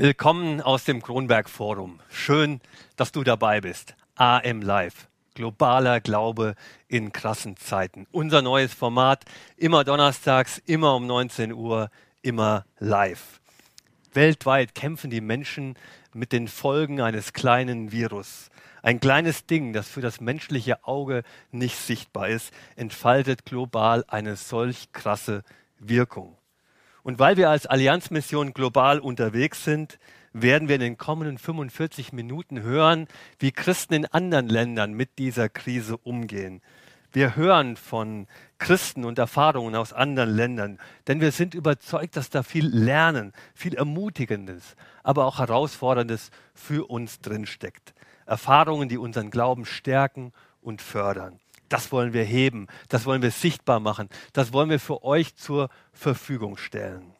Willkommen 0.00 0.60
aus 0.60 0.84
dem 0.84 1.02
Kronberg 1.02 1.50
Forum. 1.50 1.98
Schön, 2.08 2.60
dass 2.94 3.10
du 3.10 3.24
dabei 3.24 3.60
bist. 3.60 3.96
AM 4.14 4.62
Live. 4.62 5.08
Globaler 5.34 6.00
Glaube 6.00 6.54
in 6.86 7.10
krassen 7.10 7.56
Zeiten. 7.56 8.06
Unser 8.12 8.40
neues 8.40 8.72
Format. 8.72 9.24
Immer 9.56 9.82
donnerstags, 9.82 10.62
immer 10.66 10.94
um 10.94 11.08
19 11.08 11.52
Uhr, 11.52 11.90
immer 12.22 12.64
live. 12.78 13.40
Weltweit 14.12 14.76
kämpfen 14.76 15.10
die 15.10 15.20
Menschen 15.20 15.74
mit 16.14 16.30
den 16.30 16.46
Folgen 16.46 17.00
eines 17.00 17.32
kleinen 17.32 17.90
Virus. 17.90 18.50
Ein 18.82 19.00
kleines 19.00 19.46
Ding, 19.46 19.72
das 19.72 19.88
für 19.88 20.00
das 20.00 20.20
menschliche 20.20 20.84
Auge 20.84 21.24
nicht 21.50 21.76
sichtbar 21.76 22.28
ist, 22.28 22.52
entfaltet 22.76 23.44
global 23.44 24.04
eine 24.06 24.36
solch 24.36 24.92
krasse 24.92 25.42
Wirkung. 25.80 26.37
Und 27.02 27.18
weil 27.18 27.36
wir 27.36 27.50
als 27.50 27.66
Allianzmission 27.66 28.52
global 28.52 29.00
unterwegs 29.00 29.64
sind, 29.64 29.98
werden 30.32 30.68
wir 30.68 30.76
in 30.76 30.80
den 30.80 30.98
kommenden 30.98 31.38
45 31.38 32.12
Minuten 32.12 32.62
hören, 32.62 33.08
wie 33.38 33.52
Christen 33.52 33.94
in 33.94 34.06
anderen 34.06 34.48
Ländern 34.48 34.92
mit 34.92 35.18
dieser 35.18 35.48
Krise 35.48 35.96
umgehen. 35.96 36.60
Wir 37.10 37.36
hören 37.36 37.76
von 37.76 38.26
Christen 38.58 39.04
und 39.04 39.18
Erfahrungen 39.18 39.74
aus 39.74 39.94
anderen 39.94 40.30
Ländern, 40.30 40.78
denn 41.06 41.22
wir 41.22 41.32
sind 41.32 41.54
überzeugt, 41.54 42.16
dass 42.16 42.28
da 42.28 42.42
viel 42.42 42.66
Lernen, 42.66 43.32
viel 43.54 43.74
Ermutigendes, 43.74 44.76
aber 45.02 45.24
auch 45.24 45.38
Herausforderndes 45.38 46.30
für 46.54 46.90
uns 46.90 47.20
drinsteckt. 47.20 47.94
Erfahrungen, 48.26 48.90
die 48.90 48.98
unseren 48.98 49.30
Glauben 49.30 49.64
stärken 49.64 50.32
und 50.60 50.82
fördern. 50.82 51.40
Das 51.68 51.92
wollen 51.92 52.12
wir 52.12 52.24
heben, 52.24 52.66
das 52.88 53.04
wollen 53.04 53.22
wir 53.22 53.30
sichtbar 53.30 53.80
machen, 53.80 54.08
das 54.32 54.52
wollen 54.52 54.70
wir 54.70 54.80
für 54.80 55.04
euch 55.04 55.36
zur 55.36 55.68
Verfügung 55.92 56.56
stellen. 56.56 57.12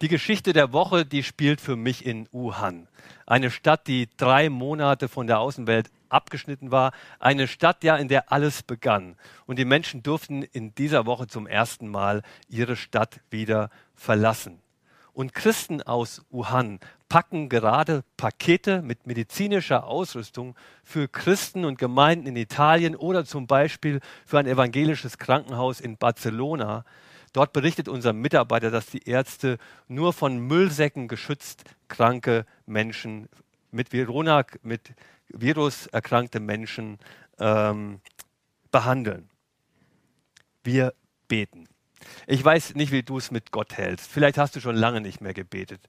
Die 0.00 0.08
Geschichte 0.08 0.52
der 0.52 0.72
Woche, 0.72 1.06
die 1.06 1.22
spielt 1.22 1.60
für 1.60 1.76
mich 1.76 2.04
in 2.04 2.28
Wuhan. 2.32 2.88
Eine 3.26 3.50
Stadt, 3.50 3.86
die 3.86 4.08
drei 4.16 4.50
Monate 4.50 5.08
von 5.08 5.26
der 5.26 5.40
Außenwelt 5.40 5.90
abgeschnitten 6.08 6.70
war. 6.70 6.92
Eine 7.18 7.48
Stadt, 7.48 7.84
ja, 7.84 7.96
in 7.96 8.08
der 8.08 8.32
alles 8.32 8.62
begann. 8.62 9.16
Und 9.46 9.58
die 9.58 9.64
Menschen 9.64 10.02
durften 10.02 10.42
in 10.42 10.74
dieser 10.74 11.06
Woche 11.06 11.26
zum 11.26 11.46
ersten 11.46 11.88
Mal 11.88 12.22
ihre 12.48 12.76
Stadt 12.76 13.20
wieder 13.30 13.70
verlassen. 13.94 14.60
Und 15.14 15.32
Christen 15.32 15.80
aus 15.80 16.22
Wuhan 16.30 16.80
packen 17.08 17.48
gerade 17.48 18.02
Pakete 18.16 18.82
mit 18.82 19.06
medizinischer 19.06 19.86
Ausrüstung 19.86 20.56
für 20.82 21.06
Christen 21.06 21.64
und 21.64 21.78
Gemeinden 21.78 22.26
in 22.26 22.36
Italien 22.36 22.96
oder 22.96 23.24
zum 23.24 23.46
Beispiel 23.46 24.00
für 24.26 24.40
ein 24.40 24.48
evangelisches 24.48 25.16
Krankenhaus 25.16 25.80
in 25.80 25.96
Barcelona. 25.96 26.84
Dort 27.32 27.52
berichtet 27.52 27.88
unser 27.88 28.12
Mitarbeiter, 28.12 28.72
dass 28.72 28.86
die 28.86 29.08
Ärzte 29.08 29.58
nur 29.86 30.12
von 30.12 30.38
Müllsäcken 30.38 31.06
geschützt 31.06 31.64
kranke 31.86 32.44
Menschen 32.66 33.28
mit 33.70 33.92
Virona, 33.92 34.44
mit 34.62 34.94
Virus 35.28 35.86
erkrankte 35.86 36.40
Menschen 36.40 36.98
ähm, 37.38 38.00
behandeln. 38.72 39.30
Wir 40.64 40.92
beten. 41.28 41.68
Ich 42.26 42.44
weiß 42.44 42.74
nicht, 42.74 42.92
wie 42.92 43.02
du 43.02 43.18
es 43.18 43.30
mit 43.30 43.50
Gott 43.50 43.76
hältst. 43.76 44.10
Vielleicht 44.10 44.38
hast 44.38 44.56
du 44.56 44.60
schon 44.60 44.76
lange 44.76 45.00
nicht 45.00 45.20
mehr 45.20 45.34
gebetet. 45.34 45.80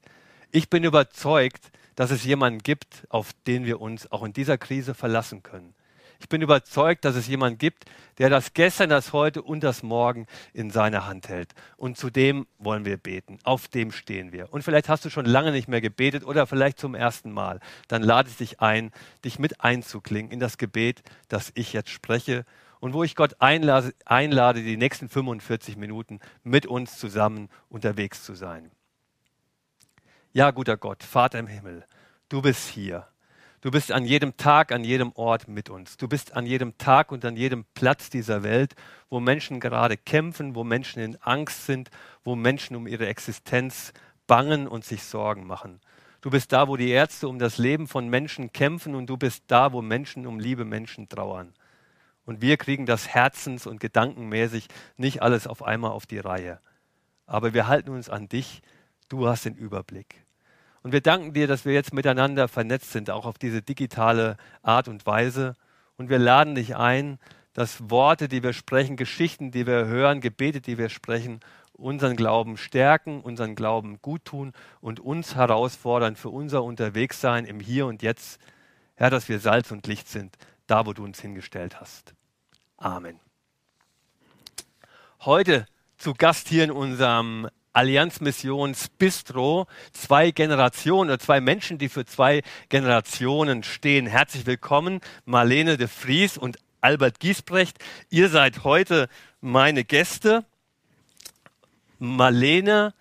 Ich 0.50 0.70
bin 0.70 0.84
überzeugt, 0.84 1.70
dass 1.96 2.10
es 2.10 2.24
jemanden 2.24 2.62
gibt, 2.62 3.06
auf 3.08 3.32
den 3.46 3.64
wir 3.64 3.80
uns 3.80 4.10
auch 4.12 4.22
in 4.22 4.32
dieser 4.32 4.58
Krise 4.58 4.94
verlassen 4.94 5.42
können. 5.42 5.74
Ich 6.18 6.28
bin 6.28 6.40
überzeugt, 6.40 7.04
dass 7.04 7.14
es 7.14 7.26
jemanden 7.26 7.58
gibt, 7.58 7.84
der 8.18 8.30
das 8.30 8.54
gestern, 8.54 8.88
das 8.88 9.12
heute 9.12 9.42
und 9.42 9.62
das 9.62 9.82
morgen 9.82 10.26
in 10.54 10.70
seiner 10.70 11.06
Hand 11.06 11.28
hält. 11.28 11.52
Und 11.76 11.98
zu 11.98 12.10
dem 12.10 12.46
wollen 12.58 12.84
wir 12.84 12.96
beten. 12.96 13.38
Auf 13.44 13.68
dem 13.68 13.92
stehen 13.92 14.32
wir. 14.32 14.52
Und 14.52 14.62
vielleicht 14.62 14.88
hast 14.88 15.04
du 15.04 15.10
schon 15.10 15.26
lange 15.26 15.52
nicht 15.52 15.68
mehr 15.68 15.80
gebetet 15.80 16.24
oder 16.24 16.46
vielleicht 16.46 16.78
zum 16.78 16.94
ersten 16.94 17.32
Mal. 17.32 17.60
Dann 17.88 18.02
lade 18.02 18.30
ich 18.30 18.36
dich 18.36 18.60
ein, 18.60 18.92
dich 19.24 19.38
mit 19.38 19.60
einzuklingen 19.60 20.32
in 20.32 20.40
das 20.40 20.56
Gebet, 20.56 21.02
das 21.28 21.52
ich 21.54 21.72
jetzt 21.72 21.90
spreche 21.90 22.46
und 22.86 22.92
wo 22.92 23.02
ich 23.02 23.16
Gott 23.16 23.34
einlade, 23.40 23.92
einlade, 24.04 24.62
die 24.62 24.76
nächsten 24.76 25.08
45 25.08 25.76
Minuten 25.76 26.20
mit 26.44 26.66
uns 26.66 26.98
zusammen 26.98 27.48
unterwegs 27.68 28.22
zu 28.22 28.36
sein. 28.36 28.70
Ja, 30.32 30.52
guter 30.52 30.76
Gott, 30.76 31.02
Vater 31.02 31.40
im 31.40 31.48
Himmel, 31.48 31.84
du 32.28 32.42
bist 32.42 32.68
hier. 32.68 33.08
Du 33.60 33.72
bist 33.72 33.90
an 33.90 34.04
jedem 34.04 34.36
Tag, 34.36 34.70
an 34.70 34.84
jedem 34.84 35.10
Ort 35.16 35.48
mit 35.48 35.68
uns. 35.68 35.96
Du 35.96 36.06
bist 36.06 36.36
an 36.36 36.46
jedem 36.46 36.78
Tag 36.78 37.10
und 37.10 37.24
an 37.24 37.36
jedem 37.36 37.64
Platz 37.74 38.08
dieser 38.08 38.44
Welt, 38.44 38.76
wo 39.10 39.18
Menschen 39.18 39.58
gerade 39.58 39.96
kämpfen, 39.96 40.54
wo 40.54 40.62
Menschen 40.62 41.02
in 41.02 41.20
Angst 41.22 41.66
sind, 41.66 41.90
wo 42.22 42.36
Menschen 42.36 42.76
um 42.76 42.86
ihre 42.86 43.08
Existenz 43.08 43.92
bangen 44.28 44.68
und 44.68 44.84
sich 44.84 45.02
Sorgen 45.02 45.44
machen. 45.44 45.80
Du 46.20 46.30
bist 46.30 46.52
da, 46.52 46.68
wo 46.68 46.76
die 46.76 46.90
Ärzte 46.90 47.26
um 47.26 47.40
das 47.40 47.58
Leben 47.58 47.88
von 47.88 48.08
Menschen 48.08 48.52
kämpfen 48.52 48.94
und 48.94 49.10
du 49.10 49.16
bist 49.16 49.42
da, 49.48 49.72
wo 49.72 49.82
Menschen 49.82 50.24
um 50.24 50.38
liebe 50.38 50.64
Menschen 50.64 51.08
trauern. 51.08 51.52
Und 52.26 52.42
wir 52.42 52.58
kriegen 52.58 52.84
das 52.84 53.08
herzens- 53.08 53.66
und 53.66 53.80
gedankenmäßig 53.80 54.68
nicht 54.96 55.22
alles 55.22 55.46
auf 55.46 55.62
einmal 55.62 55.92
auf 55.92 56.04
die 56.04 56.18
Reihe. 56.18 56.60
Aber 57.26 57.54
wir 57.54 57.68
halten 57.68 57.90
uns 57.90 58.10
an 58.10 58.28
dich. 58.28 58.62
Du 59.08 59.26
hast 59.28 59.44
den 59.44 59.54
Überblick. 59.54 60.26
Und 60.82 60.92
wir 60.92 61.00
danken 61.00 61.32
dir, 61.32 61.46
dass 61.46 61.64
wir 61.64 61.72
jetzt 61.72 61.94
miteinander 61.94 62.48
vernetzt 62.48 62.92
sind, 62.92 63.10
auch 63.10 63.26
auf 63.26 63.38
diese 63.38 63.62
digitale 63.62 64.36
Art 64.62 64.88
und 64.88 65.06
Weise. 65.06 65.54
Und 65.96 66.10
wir 66.10 66.18
laden 66.18 66.54
dich 66.54 66.76
ein, 66.76 67.18
dass 67.54 67.90
Worte, 67.90 68.28
die 68.28 68.42
wir 68.42 68.52
sprechen, 68.52 68.96
Geschichten, 68.96 69.50
die 69.50 69.66
wir 69.66 69.86
hören, 69.86 70.20
Gebete, 70.20 70.60
die 70.60 70.78
wir 70.78 70.88
sprechen, 70.88 71.40
unseren 71.72 72.16
Glauben 72.16 72.56
stärken, 72.56 73.20
unseren 73.20 73.54
Glauben 73.54 74.00
gut 74.02 74.24
tun 74.24 74.52
und 74.80 75.00
uns 75.00 75.34
herausfordern 75.34 76.16
für 76.16 76.30
unser 76.30 76.64
Unterwegssein 76.64 77.44
im 77.44 77.60
Hier 77.60 77.86
und 77.86 78.02
Jetzt. 78.02 78.40
Herr, 78.94 79.10
dass 79.10 79.28
wir 79.28 79.40
Salz 79.40 79.70
und 79.70 79.86
Licht 79.86 80.08
sind, 80.08 80.36
da 80.66 80.86
wo 80.86 80.92
du 80.92 81.04
uns 81.04 81.20
hingestellt 81.20 81.80
hast. 81.80 82.15
Amen. 82.78 83.18
Heute 85.20 85.66
zu 85.96 86.12
Gast 86.12 86.48
hier 86.48 86.62
in 86.64 86.70
unserem 86.70 87.48
Allianz 87.72 88.20
Missions 88.20 88.90
Bistro 88.90 89.66
zwei 89.92 90.30
Generationen 90.30 91.08
oder 91.08 91.18
zwei 91.18 91.40
Menschen, 91.40 91.78
die 91.78 91.88
für 91.88 92.04
zwei 92.04 92.42
Generationen 92.68 93.62
stehen. 93.62 94.06
Herzlich 94.06 94.44
willkommen, 94.44 95.00
Marlene 95.24 95.78
de 95.78 95.88
Vries 95.88 96.36
und 96.36 96.58
Albert 96.82 97.18
Giesbrecht. 97.18 97.78
Ihr 98.10 98.28
seid 98.28 98.62
heute 98.62 99.08
meine 99.40 99.82
Gäste. 99.82 100.44
Marlene 101.98 102.92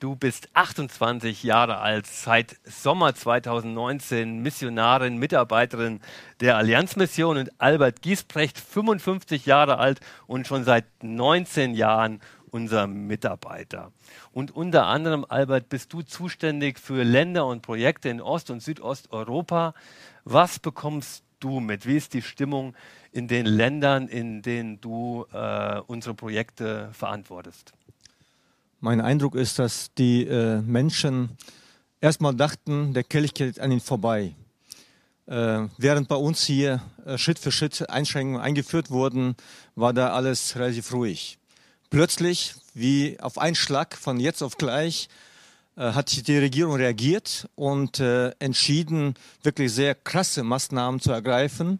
Du 0.00 0.16
bist 0.16 0.48
28 0.54 1.42
Jahre 1.42 1.78
alt, 1.78 2.06
seit 2.06 2.56
Sommer 2.64 3.14
2019 3.14 4.42
Missionarin, 4.42 5.18
Mitarbeiterin 5.18 6.00
der 6.40 6.56
Allianzmission 6.56 7.36
und 7.36 7.50
Albert 7.60 8.02
Giesbrecht, 8.02 8.58
55 8.58 9.46
Jahre 9.46 9.78
alt 9.78 10.00
und 10.26 10.46
schon 10.46 10.64
seit 10.64 10.84
19 11.02 11.74
Jahren 11.74 12.20
unser 12.52 12.86
Mitarbeiter. 12.86 13.92
Und 14.32 14.54
unter 14.54 14.86
anderem, 14.86 15.24
Albert, 15.28 15.68
bist 15.68 15.92
du 15.92 16.02
zuständig 16.02 16.78
für 16.78 17.02
Länder 17.02 17.46
und 17.46 17.62
Projekte 17.62 18.10
in 18.10 18.20
Ost- 18.20 18.50
und 18.50 18.62
Südosteuropa. 18.62 19.74
Was 20.24 20.58
bekommst 20.58 21.24
du 21.40 21.60
mit? 21.60 21.86
Wie 21.86 21.96
ist 21.96 22.14
die 22.14 22.22
Stimmung 22.22 22.74
in 23.10 23.26
den 23.26 23.46
Ländern, 23.46 24.06
in 24.06 24.42
denen 24.42 24.80
du 24.80 25.26
äh, 25.32 25.80
unsere 25.86 26.14
Projekte 26.14 26.90
verantwortest? 26.92 27.72
Mein 28.84 29.00
Eindruck 29.00 29.36
ist, 29.36 29.60
dass 29.60 29.94
die 29.94 30.26
äh, 30.26 30.60
Menschen 30.60 31.38
erstmal 32.00 32.34
dachten, 32.34 32.94
der 32.94 33.04
Kelch 33.04 33.32
geht 33.32 33.60
an 33.60 33.70
ihnen 33.70 33.80
vorbei. 33.80 34.34
Äh, 35.26 35.68
während 35.78 36.08
bei 36.08 36.16
uns 36.16 36.42
hier 36.44 36.82
äh, 37.06 37.16
Schritt 37.16 37.38
für 37.38 37.52
Schritt 37.52 37.88
Einschränkungen 37.88 38.40
eingeführt 38.40 38.90
wurden, 38.90 39.36
war 39.76 39.92
da 39.92 40.12
alles 40.12 40.56
relativ 40.56 40.92
ruhig. 40.92 41.38
Plötzlich, 41.90 42.56
wie 42.74 43.20
auf 43.20 43.38
einen 43.38 43.54
Schlag 43.54 43.96
von 43.96 44.18
jetzt 44.18 44.42
auf 44.42 44.58
gleich, 44.58 45.08
äh, 45.76 45.92
hat 45.92 46.26
die 46.26 46.38
Regierung 46.38 46.74
reagiert 46.74 47.48
und 47.54 48.00
äh, 48.00 48.30
entschieden, 48.40 49.14
wirklich 49.44 49.72
sehr 49.72 49.94
krasse 49.94 50.42
Maßnahmen 50.42 50.98
zu 50.98 51.12
ergreifen. 51.12 51.78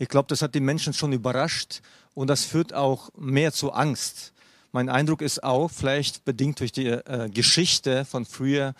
Ich 0.00 0.08
glaube, 0.08 0.26
das 0.26 0.42
hat 0.42 0.56
die 0.56 0.60
Menschen 0.60 0.94
schon 0.94 1.12
überrascht 1.12 1.80
und 2.14 2.26
das 2.26 2.44
führt 2.44 2.74
auch 2.74 3.10
mehr 3.16 3.52
zu 3.52 3.70
Angst. 3.70 4.32
Mein 4.72 4.88
Eindruck 4.88 5.22
ist 5.22 5.42
auch, 5.42 5.70
vielleicht 5.70 6.24
bedingt 6.24 6.60
durch 6.60 6.72
die 6.72 6.86
äh, 6.86 7.28
Geschichte 7.28 8.04
von 8.04 8.24
früher, 8.24 8.74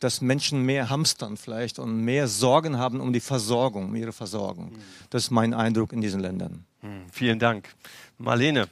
dass 0.00 0.20
Menschen 0.20 0.62
mehr 0.62 0.90
hamstern 0.90 1.36
vielleicht 1.36 1.78
und 1.78 2.00
mehr 2.04 2.28
Sorgen 2.28 2.78
haben 2.78 3.00
um 3.00 3.12
die 3.12 3.20
Versorgung, 3.20 3.86
um 3.86 3.96
ihre 3.96 4.12
Versorgung. 4.12 4.72
Mhm. 4.72 4.82
Das 5.10 5.24
ist 5.24 5.30
mein 5.30 5.54
Eindruck 5.54 5.92
in 5.92 6.00
diesen 6.00 6.20
Ländern. 6.20 6.64
Mhm. 6.82 7.06
Vielen 7.12 7.38
Dank. 7.38 7.74
Marlene, 8.18 8.68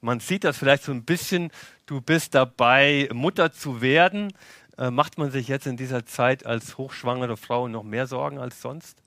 man 0.00 0.20
sieht 0.20 0.44
das 0.44 0.58
vielleicht 0.58 0.82
so 0.84 0.92
ein 0.92 1.04
bisschen, 1.04 1.50
du 1.86 2.00
bist 2.00 2.34
dabei, 2.34 3.08
Mutter 3.12 3.52
zu 3.52 3.80
werden. 3.80 4.32
Äh, 4.76 4.90
macht 4.90 5.18
man 5.18 5.30
sich 5.30 5.48
jetzt 5.48 5.66
in 5.66 5.76
dieser 5.76 6.04
Zeit 6.04 6.44
als 6.44 6.76
hochschwangere 6.76 7.36
Frau 7.36 7.68
noch 7.68 7.82
mehr 7.82 8.06
Sorgen 8.06 8.38
als 8.38 8.60
sonst? 8.60 8.98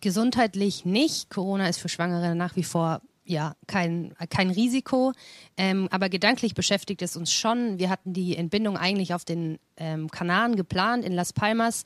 Gesundheitlich 0.00 0.84
nicht. 0.84 1.28
Corona 1.30 1.68
ist 1.68 1.78
für 1.78 1.88
Schwangere 1.88 2.34
nach 2.34 2.56
wie 2.56 2.62
vor 2.62 3.02
ja, 3.30 3.54
kein, 3.66 4.12
kein 4.28 4.50
Risiko. 4.50 5.12
Ähm, 5.56 5.88
aber 5.90 6.08
gedanklich 6.08 6.54
beschäftigt 6.54 7.00
es 7.00 7.16
uns 7.16 7.32
schon. 7.32 7.78
Wir 7.78 7.88
hatten 7.88 8.12
die 8.12 8.36
Entbindung 8.36 8.76
eigentlich 8.76 9.14
auf 9.14 9.24
den 9.24 9.58
ähm, 9.76 10.10
Kanaren 10.10 10.56
geplant 10.56 11.04
in 11.04 11.12
Las 11.12 11.32
Palmas. 11.32 11.84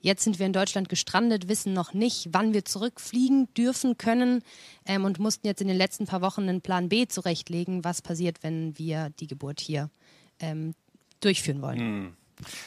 Jetzt 0.00 0.24
sind 0.24 0.38
wir 0.38 0.46
in 0.46 0.52
Deutschland 0.52 0.88
gestrandet, 0.88 1.48
wissen 1.48 1.72
noch 1.72 1.92
nicht, 1.92 2.28
wann 2.32 2.54
wir 2.54 2.64
zurückfliegen 2.64 3.52
dürfen 3.54 3.98
können 3.98 4.42
ähm, 4.86 5.04
und 5.04 5.18
mussten 5.18 5.46
jetzt 5.46 5.60
in 5.60 5.68
den 5.68 5.76
letzten 5.76 6.06
paar 6.06 6.22
Wochen 6.22 6.42
einen 6.42 6.62
Plan 6.62 6.88
B 6.88 7.06
zurechtlegen, 7.06 7.84
was 7.84 8.02
passiert, 8.02 8.42
wenn 8.42 8.78
wir 8.78 9.10
die 9.20 9.26
Geburt 9.26 9.60
hier 9.60 9.90
ähm, 10.40 10.74
durchführen 11.20 11.60
wollen. 11.60 11.78
Hm. 11.78 12.16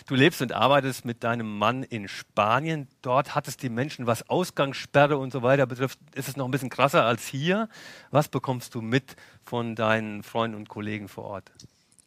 Du 0.08 0.16
lebst 0.16 0.42
und 0.42 0.52
arbeitest 0.52 1.06
mit 1.06 1.24
deinem 1.24 1.58
Mann 1.58 1.84
in 1.84 2.08
Spanien. 2.08 2.88
Dort 3.02 3.36
hat 3.36 3.48
es 3.48 3.58
die 3.58 3.70
Menschen, 3.70 4.08
was 4.08 4.30
Ausgangssperre 4.30 5.18
und 5.18 5.32
so 5.32 5.44
weiter 5.44 5.66
betrifft, 5.68 6.00
ist 6.16 6.28
es 6.28 6.38
noch 6.38 6.46
ein 6.46 6.52
bisschen 6.52 6.70
krasser 6.70 7.06
als 7.06 7.28
hier. 7.28 7.70
Was 8.12 8.28
bekommst 8.28 8.74
du 8.76 8.82
mit 8.82 9.16
von 9.44 9.76
deinen 9.76 10.24
Freunden 10.24 10.58
und 10.58 10.70
Kollegen 10.70 11.08
vor 11.08 11.26
Ort? 11.26 11.52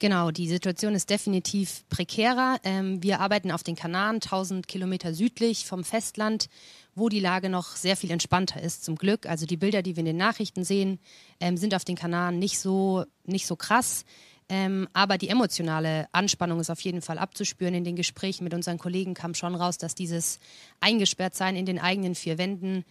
Genau, 0.03 0.33
die 0.33 0.49
Situation 0.49 0.97
ist 0.97 1.11
definitiv 1.11 1.89
prekärer. 1.89 2.59
Ähm, 2.65 3.01
wir 3.05 3.21
arbeiten 3.21 3.53
auf 3.53 3.63
den 3.63 3.77
Kanaren, 3.77 4.17
1000 4.17 4.67
Kilometer 4.67 5.15
südlich 5.15 5.65
vom 5.65 5.85
Festland, 5.85 6.49
wo 6.97 7.09
die 7.09 7.21
Lage 7.21 7.49
noch 7.49 7.77
sehr 7.77 7.97
viel 7.97 8.11
entspannter 8.11 8.61
ist, 8.61 8.83
zum 8.83 8.97
Glück. 8.97 9.27
Also 9.27 9.47
die 9.47 9.57
Bilder, 9.57 9.81
die 9.81 9.95
wir 9.95 10.01
in 10.01 10.07
den 10.07 10.17
Nachrichten 10.17 10.65
sehen, 10.65 10.99
ähm, 11.39 11.57
sind 11.57 11.73
auf 11.73 11.85
den 11.85 11.95
Kanaren 11.95 12.41
nicht 12.41 12.59
so, 12.59 13.05
nicht 13.27 13.47
so 13.47 13.55
krass. 13.55 14.05
Ähm, 14.49 14.89
aber 14.93 15.19
die 15.19 15.29
emotionale 15.29 16.09
Anspannung 16.13 16.61
ist 16.61 16.71
auf 16.71 16.81
jeden 16.81 17.03
Fall 17.03 17.19
abzuspüren. 17.19 17.75
In 17.75 17.85
den 17.85 17.97
Gesprächen 17.97 18.45
mit 18.45 18.55
unseren 18.55 18.79
Kollegen 18.79 19.15
kam 19.15 19.35
schon 19.35 19.55
raus, 19.55 19.79
dass 19.79 19.95
dieses 19.95 20.41
Eingesperrtsein 20.81 21.57
in 21.57 21.67
den 21.67 21.79
eigenen 21.79 22.15
vier 22.15 22.39
Wänden 22.39 22.85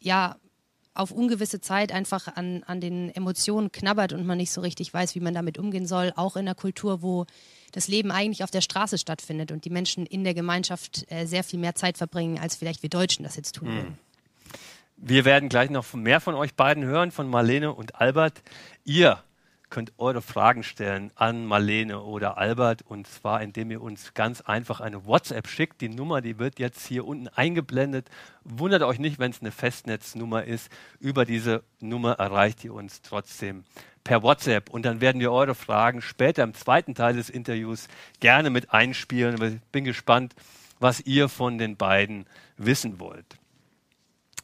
ja 0.00 0.36
auf 0.94 1.10
ungewisse 1.10 1.60
Zeit 1.60 1.90
einfach 1.90 2.28
an, 2.36 2.62
an 2.64 2.80
den 2.80 3.14
Emotionen 3.14 3.72
knabbert 3.72 4.12
und 4.12 4.26
man 4.26 4.36
nicht 4.36 4.52
so 4.52 4.60
richtig 4.60 4.92
weiß, 4.92 5.14
wie 5.14 5.20
man 5.20 5.32
damit 5.32 5.58
umgehen 5.58 5.86
soll. 5.86 6.12
Auch 6.16 6.36
in 6.36 6.42
einer 6.42 6.54
Kultur, 6.54 7.02
wo 7.02 7.24
das 7.72 7.88
Leben 7.88 8.10
eigentlich 8.10 8.44
auf 8.44 8.50
der 8.50 8.60
Straße 8.60 8.98
stattfindet 8.98 9.52
und 9.52 9.64
die 9.64 9.70
Menschen 9.70 10.04
in 10.04 10.22
der 10.22 10.34
Gemeinschaft 10.34 11.10
äh, 11.10 11.24
sehr 11.24 11.44
viel 11.44 11.58
mehr 11.58 11.74
Zeit 11.74 11.96
verbringen, 11.96 12.38
als 12.38 12.56
vielleicht 12.56 12.82
wir 12.82 12.90
Deutschen 12.90 13.24
das 13.24 13.36
jetzt 13.36 13.54
tun 13.54 13.74
mhm. 13.74 13.98
Wir 15.04 15.24
werden 15.24 15.48
gleich 15.48 15.68
noch 15.68 15.92
mehr 15.94 16.20
von 16.20 16.36
euch 16.36 16.54
beiden 16.54 16.84
hören, 16.84 17.10
von 17.10 17.28
Marlene 17.28 17.72
und 17.72 17.96
Albert. 17.96 18.40
Ihr 18.84 19.20
könnt 19.72 19.94
eure 19.96 20.20
Fragen 20.20 20.62
stellen 20.62 21.10
an 21.14 21.46
Marlene 21.46 22.02
oder 22.02 22.36
Albert 22.36 22.82
und 22.82 23.06
zwar 23.06 23.40
indem 23.40 23.70
ihr 23.70 23.80
uns 23.80 24.12
ganz 24.12 24.42
einfach 24.42 24.80
eine 24.80 25.06
WhatsApp 25.06 25.48
schickt. 25.48 25.80
Die 25.80 25.88
Nummer, 25.88 26.20
die 26.20 26.38
wird 26.38 26.58
jetzt 26.58 26.86
hier 26.86 27.06
unten 27.06 27.28
eingeblendet. 27.28 28.10
Wundert 28.44 28.82
euch 28.82 28.98
nicht, 28.98 29.18
wenn 29.18 29.30
es 29.30 29.40
eine 29.40 29.50
Festnetznummer 29.50 30.44
ist. 30.44 30.70
Über 31.00 31.24
diese 31.24 31.64
Nummer 31.80 32.12
erreicht 32.12 32.62
ihr 32.64 32.74
uns 32.74 33.00
trotzdem 33.00 33.64
per 34.04 34.22
WhatsApp 34.22 34.68
und 34.68 34.84
dann 34.84 35.00
werden 35.00 35.20
wir 35.20 35.32
eure 35.32 35.54
Fragen 35.54 36.02
später 36.02 36.42
im 36.42 36.52
zweiten 36.52 36.94
Teil 36.94 37.16
des 37.16 37.30
Interviews 37.30 37.88
gerne 38.20 38.50
mit 38.50 38.74
einspielen. 38.74 39.42
Ich 39.42 39.60
bin 39.70 39.84
gespannt, 39.84 40.34
was 40.80 41.00
ihr 41.00 41.30
von 41.30 41.56
den 41.56 41.78
beiden 41.78 42.26
wissen 42.58 43.00
wollt. 43.00 43.38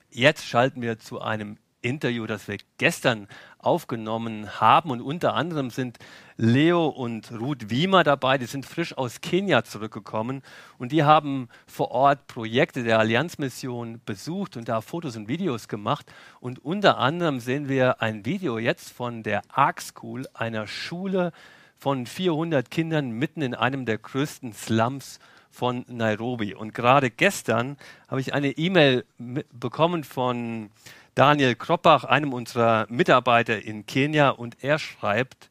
Jetzt 0.09 0.47
schalten 0.47 0.81
wir 0.81 0.99
zu 0.99 1.21
einem 1.21 1.59
Interview, 1.83 2.27
das 2.27 2.49
wir 2.49 2.59
gestern 2.79 3.29
aufgenommen 3.59 4.61
haben. 4.61 4.91
Und 4.91 5.01
unter 5.01 5.35
anderem 5.35 5.71
sind 5.71 5.99
Leo 6.37 6.87
und 6.87 7.33
Ruth 7.33 7.71
Wiemer 7.71 8.05
dabei, 8.05 8.39
die 8.39 8.47
sind 8.47 8.65
frisch 8.65 8.97
aus 8.97 9.21
Kenia 9.21 9.65
zurückgekommen 9.65 10.43
und 10.79 10.93
die 10.93 11.05
haben 11.05 11.49
vor 11.67 11.91
Ort 11.91 12.27
Projekte 12.27 12.85
der 12.85 12.99
Allianzmission 12.99 14.01
besucht 14.05 14.57
und 14.57 14.69
da 14.69 14.81
Fotos 14.81 15.17
und 15.17 15.29
Videos 15.29 15.69
gemacht. 15.69 16.07
Und 16.41 16.65
unter 16.65 16.99
anderem 16.99 17.41
sehen 17.41 17.69
wir 17.69 18.01
ein 18.01 18.25
Video 18.25 18.59
jetzt 18.59 18.93
von 18.93 19.23
der 19.23 19.43
Ark 19.49 19.83
School, 19.83 20.27
einer 20.35 20.67
Schule 20.67 21.33
von 21.77 22.07
400 22.07 22.71
Kindern 22.71 23.11
mitten 23.11 23.43
in 23.43 23.55
einem 23.55 23.87
der 23.87 23.99
größten 23.99 24.53
Slums 24.53 25.19
von 25.51 25.85
Nairobi. 25.89 26.55
Und 26.55 26.75
gerade 26.75 27.11
gestern 27.11 27.77
habe 28.09 28.21
ich 28.21 28.35
eine 28.35 28.51
E-Mail 28.51 29.05
bekommen 29.53 30.05
von 30.05 30.71
Daniel 31.19 31.57
Kroppach, 31.57 32.05
einem 32.05 32.33
unserer 32.33 32.87
Mitarbeiter 32.89 33.61
in 33.61 33.87
Kenia, 33.87 34.29
und 34.29 34.63
er 34.63 34.79
schreibt, 34.79 35.51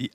die, 0.00 0.10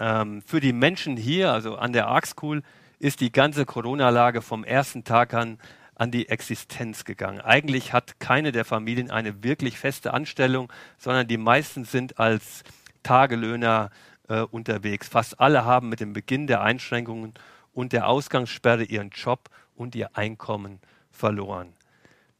ähm, 0.00 0.42
für 0.42 0.58
die 0.58 0.72
Menschen 0.72 1.16
hier, 1.16 1.52
also 1.52 1.76
an 1.76 1.92
der 1.92 2.08
Ark 2.08 2.26
School, 2.26 2.64
ist 2.98 3.20
die 3.20 3.30
ganze 3.30 3.64
Corona-Lage 3.66 4.42
vom 4.42 4.64
ersten 4.64 5.04
Tag 5.04 5.32
an 5.32 5.58
an 5.94 6.10
die 6.10 6.28
Existenz 6.28 7.04
gegangen. 7.04 7.40
Eigentlich 7.40 7.92
hat 7.92 8.18
keine 8.18 8.50
der 8.50 8.64
Familien 8.64 9.12
eine 9.12 9.44
wirklich 9.44 9.78
feste 9.78 10.12
Anstellung, 10.12 10.72
sondern 10.98 11.28
die 11.28 11.36
meisten 11.36 11.84
sind 11.84 12.18
als 12.18 12.64
Tagelöhner 13.04 13.90
äh, 14.28 14.40
unterwegs. 14.40 15.06
Fast 15.06 15.38
alle 15.38 15.64
haben 15.64 15.88
mit 15.88 16.00
dem 16.00 16.14
Beginn 16.14 16.48
der 16.48 16.62
Einschränkungen 16.62 17.34
und 17.74 17.92
der 17.92 18.08
Ausgangssperre 18.08 18.82
ihren 18.82 19.10
Job 19.10 19.50
und 19.76 19.94
ihr 19.94 20.16
Einkommen 20.16 20.80
verloren 21.12 21.74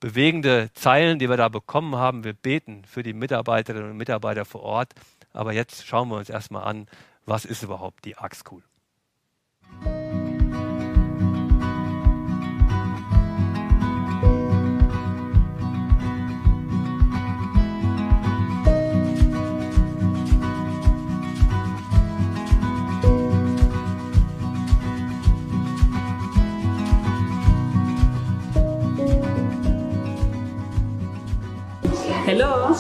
bewegende 0.00 0.70
Zeilen, 0.74 1.18
die 1.18 1.28
wir 1.28 1.36
da 1.36 1.48
bekommen 1.48 1.96
haben. 1.96 2.24
Wir 2.24 2.32
beten 2.32 2.84
für 2.84 3.02
die 3.02 3.12
Mitarbeiterinnen 3.12 3.90
und 3.90 3.96
Mitarbeiter 3.96 4.44
vor 4.44 4.62
Ort. 4.62 4.94
Aber 5.32 5.52
jetzt 5.52 5.86
schauen 5.86 6.08
wir 6.08 6.16
uns 6.16 6.30
erstmal 6.30 6.64
an, 6.64 6.88
was 7.26 7.44
ist 7.44 7.62
überhaupt 7.62 8.04
die 8.04 8.16
ARC 8.16 8.34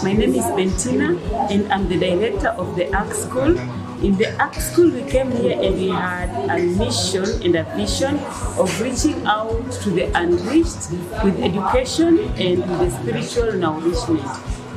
my 0.02 0.12
name 0.14 0.34
is 0.34 0.44
Bentina 0.56 1.18
and 1.50 1.70
I'm 1.70 1.88
the 1.88 1.98
director 1.98 2.48
of 2.48 2.74
the 2.76 2.88
ARC 2.96 3.12
School. 3.12 3.58
In 4.00 4.16
the 4.16 4.32
ARC 4.40 4.54
School, 4.54 4.90
we 4.90 5.02
came 5.02 5.30
here 5.30 5.60
and 5.60 5.74
we 5.74 5.88
had 5.88 6.30
a 6.48 6.56
mission 6.56 7.24
and 7.44 7.56
a 7.56 7.64
vision 7.76 8.16
of 8.56 8.70
reaching 8.80 9.26
out 9.26 9.70
to 9.84 9.90
the 9.90 10.08
unreached 10.16 10.88
with 11.22 11.36
education 11.44 12.18
and 12.40 12.64
with 12.80 12.92
spiritual 12.96 13.52
nourishment. 13.52 14.24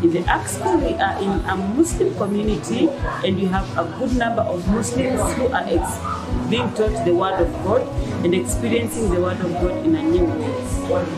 In 0.03 0.11
the 0.11 0.27
ARC 0.27 0.47
School, 0.47 0.75
we 0.77 0.93
are 0.95 1.15
in 1.23 1.31
a 1.47 1.55
Muslim 1.55 2.13
community 2.15 2.89
and 3.23 3.37
we 3.37 3.45
have 3.45 3.63
a 3.77 3.87
good 3.97 4.17
number 4.17 4.41
of 4.41 4.67
Muslims 4.67 5.21
who 5.39 5.47
are 5.47 5.63
being 6.49 6.67
taught 6.73 7.05
the 7.05 7.15
Word 7.15 7.39
of 7.39 7.51
God 7.63 7.87
and 8.25 8.35
experiencing 8.35 9.09
the 9.09 9.21
Word 9.21 9.39
of 9.39 9.51
God 9.63 9.85
in 9.85 9.95
a 9.95 10.03
new 10.03 10.25
way. 10.25 10.51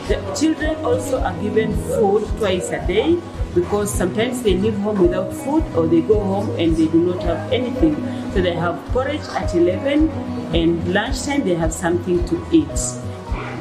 The 0.07 0.21
children 0.37 0.75
also 0.85 1.21
are 1.21 1.33
given 1.41 1.73
food 1.89 2.27
twice 2.37 2.69
a 2.69 2.85
day 2.85 3.17
because 3.55 3.91
sometimes 3.91 4.43
they 4.43 4.55
leave 4.55 4.77
home 4.79 5.01
without 5.01 5.33
food 5.33 5.63
or 5.75 5.87
they 5.87 6.01
go 6.01 6.19
home 6.19 6.49
and 6.59 6.75
they 6.75 6.87
do 6.87 6.99
not 7.05 7.23
have 7.23 7.51
anything. 7.51 7.95
So 8.33 8.41
they 8.41 8.53
have 8.53 8.77
porridge 8.91 9.25
at 9.29 9.55
11 9.55 10.09
and 10.53 10.93
lunchtime 10.93 11.43
they 11.45 11.55
have 11.55 11.73
something 11.73 12.23
to 12.25 12.45
eat. 12.51 12.77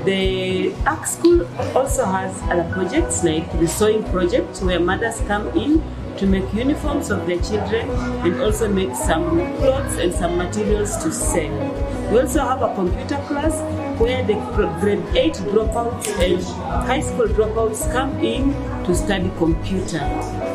The 0.04 0.74
ARC 0.84 1.06
School 1.06 1.46
also 1.74 2.04
has 2.04 2.42
other 2.42 2.68
projects 2.72 3.24
like 3.24 3.50
the 3.58 3.68
sewing 3.68 4.04
project 4.10 4.60
where 4.60 4.80
mothers 4.80 5.22
come 5.28 5.48
in 5.56 5.82
to 6.18 6.26
make 6.26 6.52
uniforms 6.52 7.10
of 7.10 7.26
their 7.26 7.40
children 7.40 7.88
and 8.24 8.40
also 8.40 8.68
make 8.68 8.94
some 8.94 9.24
clothes 9.58 9.96
and 9.98 10.12
some 10.12 10.36
materials 10.36 10.96
to 11.02 11.10
sell. 11.10 12.10
We 12.10 12.20
also 12.20 12.40
have 12.40 12.62
a 12.62 12.74
computer 12.74 13.16
class 13.26 13.54
where 13.98 14.24
the 14.24 14.34
grade 14.80 15.02
8 15.14 15.34
dropouts 15.52 16.08
and 16.20 16.42
high 16.86 17.00
school 17.00 17.26
dropouts 17.26 17.90
come 17.92 18.18
in 18.18 18.52
to 18.84 18.94
study 18.94 19.30
computer. 19.38 20.02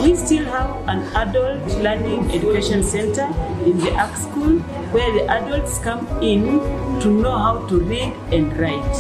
We 0.01 0.15
still 0.15 0.45
have 0.45 0.69
an 0.87 1.03
adult 1.15 1.65
learning 1.77 2.31
education 2.31 2.83
center 2.83 3.25
in 3.65 3.77
the 3.79 3.91
ARC 3.95 4.15
school 4.17 4.59
where 4.95 5.11
the 5.13 5.25
adults 5.27 5.79
come 5.79 6.07
in 6.21 6.43
to 7.01 7.09
know 7.09 7.37
how 7.37 7.67
to 7.67 7.79
read 7.79 8.13
and 8.31 8.57
write. 8.57 8.99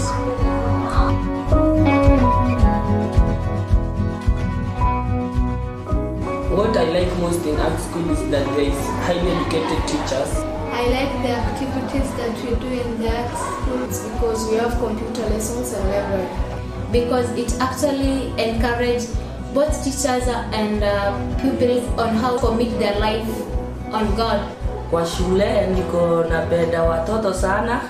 What 6.59 6.75
I 6.75 6.83
like 6.83 7.17
most 7.19 7.45
in 7.45 7.55
art 7.57 7.79
school 7.79 8.09
is 8.11 8.29
that 8.31 8.45
there 8.55 8.61
is 8.61 8.85
highly 9.05 9.31
educated 9.31 9.87
teachers 9.87 10.48
I 10.79 10.87
like 10.95 11.11
the 11.23 11.31
activities 11.35 12.09
that 12.15 12.33
we 12.39 12.55
do 12.55 12.67
in 12.81 13.01
the 13.01 13.15
schools 13.35 13.99
because 14.09 14.49
we 14.49 14.55
have 14.55 14.77
computer 14.79 15.23
lessons 15.29 15.73
and 15.73 15.83
library. 15.89 16.29
Because 16.89 17.27
it 17.37 17.51
actually 17.59 18.31
encourages 18.41 19.13
both 19.53 19.75
teachers 19.83 20.23
and 20.55 20.81
uh, 20.81 21.11
pupils 21.41 21.83
on 21.99 22.15
how 22.15 22.37
to 22.37 22.39
commit 22.39 22.79
their 22.79 22.97
life 22.97 23.27
on 23.91 24.15
God. 24.15 24.39
Kwa 24.89 25.05
shule 25.05 25.67
niko 25.67 26.23
napenda 26.29 26.83
watoto 26.83 27.33
sana 27.33 27.81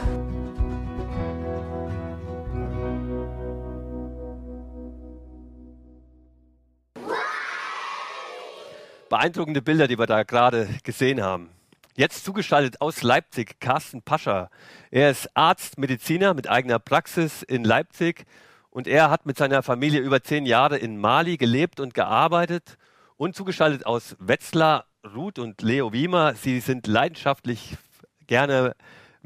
Beeindruckende 9.10 9.62
Bilder, 9.62 9.88
die 9.88 9.98
wir 10.00 10.08
da 10.08 10.24
gerade 10.24 10.67
gesehen 10.84 11.22
haben. 11.22 11.59
Jetzt 12.00 12.24
zugeschaltet 12.24 12.79
aus 12.79 13.03
Leipzig, 13.03 13.60
Carsten 13.60 14.01
Pascher. 14.01 14.50
Er 14.89 15.12
ist 15.12 15.36
Arzt, 15.36 15.77
Mediziner 15.77 16.34
mit 16.34 16.50
eigener 16.50 16.79
Praxis 16.79 17.44
in 17.44 17.65
Leipzig 17.65 18.24
und 18.70 18.88
er 18.88 19.10
hat 19.10 19.25
mit 19.25 19.38
seiner 19.38 19.63
Familie 19.63 20.00
über 20.00 20.24
zehn 20.24 20.46
Jahre 20.46 20.77
in 20.77 20.98
Mali 20.98 21.36
gelebt 21.36 21.82
und 21.82 21.94
gearbeitet. 21.94 22.77
Und 23.18 23.36
zugeschaltet 23.36 23.86
aus 23.86 24.15
Wetzlar, 24.18 24.86
Ruth 25.13 25.39
und 25.39 25.62
Leo 25.62 25.91
Wiemer. 25.91 26.36
Sie 26.36 26.62
sind 26.62 26.88
leidenschaftlich 26.88 27.75
gerne 28.27 28.77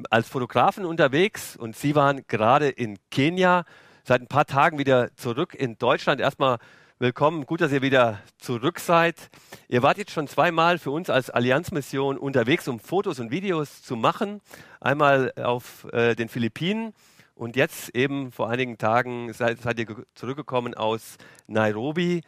als 0.10 0.27
Fotografen 0.27 0.84
unterwegs 0.84 1.56
und 1.56 1.75
Sie 1.75 1.94
waren 1.94 2.25
gerade 2.27 2.70
in 2.70 2.98
Kenia, 3.12 3.65
seit 4.03 4.22
ein 4.22 4.27
paar 4.27 4.48
Tagen 4.48 4.80
wieder 4.80 5.15
zurück 5.15 5.53
in 5.53 5.77
Deutschland. 5.77 6.20
Erstmal 6.20 6.58
willkommen, 7.03 7.45
gut, 7.45 7.60
dass 7.60 7.74
ihr 7.74 7.81
wieder 7.81 8.22
zurück 8.38 8.79
seid. 8.79 9.29
Ihr 9.67 9.83
wart 9.83 9.98
jetzt 9.98 10.12
schon 10.12 10.25
zweimal 10.25 10.77
für 10.79 10.89
uns 10.89 11.10
als 11.10 11.29
Allianzmission 11.29 12.17
unterwegs, 12.17 12.65
um 12.69 12.79
Fotos 12.79 13.19
und 13.19 13.29
Videos 13.29 13.81
zu 13.81 13.98
machen. 13.98 14.39
Einmal 14.79 15.33
auf 15.36 15.86
äh, 15.91 16.15
den 16.15 16.29
Philippinen 16.29 16.93
und 17.36 17.57
jetzt 17.57 17.93
eben 17.93 18.31
vor 18.31 18.50
einigen 18.50 18.77
Tagen 18.77 19.33
seid, 19.33 19.60
seid 19.62 19.79
ihr 19.79 20.05
zurückgekommen 20.15 20.75
aus 20.75 21.17
Nairobi. 21.45 22.22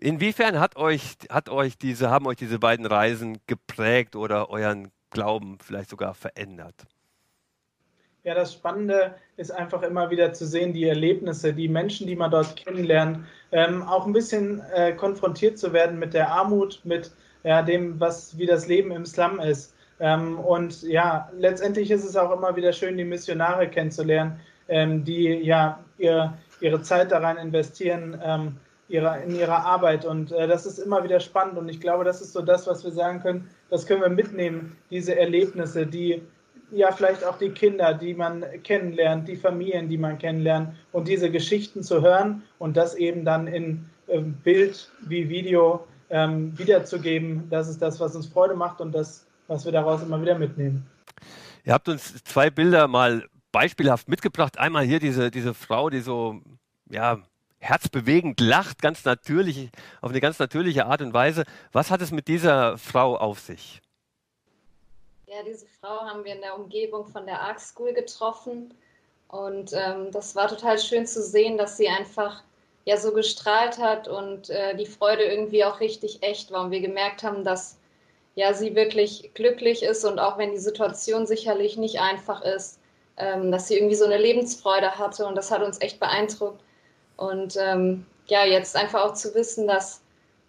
Inwiefern 0.00 0.58
hat 0.58 0.74
euch, 0.74 1.16
hat 1.30 1.48
euch 1.48 1.78
diese, 1.78 2.10
haben 2.10 2.26
euch 2.26 2.38
diese 2.38 2.58
beiden 2.58 2.86
Reisen 2.86 3.38
geprägt 3.46 4.16
oder 4.16 4.50
euren 4.50 4.90
Glauben 5.10 5.58
vielleicht 5.62 5.90
sogar 5.90 6.14
verändert? 6.14 6.74
Ja, 8.24 8.34
das 8.34 8.52
Spannende 8.52 9.16
ist 9.36 9.50
einfach 9.50 9.82
immer 9.82 10.08
wieder 10.10 10.32
zu 10.32 10.46
sehen, 10.46 10.72
die 10.72 10.84
Erlebnisse, 10.84 11.52
die 11.52 11.66
Menschen, 11.66 12.06
die 12.06 12.14
man 12.14 12.30
dort 12.30 12.54
kennenlernt, 12.54 13.26
ähm, 13.50 13.82
auch 13.82 14.06
ein 14.06 14.12
bisschen 14.12 14.62
äh, 14.72 14.92
konfrontiert 14.92 15.58
zu 15.58 15.72
werden 15.72 15.98
mit 15.98 16.14
der 16.14 16.30
Armut, 16.30 16.80
mit 16.84 17.10
ja, 17.42 17.62
dem, 17.62 17.98
was 17.98 18.38
wie 18.38 18.46
das 18.46 18.68
Leben 18.68 18.92
im 18.92 19.04
Slum 19.04 19.40
ist. 19.40 19.74
Ähm, 19.98 20.38
und 20.38 20.82
ja, 20.84 21.28
letztendlich 21.36 21.90
ist 21.90 22.04
es 22.04 22.14
auch 22.14 22.32
immer 22.32 22.54
wieder 22.54 22.72
schön, 22.72 22.96
die 22.96 23.04
Missionare 23.04 23.68
kennenzulernen, 23.68 24.38
ähm, 24.68 25.02
die 25.04 25.24
ja 25.24 25.80
ihr, 25.98 26.32
ihre 26.60 26.80
Zeit 26.80 27.10
daran 27.10 27.38
investieren, 27.38 28.20
ähm, 28.24 28.56
ihrer, 28.88 29.20
in 29.22 29.34
ihrer 29.34 29.64
Arbeit. 29.64 30.04
Und 30.04 30.30
äh, 30.30 30.46
das 30.46 30.64
ist 30.64 30.78
immer 30.78 31.02
wieder 31.02 31.18
spannend. 31.18 31.58
Und 31.58 31.68
ich 31.68 31.80
glaube, 31.80 32.04
das 32.04 32.20
ist 32.20 32.32
so 32.34 32.42
das, 32.42 32.68
was 32.68 32.84
wir 32.84 32.92
sagen 32.92 33.20
können, 33.20 33.50
das 33.68 33.84
können 33.84 34.00
wir 34.00 34.10
mitnehmen, 34.10 34.76
diese 34.90 35.18
Erlebnisse, 35.18 35.86
die 35.86 36.22
ja 36.72 36.92
vielleicht 36.92 37.24
auch 37.24 37.38
die 37.38 37.50
Kinder, 37.50 37.94
die 37.94 38.14
man 38.14 38.44
kennenlernt, 38.62 39.28
die 39.28 39.36
Familien, 39.36 39.88
die 39.88 39.98
man 39.98 40.18
kennenlernt 40.18 40.74
und 40.92 41.08
diese 41.08 41.30
Geschichten 41.30 41.82
zu 41.82 42.02
hören 42.02 42.42
und 42.58 42.76
das 42.76 42.94
eben 42.94 43.24
dann 43.24 43.46
in 43.46 43.84
ähm, 44.08 44.34
Bild 44.42 44.90
wie 45.00 45.28
Video 45.28 45.86
ähm, 46.10 46.56
wiederzugeben, 46.58 47.48
das 47.50 47.68
ist 47.68 47.80
das, 47.80 48.00
was 48.00 48.14
uns 48.16 48.26
Freude 48.26 48.54
macht 48.54 48.80
und 48.80 48.92
das, 48.92 49.26
was 49.48 49.64
wir 49.64 49.72
daraus 49.72 50.02
immer 50.02 50.20
wieder 50.20 50.38
mitnehmen. 50.38 50.86
Ihr 51.64 51.72
habt 51.72 51.88
uns 51.88 52.22
zwei 52.24 52.50
Bilder 52.50 52.88
mal 52.88 53.24
beispielhaft 53.52 54.08
mitgebracht. 54.08 54.58
Einmal 54.58 54.84
hier 54.84 54.98
diese, 54.98 55.30
diese 55.30 55.54
Frau, 55.54 55.90
die 55.90 56.00
so, 56.00 56.40
ja, 56.90 57.18
herzbewegend 57.60 58.40
lacht, 58.40 58.82
ganz 58.82 59.04
natürlich, 59.04 59.70
auf 60.00 60.10
eine 60.10 60.20
ganz 60.20 60.38
natürliche 60.38 60.86
Art 60.86 61.00
und 61.00 61.14
Weise. 61.14 61.44
Was 61.70 61.90
hat 61.90 62.02
es 62.02 62.10
mit 62.10 62.26
dieser 62.28 62.76
Frau 62.76 63.16
auf 63.16 63.38
sich? 63.38 63.80
Ja, 65.34 65.42
diese 65.42 65.64
Frau 65.80 66.00
haben 66.02 66.24
wir 66.26 66.34
in 66.34 66.42
der 66.42 66.58
Umgebung 66.58 67.06
von 67.06 67.24
der 67.24 67.40
Arc 67.40 67.58
School 67.58 67.94
getroffen. 67.94 68.74
Und 69.28 69.72
ähm, 69.72 70.10
das 70.10 70.36
war 70.36 70.46
total 70.46 70.78
schön 70.78 71.06
zu 71.06 71.22
sehen, 71.22 71.56
dass 71.56 71.78
sie 71.78 71.88
einfach 71.88 72.42
ja 72.84 72.98
so 72.98 73.14
gestrahlt 73.14 73.78
hat 73.78 74.08
und 74.08 74.50
äh, 74.50 74.76
die 74.76 74.84
Freude 74.84 75.22
irgendwie 75.22 75.64
auch 75.64 75.80
richtig 75.80 76.22
echt 76.22 76.50
war. 76.50 76.64
Und 76.64 76.70
wir 76.70 76.82
gemerkt 76.82 77.22
haben, 77.22 77.44
dass 77.44 77.78
ja 78.34 78.52
sie 78.52 78.74
wirklich 78.74 79.30
glücklich 79.32 79.82
ist 79.82 80.04
und 80.04 80.18
auch 80.18 80.36
wenn 80.36 80.50
die 80.50 80.58
Situation 80.58 81.26
sicherlich 81.26 81.78
nicht 81.78 81.98
einfach 82.00 82.42
ist, 82.42 82.78
ähm, 83.16 83.50
dass 83.50 83.68
sie 83.68 83.76
irgendwie 83.76 83.94
so 83.94 84.04
eine 84.04 84.18
Lebensfreude 84.18 84.98
hatte 84.98 85.24
und 85.24 85.34
das 85.34 85.50
hat 85.50 85.62
uns 85.62 85.80
echt 85.80 85.98
beeindruckt. 85.98 86.60
Und 87.16 87.56
ähm, 87.58 88.04
ja, 88.26 88.44
jetzt 88.44 88.76
einfach 88.76 89.02
auch 89.06 89.14
zu 89.14 89.34
wissen, 89.34 89.66
dass 89.66 90.02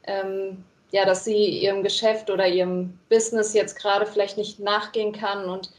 ähm, 0.03 0.65
ja, 0.93 1.05
dass 1.05 1.25
sie 1.25 1.59
ihrem 1.59 1.81
Geschäft 1.81 2.29
oder 2.29 2.47
ihrem 2.47 2.99
Business 3.09 3.53
jetzt 3.53 3.75
gerade 3.75 4.05
vielleicht 4.05 4.37
nicht 4.37 4.59
nachgehen 4.59 5.11
kann 5.11 5.49
und 5.49 5.71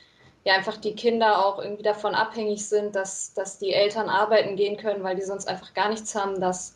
ja 0.42 0.54
einfach 0.54 0.76
die 0.76 0.96
Kinder 0.96 1.46
auch 1.46 1.60
irgendwie 1.60 1.84
davon 1.84 2.16
abhängig 2.16 2.66
sind, 2.66 2.96
dass, 2.96 3.32
dass 3.32 3.60
die 3.60 3.72
Eltern 3.72 4.08
arbeiten 4.08 4.56
gehen 4.56 4.76
können, 4.76 5.04
weil 5.04 5.14
die 5.14 5.22
sonst 5.22 5.46
einfach 5.46 5.72
gar 5.72 5.88
nichts 5.88 6.16
haben. 6.16 6.40
Das 6.40 6.74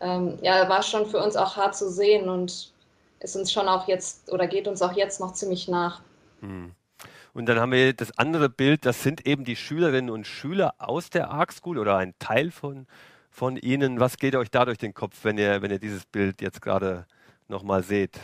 ähm, 0.00 0.36
ja, 0.42 0.68
war 0.68 0.82
schon 0.82 1.06
für 1.06 1.22
uns 1.22 1.36
auch 1.36 1.56
hart 1.56 1.76
zu 1.76 1.88
sehen 1.88 2.28
und 2.28 2.72
ist 3.20 3.36
uns 3.36 3.52
schon 3.52 3.68
auch 3.68 3.86
jetzt 3.86 4.32
oder 4.32 4.48
geht 4.48 4.66
uns 4.66 4.82
auch 4.82 4.92
jetzt 4.94 5.20
noch 5.20 5.34
ziemlich 5.34 5.68
nach. 5.68 6.00
Hm. 6.40 6.72
Und 7.34 7.46
dann 7.46 7.60
haben 7.60 7.70
wir 7.70 7.92
das 7.92 8.18
andere 8.18 8.48
Bild, 8.48 8.84
das 8.84 9.04
sind 9.04 9.28
eben 9.28 9.44
die 9.44 9.56
Schülerinnen 9.56 10.10
und 10.10 10.26
Schüler 10.26 10.74
aus 10.78 11.08
der 11.08 11.30
Arc 11.30 11.52
School 11.52 11.78
oder 11.78 11.96
ein 11.98 12.14
Teil 12.18 12.50
von, 12.50 12.88
von 13.30 13.56
ihnen. 13.56 14.00
Was 14.00 14.16
geht 14.16 14.34
euch 14.34 14.50
da 14.50 14.64
durch 14.64 14.78
den 14.78 14.92
Kopf, 14.92 15.20
wenn 15.22 15.38
ihr, 15.38 15.62
wenn 15.62 15.70
ihr 15.70 15.78
dieses 15.78 16.04
Bild 16.04 16.42
jetzt 16.42 16.60
gerade 16.60 17.06
nochmal 17.48 17.82
seht? 17.82 18.18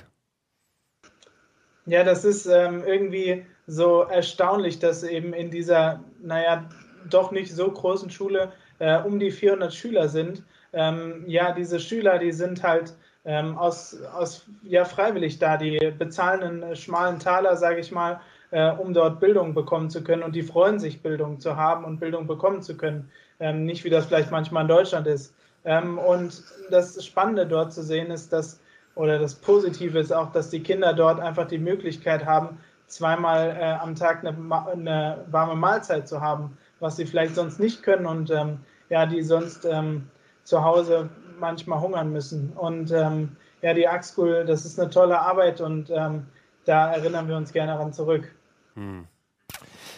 Ja, 1.86 2.04
das 2.04 2.24
ist 2.24 2.46
ähm, 2.46 2.84
irgendwie 2.86 3.44
so 3.66 4.02
erstaunlich, 4.02 4.78
dass 4.78 5.02
eben 5.02 5.32
in 5.32 5.50
dieser, 5.50 6.02
naja, 6.20 6.68
doch 7.10 7.32
nicht 7.32 7.52
so 7.52 7.70
großen 7.70 8.10
Schule 8.10 8.52
äh, 8.78 8.98
um 8.98 9.18
die 9.18 9.30
400 9.30 9.72
Schüler 9.74 10.08
sind. 10.08 10.44
Ähm, 10.72 11.24
ja, 11.26 11.52
diese 11.52 11.80
Schüler, 11.80 12.18
die 12.18 12.32
sind 12.32 12.62
halt 12.62 12.94
ähm, 13.24 13.56
aus, 13.58 14.00
aus, 14.02 14.46
ja, 14.62 14.84
freiwillig 14.84 15.38
da, 15.38 15.56
die 15.56 15.92
bezahlen 15.96 16.62
einen 16.62 16.76
schmalen 16.76 17.18
Taler, 17.18 17.56
sage 17.56 17.80
ich 17.80 17.92
mal, 17.92 18.20
äh, 18.50 18.70
um 18.70 18.94
dort 18.94 19.20
Bildung 19.20 19.54
bekommen 19.54 19.90
zu 19.90 20.02
können 20.02 20.22
und 20.22 20.34
die 20.34 20.42
freuen 20.42 20.78
sich, 20.78 21.02
Bildung 21.02 21.40
zu 21.40 21.56
haben 21.56 21.84
und 21.84 22.00
Bildung 22.00 22.26
bekommen 22.26 22.62
zu 22.62 22.76
können. 22.76 23.10
Ähm, 23.40 23.64
nicht 23.64 23.84
wie 23.84 23.90
das 23.90 24.06
vielleicht 24.06 24.30
manchmal 24.30 24.62
in 24.62 24.68
Deutschland 24.68 25.06
ist. 25.06 25.34
Ähm, 25.64 25.98
und 25.98 26.42
das 26.70 27.04
Spannende 27.04 27.46
dort 27.46 27.72
zu 27.72 27.82
sehen 27.82 28.10
ist, 28.10 28.32
dass 28.32 28.60
oder 28.94 29.18
das 29.18 29.34
Positive 29.34 29.98
ist 29.98 30.12
auch, 30.12 30.32
dass 30.32 30.50
die 30.50 30.62
Kinder 30.62 30.92
dort 30.92 31.20
einfach 31.20 31.46
die 31.46 31.58
Möglichkeit 31.58 32.26
haben, 32.26 32.58
zweimal 32.86 33.56
äh, 33.58 33.72
am 33.80 33.94
Tag 33.94 34.24
eine, 34.24 34.36
eine, 34.70 35.24
warme 35.30 35.54
Mahlzeit 35.54 36.06
zu 36.06 36.20
haben, 36.20 36.56
was 36.80 36.96
sie 36.96 37.06
vielleicht 37.06 37.34
sonst 37.34 37.58
nicht 37.58 37.82
können 37.82 38.06
und 38.06 38.30
ähm, 38.30 38.58
ja, 38.90 39.06
die 39.06 39.22
sonst 39.22 39.64
ähm, 39.64 40.08
zu 40.44 40.62
Hause 40.62 41.08
manchmal 41.38 41.80
hungern 41.80 42.12
müssen. 42.12 42.52
Und 42.52 42.90
ähm, 42.90 43.36
ja, 43.62 43.72
die 43.72 43.88
Arc 43.88 44.04
School, 44.04 44.44
das 44.44 44.64
ist 44.64 44.78
eine 44.78 44.90
tolle 44.90 45.18
Arbeit 45.18 45.60
und 45.60 45.90
ähm, 45.90 46.26
da 46.64 46.92
erinnern 46.92 47.28
wir 47.28 47.36
uns 47.36 47.52
gerne 47.52 47.72
daran 47.72 47.92
zurück. 47.92 48.30
Hm. 48.74 49.06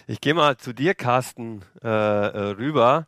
Ich 0.07 0.21
gehe 0.21 0.35
mal 0.35 0.57
zu 0.57 0.73
dir, 0.73 0.95
Carsten, 0.95 1.63
äh, 1.83 1.89
äh, 1.89 2.51
rüber. 2.53 3.07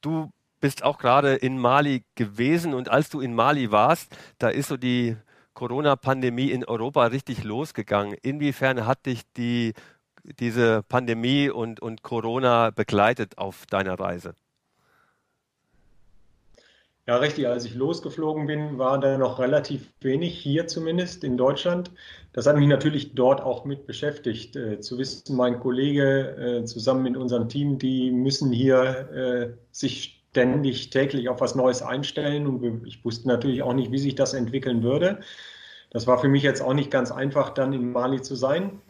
Du 0.00 0.30
bist 0.62 0.84
auch 0.84 0.96
gerade 0.96 1.34
in 1.34 1.58
Mali 1.58 2.04
gewesen 2.14 2.72
und 2.72 2.88
als 2.88 3.10
du 3.10 3.20
in 3.20 3.34
Mali 3.34 3.70
warst, 3.70 4.16
da 4.38 4.48
ist 4.48 4.68
so 4.68 4.78
die 4.78 5.16
Corona-Pandemie 5.54 6.50
in 6.50 6.64
Europa 6.64 7.04
richtig 7.06 7.44
losgegangen. 7.44 8.16
Inwiefern 8.22 8.86
hat 8.86 9.04
dich 9.04 9.22
die, 9.36 9.74
diese 10.22 10.82
Pandemie 10.84 11.50
und, 11.50 11.80
und 11.80 12.02
Corona 12.02 12.70
begleitet 12.70 13.38
auf 13.38 13.66
deiner 13.66 13.98
Reise? 13.98 14.34
Ja, 17.08 17.16
richtig. 17.16 17.48
Als 17.48 17.64
ich 17.64 17.74
losgeflogen 17.74 18.46
bin, 18.46 18.78
war 18.78 19.00
da 19.00 19.18
noch 19.18 19.40
relativ 19.40 19.92
wenig, 20.00 20.38
hier 20.38 20.68
zumindest 20.68 21.24
in 21.24 21.36
Deutschland. 21.36 21.90
Das 22.32 22.46
hat 22.46 22.56
mich 22.56 22.68
natürlich 22.68 23.16
dort 23.16 23.40
auch 23.40 23.64
mit 23.64 23.86
beschäftigt. 23.88 24.54
Äh, 24.54 24.78
zu 24.78 24.96
wissen, 24.98 25.34
mein 25.36 25.58
Kollege 25.58 26.60
äh, 26.60 26.64
zusammen 26.64 27.02
mit 27.02 27.16
unserem 27.16 27.48
Team, 27.48 27.78
die 27.78 28.12
müssen 28.12 28.52
hier 28.52 29.10
äh, 29.10 29.56
sich 29.72 30.21
ständig 30.32 30.88
täglich 30.88 31.28
auf 31.28 31.42
was 31.42 31.54
Neues 31.54 31.82
einstellen 31.82 32.46
und 32.46 32.86
ich 32.86 33.04
wusste 33.04 33.28
natürlich 33.28 33.62
auch 33.62 33.74
nicht, 33.74 33.92
wie 33.92 33.98
sich 33.98 34.14
das 34.14 34.32
entwickeln 34.32 34.82
würde. 34.82 35.20
Das 35.90 36.06
war 36.06 36.18
für 36.18 36.28
mich 36.28 36.42
jetzt 36.42 36.62
auch 36.62 36.72
nicht 36.72 36.90
ganz 36.90 37.12
einfach, 37.12 37.50
dann 37.50 37.74
in 37.74 37.92
Mali 37.92 38.22
zu 38.22 38.34
sein. 38.34 38.80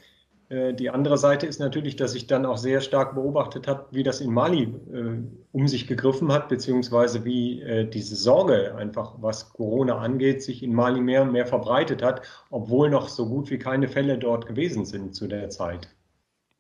Äh, 0.51 0.73
die 0.73 0.89
andere 0.91 1.19
Seite 1.19 1.47
ist 1.47 1.59
natürlich, 1.59 1.97
dass 1.97 2.15
ich 2.15 2.29
dann 2.29 2.47
auch 2.47 2.59
sehr 2.59 2.81
stark 2.81 3.17
beobachtet 3.17 3.67
habe, 3.67 3.87
wie 3.91 4.05
das 4.05 4.21
in 4.21 4.33
Mali 4.33 4.73
äh, 4.93 5.19
um 5.51 5.67
sich 5.67 5.89
gegriffen 5.89 6.31
hat, 6.31 6.49
beziehungsweise 6.49 7.25
wie 7.25 7.61
äh, 7.61 7.91
diese 7.91 8.15
Sorge 8.15 8.77
einfach, 8.77 9.15
was 9.21 9.53
Corona 9.53 9.99
angeht, 9.99 10.45
sich 10.45 10.63
in 10.63 10.73
Mali 10.73 11.01
mehr 11.01 11.23
und 11.23 11.33
mehr 11.33 11.47
verbreitet 11.47 12.05
hat, 12.05 12.23
obwohl 12.51 12.89
noch 12.89 13.09
so 13.09 13.29
gut 13.29 13.51
wie 13.51 13.59
keine 13.59 13.89
Fälle 13.89 14.17
dort 14.17 14.47
gewesen 14.47 14.85
sind 14.85 15.17
zu 15.17 15.27
der 15.27 15.51
Zeit. 15.51 15.89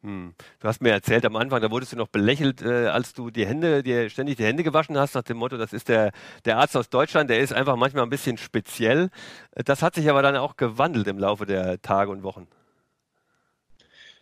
Hm. 0.02 0.34
Du 0.58 0.68
hast 0.68 0.82
mir 0.82 0.90
erzählt 0.90 1.24
am 1.24 1.36
Anfang, 1.36 1.62
da 1.62 1.70
wurdest 1.70 1.92
du 1.92 1.96
noch 1.96 2.08
belächelt, 2.08 2.60
äh, 2.60 2.88
als 2.88 3.12
du 3.14 3.30
die 3.30 3.46
Hände, 3.46 3.84
dir 3.84 4.10
ständig 4.10 4.36
die 4.36 4.44
Hände 4.44 4.64
gewaschen 4.64 4.98
hast, 4.98 5.14
nach 5.14 5.22
dem 5.22 5.36
Motto, 5.36 5.56
das 5.56 5.72
ist 5.72 5.88
der, 5.88 6.10
der 6.44 6.58
Arzt 6.58 6.76
aus 6.76 6.90
Deutschland, 6.90 7.30
der 7.30 7.38
ist 7.38 7.52
einfach 7.52 7.76
manchmal 7.76 8.02
ein 8.02 8.10
bisschen 8.10 8.36
speziell. 8.36 9.10
Das 9.54 9.80
hat 9.80 9.94
sich 9.94 10.10
aber 10.10 10.22
dann 10.22 10.36
auch 10.36 10.56
gewandelt 10.56 11.06
im 11.06 11.18
Laufe 11.18 11.46
der 11.46 11.80
Tage 11.82 12.10
und 12.10 12.24
Wochen. 12.24 12.48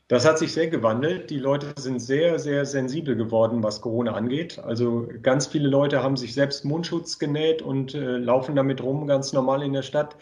Das 0.08 0.26
hat 0.26 0.38
sich 0.38 0.52
sehr 0.52 0.66
gewandelt. 0.68 1.30
Die 1.30 1.38
Leute 1.38 1.72
sind 1.80 2.00
sehr, 2.00 2.38
sehr 2.40 2.66
sensibel 2.66 3.14
geworden, 3.14 3.62
was 3.62 3.80
Corona 3.80 4.12
angeht. 4.12 4.58
Also 4.58 5.08
ganz 5.22 5.46
viele 5.46 5.68
Leute 5.68 6.02
haben 6.02 6.16
sich 6.16 6.34
selbst 6.34 6.64
Mundschutz 6.64 7.18
genäht 7.18 7.62
und 7.62 7.94
äh, 7.94 8.18
laufen 8.18 8.56
damit 8.56 8.82
rum, 8.82 9.06
ganz 9.06 9.32
normal 9.32 9.62
in 9.62 9.72
der 9.72 9.82
Stadt. 9.82 10.16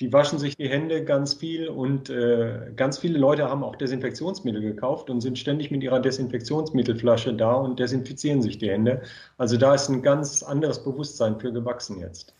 Die 0.00 0.12
waschen 0.12 0.38
sich 0.38 0.56
die 0.56 0.68
Hände 0.68 1.04
ganz 1.04 1.34
viel 1.34 1.68
und 1.68 2.10
äh, 2.10 2.70
ganz 2.76 2.98
viele 2.98 3.18
Leute 3.18 3.48
haben 3.48 3.64
auch 3.64 3.76
Desinfektionsmittel 3.76 4.60
gekauft 4.60 5.08
und 5.08 5.22
sind 5.22 5.38
ständig 5.38 5.70
mit 5.70 5.82
ihrer 5.82 6.00
Desinfektionsmittelflasche 6.00 7.32
da 7.32 7.54
und 7.54 7.78
desinfizieren 7.78 8.42
sich 8.42 8.58
die 8.58 8.70
Hände. 8.70 9.02
Also 9.38 9.56
da 9.56 9.74
ist 9.74 9.88
ein 9.88 10.02
ganz 10.02 10.42
anderes 10.42 10.84
Bewusstsein 10.84 11.40
für 11.40 11.50
gewachsen 11.50 11.98
jetzt. 12.00 12.34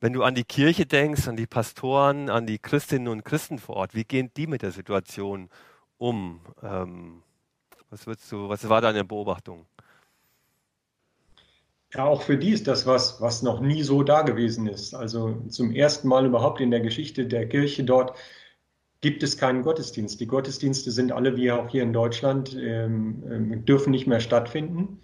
Wenn 0.00 0.12
du 0.12 0.22
an 0.22 0.34
die 0.34 0.44
Kirche 0.44 0.86
denkst, 0.86 1.28
an 1.28 1.36
die 1.36 1.46
Pastoren, 1.46 2.30
an 2.30 2.46
die 2.46 2.58
Christinnen 2.58 3.08
und 3.08 3.24
Christen 3.24 3.58
vor 3.58 3.76
Ort, 3.76 3.94
wie 3.94 4.04
gehen 4.04 4.30
die 4.36 4.46
mit 4.46 4.62
der 4.62 4.72
Situation 4.72 5.50
um? 5.98 6.40
Ähm, 6.62 7.22
was, 7.90 8.04
du, 8.28 8.48
was 8.48 8.68
war 8.68 8.80
deine 8.80 9.04
Beobachtung? 9.04 9.66
Ja, 11.94 12.04
auch 12.04 12.22
für 12.22 12.36
die 12.36 12.50
ist 12.50 12.66
das 12.66 12.86
was, 12.86 13.20
was 13.20 13.42
noch 13.42 13.60
nie 13.60 13.82
so 13.82 14.02
da 14.02 14.22
gewesen 14.22 14.66
ist. 14.66 14.94
Also 14.94 15.42
zum 15.48 15.72
ersten 15.72 16.08
Mal 16.08 16.26
überhaupt 16.26 16.60
in 16.60 16.70
der 16.70 16.80
Geschichte 16.80 17.26
der 17.26 17.48
Kirche 17.48 17.84
dort 17.84 18.16
gibt 19.00 19.22
es 19.22 19.38
keinen 19.38 19.62
Gottesdienst. 19.62 20.20
Die 20.20 20.26
Gottesdienste 20.26 20.90
sind 20.90 21.12
alle 21.12 21.36
wie 21.36 21.50
auch 21.50 21.68
hier 21.68 21.82
in 21.82 21.92
Deutschland, 21.92 22.54
ähm, 22.60 23.22
ähm, 23.30 23.64
dürfen 23.64 23.90
nicht 23.90 24.06
mehr 24.06 24.20
stattfinden. 24.20 25.00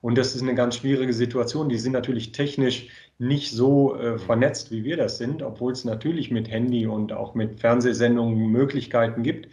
Und 0.00 0.16
das 0.18 0.34
ist 0.34 0.42
eine 0.42 0.54
ganz 0.54 0.76
schwierige 0.76 1.12
Situation. 1.12 1.68
Die 1.68 1.78
sind 1.78 1.92
natürlich 1.92 2.32
technisch 2.32 2.88
nicht 3.18 3.52
so 3.52 3.96
äh, 3.96 4.18
vernetzt, 4.18 4.70
wie 4.70 4.84
wir 4.84 4.96
das 4.96 5.18
sind, 5.18 5.42
obwohl 5.42 5.72
es 5.72 5.84
natürlich 5.84 6.30
mit 6.30 6.50
Handy 6.50 6.86
und 6.86 7.12
auch 7.12 7.34
mit 7.34 7.60
Fernsehsendungen 7.60 8.48
Möglichkeiten 8.48 9.22
gibt. 9.22 9.48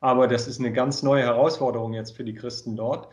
Aber 0.00 0.26
das 0.28 0.48
ist 0.48 0.58
eine 0.58 0.72
ganz 0.72 1.02
neue 1.02 1.22
Herausforderung 1.22 1.92
jetzt 1.94 2.16
für 2.16 2.24
die 2.24 2.34
Christen 2.34 2.76
dort. 2.76 3.08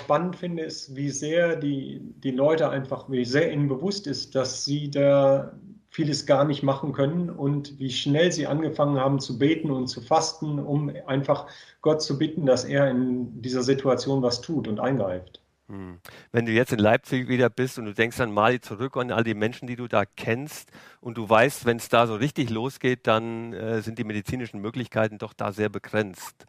Spannend 0.00 0.36
finde, 0.36 0.62
ist, 0.62 0.94
wie 0.94 1.10
sehr 1.10 1.56
die, 1.56 2.00
die 2.22 2.30
Leute 2.30 2.68
einfach, 2.68 3.10
wie 3.10 3.24
sehr 3.24 3.52
ihnen 3.52 3.68
bewusst 3.68 4.06
ist, 4.06 4.34
dass 4.34 4.64
sie 4.64 4.90
da 4.90 5.52
vieles 5.88 6.26
gar 6.26 6.44
nicht 6.44 6.62
machen 6.62 6.92
können 6.92 7.30
und 7.30 7.78
wie 7.78 7.90
schnell 7.90 8.30
sie 8.30 8.46
angefangen 8.46 8.98
haben 8.98 9.18
zu 9.18 9.38
beten 9.38 9.70
und 9.70 9.86
zu 9.86 10.02
fasten, 10.02 10.58
um 10.58 10.92
einfach 11.06 11.46
Gott 11.80 12.02
zu 12.02 12.18
bitten, 12.18 12.44
dass 12.44 12.64
er 12.64 12.90
in 12.90 13.40
dieser 13.40 13.62
Situation 13.62 14.22
was 14.22 14.42
tut 14.42 14.68
und 14.68 14.78
eingreift. 14.78 15.40
Hm. 15.68 15.98
Wenn 16.30 16.46
du 16.46 16.52
jetzt 16.52 16.72
in 16.72 16.78
Leipzig 16.78 17.28
wieder 17.28 17.48
bist 17.48 17.78
und 17.78 17.86
du 17.86 17.94
denkst 17.94 18.20
an 18.20 18.30
Mali 18.30 18.60
zurück 18.60 18.94
und 18.94 19.10
all 19.10 19.24
die 19.24 19.34
Menschen, 19.34 19.66
die 19.66 19.76
du 19.76 19.88
da 19.88 20.04
kennst 20.04 20.70
und 21.00 21.16
du 21.16 21.28
weißt, 21.28 21.64
wenn 21.64 21.78
es 21.78 21.88
da 21.88 22.06
so 22.06 22.14
richtig 22.14 22.50
losgeht, 22.50 23.06
dann 23.06 23.52
äh, 23.52 23.80
sind 23.80 23.98
die 23.98 24.04
medizinischen 24.04 24.60
Möglichkeiten 24.60 25.18
doch 25.18 25.32
da 25.32 25.50
sehr 25.50 25.68
begrenzt. 25.68 26.46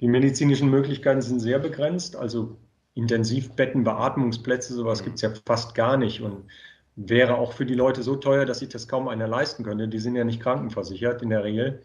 Die 0.00 0.08
medizinischen 0.08 0.70
Möglichkeiten 0.70 1.22
sind 1.22 1.40
sehr 1.40 1.58
begrenzt. 1.58 2.16
Also 2.16 2.56
Intensivbetten, 2.94 3.84
Beatmungsplätze, 3.84 4.74
sowas 4.74 5.02
gibt 5.02 5.16
es 5.16 5.22
ja 5.22 5.30
fast 5.44 5.74
gar 5.74 5.96
nicht 5.96 6.22
und 6.22 6.44
wäre 6.96 7.36
auch 7.36 7.52
für 7.52 7.66
die 7.66 7.74
Leute 7.74 8.02
so 8.02 8.16
teuer, 8.16 8.46
dass 8.46 8.60
sich 8.60 8.70
das 8.70 8.88
kaum 8.88 9.08
einer 9.08 9.28
leisten 9.28 9.64
könnte. 9.64 9.88
Die 9.88 9.98
sind 9.98 10.16
ja 10.16 10.24
nicht 10.24 10.40
krankenversichert 10.40 11.22
in 11.22 11.30
der 11.30 11.44
Regel. 11.44 11.82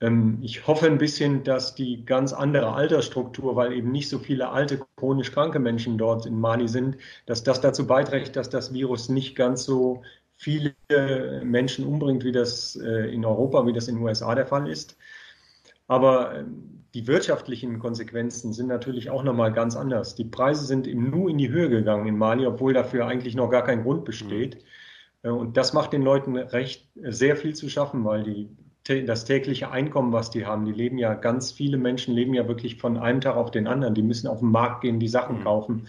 Ähm, 0.00 0.38
ich 0.42 0.66
hoffe 0.66 0.86
ein 0.86 0.98
bisschen, 0.98 1.44
dass 1.44 1.74
die 1.74 2.04
ganz 2.04 2.32
andere 2.32 2.74
Altersstruktur, 2.74 3.56
weil 3.56 3.72
eben 3.72 3.92
nicht 3.92 4.08
so 4.08 4.18
viele 4.18 4.50
alte, 4.50 4.86
chronisch 4.96 5.32
kranke 5.32 5.58
Menschen 5.58 5.98
dort 5.98 6.26
in 6.26 6.38
Mali 6.38 6.68
sind, 6.68 6.96
dass 7.26 7.42
das 7.42 7.60
dazu 7.60 7.86
beiträgt, 7.86 8.36
dass 8.36 8.50
das 8.50 8.72
Virus 8.72 9.08
nicht 9.08 9.36
ganz 9.36 9.64
so 9.64 10.02
viele 10.36 10.74
Menschen 11.44 11.86
umbringt, 11.86 12.24
wie 12.24 12.32
das 12.32 12.76
äh, 12.76 13.12
in 13.12 13.24
Europa, 13.24 13.66
wie 13.66 13.72
das 13.72 13.88
in 13.88 13.96
den 13.96 14.04
USA 14.04 14.34
der 14.34 14.46
Fall 14.46 14.68
ist. 14.68 14.96
Aber 15.88 16.34
ähm, 16.34 16.76
die 16.94 17.06
wirtschaftlichen 17.06 17.78
Konsequenzen 17.78 18.52
sind 18.52 18.68
natürlich 18.68 19.10
auch 19.10 19.22
nochmal 19.22 19.52
ganz 19.52 19.76
anders. 19.76 20.14
Die 20.14 20.24
Preise 20.24 20.64
sind 20.64 20.86
im 20.86 21.10
Nu 21.10 21.28
in 21.28 21.38
die 21.38 21.50
Höhe 21.50 21.68
gegangen 21.68 22.06
in 22.06 22.16
Mali, 22.16 22.46
obwohl 22.46 22.72
dafür 22.72 23.06
eigentlich 23.06 23.34
noch 23.34 23.50
gar 23.50 23.64
kein 23.64 23.82
Grund 23.82 24.04
besteht. 24.04 24.64
Mhm. 25.22 25.32
Und 25.32 25.56
das 25.56 25.72
macht 25.72 25.92
den 25.92 26.02
Leuten 26.02 26.36
recht 26.36 26.88
sehr 26.94 27.36
viel 27.36 27.54
zu 27.54 27.68
schaffen, 27.68 28.04
weil 28.04 28.22
die, 28.22 29.04
das 29.04 29.24
tägliche 29.24 29.70
Einkommen, 29.70 30.12
was 30.12 30.30
die 30.30 30.46
haben, 30.46 30.64
die 30.64 30.72
leben 30.72 30.98
ja, 30.98 31.14
ganz 31.14 31.52
viele 31.52 31.76
Menschen 31.76 32.14
leben 32.14 32.32
ja 32.32 32.48
wirklich 32.48 32.76
von 32.76 32.96
einem 32.96 33.20
Tag 33.20 33.36
auf 33.36 33.50
den 33.50 33.66
anderen. 33.66 33.94
Die 33.94 34.02
müssen 34.02 34.28
auf 34.28 34.38
den 34.38 34.50
Markt 34.50 34.82
gehen, 34.82 35.00
die 35.00 35.08
Sachen 35.08 35.40
mhm. 35.40 35.44
kaufen. 35.44 35.88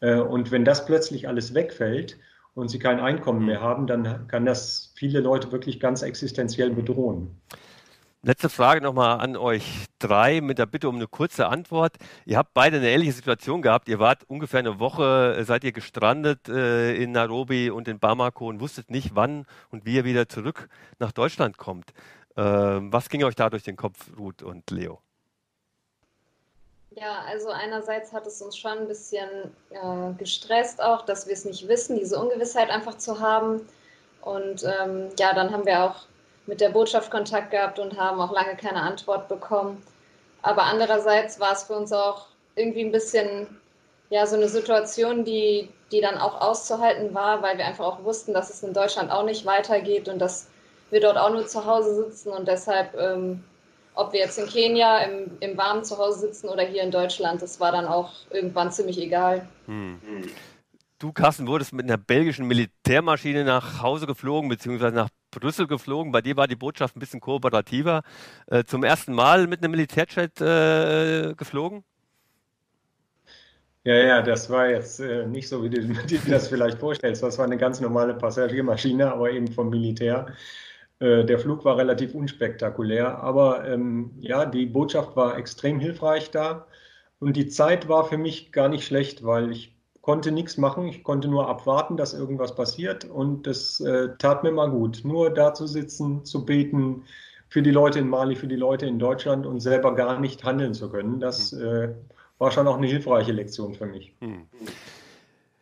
Äh, 0.00 0.20
und 0.20 0.50
wenn 0.50 0.64
das 0.64 0.86
plötzlich 0.86 1.28
alles 1.28 1.54
wegfällt 1.54 2.16
und 2.54 2.68
sie 2.68 2.78
kein 2.78 3.00
Einkommen 3.00 3.40
mhm. 3.40 3.46
mehr 3.46 3.60
haben, 3.60 3.86
dann 3.86 4.28
kann 4.28 4.46
das 4.46 4.92
viele 4.96 5.20
Leute 5.20 5.52
wirklich 5.52 5.78
ganz 5.78 6.02
existenziell 6.02 6.70
bedrohen. 6.70 7.32
Letzte 8.22 8.48
Frage 8.48 8.80
nochmal 8.80 9.20
an 9.20 9.36
euch 9.36 9.86
drei 10.00 10.40
mit 10.40 10.58
der 10.58 10.66
Bitte 10.66 10.88
um 10.88 10.96
eine 10.96 11.06
kurze 11.06 11.46
Antwort. 11.46 11.98
Ihr 12.26 12.36
habt 12.36 12.52
beide 12.52 12.78
eine 12.78 12.90
ähnliche 12.90 13.12
Situation 13.12 13.62
gehabt. 13.62 13.88
Ihr 13.88 14.00
wart 14.00 14.24
ungefähr 14.28 14.58
eine 14.58 14.80
Woche, 14.80 15.36
äh, 15.38 15.44
seid 15.44 15.62
ihr 15.62 15.70
gestrandet 15.70 16.48
äh, 16.48 16.96
in 16.96 17.12
Nairobi 17.12 17.70
und 17.70 17.86
in 17.86 18.00
Bamako 18.00 18.48
und 18.48 18.60
wusstet 18.60 18.90
nicht, 18.90 19.14
wann 19.14 19.46
und 19.70 19.86
wie 19.86 19.94
ihr 19.94 20.04
wieder 20.04 20.28
zurück 20.28 20.68
nach 20.98 21.12
Deutschland 21.12 21.58
kommt. 21.58 21.92
Äh, 22.34 22.42
was 22.42 23.08
ging 23.08 23.22
euch 23.22 23.36
da 23.36 23.50
durch 23.50 23.62
den 23.62 23.76
Kopf, 23.76 24.10
Ruth 24.18 24.42
und 24.42 24.68
Leo? 24.72 25.00
Ja, 26.90 27.20
also 27.24 27.50
einerseits 27.50 28.12
hat 28.12 28.26
es 28.26 28.42
uns 28.42 28.56
schon 28.56 28.78
ein 28.78 28.88
bisschen 28.88 29.28
äh, 29.70 30.12
gestresst 30.18 30.82
auch, 30.82 31.04
dass 31.04 31.28
wir 31.28 31.34
es 31.34 31.44
nicht 31.44 31.68
wissen, 31.68 31.96
diese 31.96 32.18
Ungewissheit 32.18 32.68
einfach 32.68 32.98
zu 32.98 33.20
haben. 33.20 33.60
Und 34.22 34.64
ähm, 34.64 35.10
ja, 35.20 35.32
dann 35.34 35.52
haben 35.52 35.64
wir 35.64 35.84
auch 35.84 36.08
mit 36.48 36.62
der 36.62 36.70
Botschaft 36.70 37.10
Kontakt 37.10 37.50
gehabt 37.50 37.78
und 37.78 38.00
haben 38.00 38.20
auch 38.20 38.32
lange 38.32 38.56
keine 38.56 38.80
Antwort 38.80 39.28
bekommen. 39.28 39.82
Aber 40.40 40.64
andererseits 40.64 41.38
war 41.38 41.52
es 41.52 41.64
für 41.64 41.74
uns 41.74 41.92
auch 41.92 42.26
irgendwie 42.56 42.84
ein 42.84 42.90
bisschen 42.90 43.46
ja, 44.10 44.26
so 44.26 44.36
eine 44.36 44.48
Situation, 44.48 45.24
die, 45.24 45.68
die 45.92 46.00
dann 46.00 46.16
auch 46.16 46.40
auszuhalten 46.40 47.14
war, 47.14 47.42
weil 47.42 47.58
wir 47.58 47.66
einfach 47.66 47.84
auch 47.84 48.02
wussten, 48.02 48.32
dass 48.32 48.48
es 48.48 48.62
in 48.62 48.72
Deutschland 48.72 49.12
auch 49.12 49.24
nicht 49.24 49.44
weitergeht 49.44 50.08
und 50.08 50.18
dass 50.18 50.48
wir 50.90 51.00
dort 51.00 51.18
auch 51.18 51.30
nur 51.30 51.46
zu 51.46 51.66
Hause 51.66 51.94
sitzen 51.94 52.30
und 52.30 52.48
deshalb, 52.48 52.94
ähm, 52.98 53.44
ob 53.94 54.14
wir 54.14 54.20
jetzt 54.20 54.38
in 54.38 54.46
Kenia 54.46 55.00
im, 55.00 55.36
im 55.40 55.58
warmen 55.58 55.84
Zuhause 55.84 56.20
sitzen 56.20 56.48
oder 56.48 56.62
hier 56.62 56.82
in 56.82 56.90
Deutschland, 56.90 57.42
das 57.42 57.60
war 57.60 57.72
dann 57.72 57.86
auch 57.86 58.10
irgendwann 58.30 58.72
ziemlich 58.72 58.98
egal. 58.98 59.46
Hm. 59.66 60.00
Du, 61.00 61.12
Carsten, 61.12 61.46
wurdest 61.46 61.72
mit 61.72 61.84
einer 61.84 61.96
belgischen 61.96 62.48
Militärmaschine 62.48 63.44
nach 63.44 63.82
Hause 63.82 64.08
geflogen, 64.08 64.48
beziehungsweise 64.48 64.96
nach 64.96 65.10
Brüssel 65.30 65.68
geflogen. 65.68 66.10
Bei 66.10 66.22
dir 66.22 66.36
war 66.36 66.48
die 66.48 66.56
Botschaft 66.56 66.96
ein 66.96 66.98
bisschen 66.98 67.20
kooperativer. 67.20 68.02
Äh, 68.48 68.64
zum 68.64 68.82
ersten 68.82 69.12
Mal 69.12 69.46
mit 69.46 69.62
einem 69.62 69.70
Militärjet 69.70 70.40
äh, 70.40 71.34
geflogen? 71.36 71.84
Ja, 73.84 73.94
ja, 73.94 74.22
das 74.22 74.50
war 74.50 74.68
jetzt 74.68 74.98
äh, 74.98 75.24
nicht 75.24 75.48
so, 75.48 75.62
wie 75.62 75.70
du 75.70 75.80
dir 76.06 76.20
das 76.28 76.48
vielleicht 76.48 76.80
vorstellst. 76.80 77.22
Das 77.22 77.38
war 77.38 77.44
eine 77.44 77.58
ganz 77.58 77.80
normale 77.80 78.14
Passagiermaschine, 78.14 79.12
aber 79.12 79.30
eben 79.30 79.46
vom 79.52 79.70
Militär. 79.70 80.26
Äh, 80.98 81.24
der 81.24 81.38
Flug 81.38 81.64
war 81.64 81.76
relativ 81.76 82.12
unspektakulär, 82.12 83.18
aber 83.18 83.68
ähm, 83.68 84.10
ja, 84.18 84.44
die 84.46 84.66
Botschaft 84.66 85.14
war 85.14 85.38
extrem 85.38 85.78
hilfreich 85.78 86.32
da. 86.32 86.66
Und 87.20 87.36
die 87.36 87.46
Zeit 87.46 87.88
war 87.88 88.04
für 88.04 88.18
mich 88.18 88.50
gar 88.50 88.68
nicht 88.68 88.84
schlecht, 88.84 89.24
weil 89.24 89.52
ich 89.52 89.77
konnte 90.08 90.32
nichts 90.32 90.56
machen, 90.56 90.88
ich 90.88 91.02
konnte 91.02 91.28
nur 91.28 91.50
abwarten, 91.50 91.98
dass 91.98 92.14
irgendwas 92.14 92.54
passiert 92.54 93.04
und 93.04 93.46
das 93.46 93.78
äh, 93.80 94.08
tat 94.16 94.42
mir 94.42 94.52
mal 94.52 94.70
gut. 94.70 95.02
Nur 95.04 95.28
da 95.28 95.52
zu 95.52 95.66
sitzen, 95.66 96.24
zu 96.24 96.46
beten 96.46 97.02
für 97.50 97.60
die 97.60 97.70
Leute 97.70 97.98
in 97.98 98.08
Mali, 98.08 98.34
für 98.34 98.46
die 98.46 98.56
Leute 98.56 98.86
in 98.86 98.98
Deutschland 98.98 99.44
und 99.44 99.60
selber 99.60 99.94
gar 99.94 100.18
nicht 100.18 100.44
handeln 100.44 100.72
zu 100.72 100.88
können, 100.88 101.20
das 101.20 101.52
hm. 101.52 101.60
äh, 101.60 101.88
war 102.38 102.50
schon 102.52 102.66
auch 102.66 102.78
eine 102.78 102.86
hilfreiche 102.86 103.32
Lektion 103.32 103.74
für 103.74 103.84
mich. 103.84 104.14
Hm. 104.20 104.46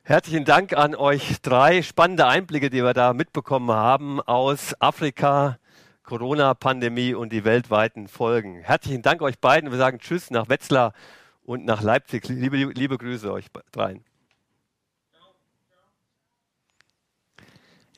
Herzlichen 0.04 0.44
Dank 0.44 0.78
an 0.78 0.94
euch 0.94 1.42
drei. 1.42 1.82
Spannende 1.82 2.28
Einblicke, 2.28 2.70
die 2.70 2.84
wir 2.84 2.94
da 2.94 3.14
mitbekommen 3.14 3.72
haben 3.72 4.20
aus 4.20 4.80
Afrika, 4.80 5.58
Corona-Pandemie 6.04 7.14
und 7.14 7.32
die 7.32 7.44
weltweiten 7.44 8.06
Folgen. 8.06 8.60
Herzlichen 8.60 9.02
Dank 9.02 9.22
euch 9.22 9.40
beiden. 9.40 9.72
Wir 9.72 9.78
sagen 9.78 9.98
Tschüss 9.98 10.30
nach 10.30 10.48
Wetzlar 10.48 10.92
und 11.42 11.64
nach 11.64 11.82
Leipzig. 11.82 12.28
Liebe, 12.28 12.58
liebe 12.58 12.96
Grüße 12.96 13.32
euch 13.32 13.46
dreien. 13.72 14.04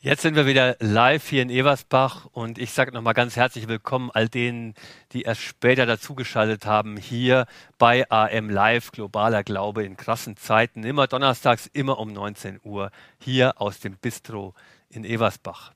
Jetzt 0.01 0.23
sind 0.23 0.37
wir 0.37 0.47
wieder 0.47 0.77
live 0.79 1.27
hier 1.27 1.43
in 1.43 1.51
Eversbach 1.51 2.27
und 2.31 2.59
ich 2.59 2.71
sage 2.71 2.93
nochmal 2.93 3.15
ganz 3.15 3.35
herzlich 3.35 3.67
willkommen 3.67 4.13
all 4.15 4.29
denen, 4.29 4.75
die 5.11 5.23
erst 5.23 5.41
später 5.41 5.87
dazugeschaltet 5.87 6.67
haben, 6.67 6.97
hier 6.97 7.47
bei 7.79 8.09
AM 8.09 8.49
Live, 8.49 8.93
globaler 8.93 9.43
Glaube 9.43 9.83
in 9.83 9.97
krassen 9.97 10.37
Zeiten, 10.37 10.85
immer 10.85 11.09
donnerstags, 11.09 11.67
immer 11.73 11.99
um 11.99 12.13
19 12.13 12.61
Uhr, 12.63 12.93
hier 13.19 13.61
aus 13.61 13.81
dem 13.81 13.97
Bistro 13.97 14.55
in 14.89 15.05
Eversbach. 15.05 15.73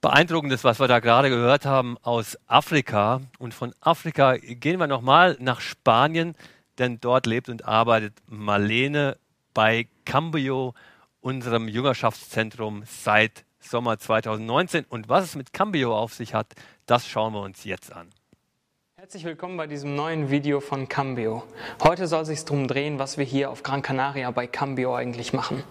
Beeindruckendes, 0.00 0.64
was 0.64 0.80
wir 0.80 0.88
da 0.88 1.00
gerade 1.00 1.28
gehört 1.28 1.66
haben 1.66 1.98
aus 2.00 2.38
Afrika. 2.46 3.20
Und 3.38 3.52
von 3.52 3.74
Afrika 3.82 4.38
gehen 4.38 4.80
wir 4.80 4.86
nochmal 4.86 5.36
nach 5.40 5.60
Spanien, 5.60 6.34
denn 6.78 7.00
dort 7.02 7.26
lebt 7.26 7.50
und 7.50 7.66
arbeitet 7.66 8.14
Marlene 8.28 9.18
bei 9.52 9.88
Cambio 10.06 10.72
unserem 11.24 11.68
Jüngerschaftszentrum 11.68 12.84
seit 12.86 13.44
Sommer 13.58 13.98
2019. 13.98 14.84
Und 14.84 15.08
was 15.08 15.24
es 15.24 15.34
mit 15.36 15.54
Cambio 15.54 15.96
auf 15.96 16.12
sich 16.12 16.34
hat, 16.34 16.52
das 16.84 17.08
schauen 17.08 17.32
wir 17.32 17.40
uns 17.40 17.64
jetzt 17.64 17.92
an. 17.92 18.10
Herzlich 18.96 19.24
willkommen 19.24 19.56
bei 19.56 19.66
diesem 19.66 19.94
neuen 19.94 20.30
Video 20.30 20.60
von 20.60 20.86
Cambio. 20.86 21.42
Heute 21.82 22.06
soll 22.08 22.22
es 22.22 22.28
sich 22.28 22.44
darum 22.44 22.68
drehen, 22.68 22.98
was 22.98 23.16
wir 23.16 23.24
hier 23.24 23.50
auf 23.50 23.62
Gran 23.62 23.80
Canaria 23.80 24.30
bei 24.30 24.46
Cambio 24.46 24.94
eigentlich 24.94 25.32
machen. 25.32 25.64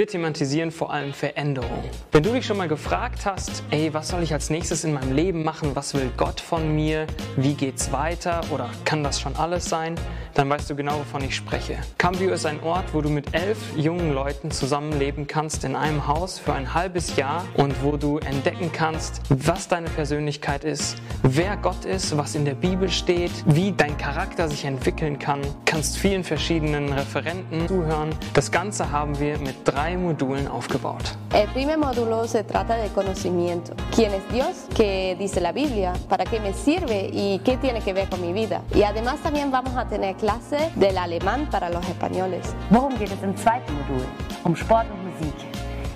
Wir 0.00 0.06
thematisieren 0.06 0.70
vor 0.70 0.94
allem 0.94 1.12
Veränderung. 1.12 1.84
Wenn 2.10 2.22
du 2.22 2.32
dich 2.32 2.46
schon 2.46 2.56
mal 2.56 2.68
gefragt 2.68 3.26
hast, 3.26 3.62
ey, 3.70 3.92
was 3.92 4.08
soll 4.08 4.22
ich 4.22 4.32
als 4.32 4.48
nächstes 4.48 4.82
in 4.82 4.94
meinem 4.94 5.14
Leben 5.14 5.44
machen? 5.44 5.76
Was 5.76 5.92
will 5.92 6.10
Gott 6.16 6.40
von 6.40 6.74
mir? 6.74 7.06
Wie 7.36 7.52
geht's 7.52 7.92
weiter? 7.92 8.40
Oder 8.50 8.70
kann 8.86 9.04
das 9.04 9.20
schon 9.20 9.36
alles 9.36 9.66
sein? 9.66 9.96
Dann 10.32 10.48
weißt 10.48 10.70
du 10.70 10.74
genau, 10.74 11.00
wovon 11.00 11.22
ich 11.24 11.36
spreche. 11.36 11.76
Cambio 11.98 12.30
ist 12.30 12.46
ein 12.46 12.62
Ort, 12.62 12.94
wo 12.94 13.02
du 13.02 13.10
mit 13.10 13.34
elf 13.34 13.58
jungen 13.76 14.14
Leuten 14.14 14.50
zusammenleben 14.50 15.26
kannst 15.26 15.64
in 15.64 15.76
einem 15.76 16.06
Haus 16.06 16.38
für 16.38 16.54
ein 16.54 16.72
halbes 16.72 17.16
Jahr 17.16 17.44
und 17.56 17.84
wo 17.84 17.98
du 17.98 18.18
entdecken 18.18 18.70
kannst, 18.72 19.20
was 19.28 19.68
deine 19.68 19.90
Persönlichkeit 19.90 20.64
ist, 20.64 20.96
wer 21.24 21.58
Gott 21.58 21.84
ist, 21.84 22.16
was 22.16 22.34
in 22.34 22.46
der 22.46 22.54
Bibel 22.54 22.88
steht, 22.88 23.32
wie 23.44 23.72
dein 23.72 23.98
Charakter 23.98 24.48
sich 24.48 24.64
entwickeln 24.64 25.18
kann. 25.18 25.42
Kannst 25.66 25.98
vielen 25.98 26.24
verschiedenen 26.24 26.90
Referenten 26.90 27.68
zuhören. 27.68 28.10
Das 28.32 28.50
Ganze 28.50 28.90
haben 28.90 29.20
wir 29.20 29.36
mit 29.38 29.56
drei 29.64 29.89
Modulen 29.96 30.46
aufgebaut. 30.46 31.02
El 31.34 31.48
primer 31.48 31.78
módulo 31.78 32.26
se 32.26 32.42
trata 32.44 32.76
de 32.76 32.88
conocimiento. 32.88 33.74
¿Quién 33.94 34.12
es 34.12 34.22
Dios? 34.32 34.66
¿Qué 34.74 35.16
dice 35.18 35.40
la 35.40 35.52
Biblia? 35.52 35.92
¿Para 36.08 36.24
qué 36.24 36.40
me 36.40 36.52
sirve? 36.52 37.08
¿Y 37.12 37.40
qué 37.40 37.56
tiene 37.56 37.80
que 37.80 37.92
ver 37.92 38.08
con 38.08 38.20
mi 38.20 38.32
vida? 38.32 38.62
Y 38.74 38.82
además 38.82 39.20
también 39.20 39.50
vamos 39.50 39.76
a 39.76 39.86
tener 39.88 40.16
clase 40.16 40.70
del 40.76 40.98
alemán 40.98 41.48
para 41.50 41.70
los 41.70 41.86
españoles. 41.88 42.54
Worum 42.70 42.98
geht 42.98 43.12
es 43.12 43.22
im 43.22 43.36
zweiten 43.36 43.74
Modul? 43.74 44.06
Um 44.44 44.54
Sport 44.54 44.86
und 44.90 45.04
Musik. 45.04 45.49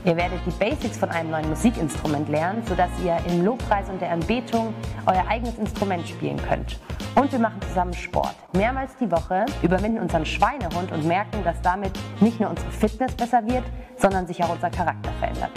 Ihr 0.04 0.16
werdet 0.18 0.40
die 0.44 0.50
Basics 0.50 0.98
von 0.98 1.08
einem 1.08 1.30
neuen 1.30 1.48
Musikinstrument 1.48 2.28
lernen, 2.28 2.62
sodass 2.66 2.90
ihr 3.02 3.16
im 3.26 3.42
Lobpreis 3.42 3.88
und 3.88 4.02
der 4.02 4.10
Anbetung 4.10 4.74
euer 5.06 5.24
eigenes 5.26 5.56
Instrument 5.56 6.06
spielen 6.06 6.36
könnt. 6.46 6.78
Und 7.14 7.32
wir 7.32 7.38
machen 7.38 7.58
zusammen 7.62 7.94
Sport. 7.94 8.34
Mehrmals 8.52 8.90
die 9.00 9.10
Woche 9.10 9.46
überwinden 9.62 10.00
unseren 10.00 10.26
Schweinehund 10.26 10.92
und 10.92 11.06
merken, 11.06 11.42
dass 11.42 11.58
damit 11.62 11.92
nicht 12.20 12.38
nur 12.38 12.50
unsere 12.50 12.70
Fitness 12.70 13.14
besser 13.14 13.46
wird, 13.46 13.64
sondern 13.96 14.26
sich 14.26 14.44
auch 14.44 14.50
unser 14.50 14.68
Charakter 14.68 15.10
verändert. 15.18 15.52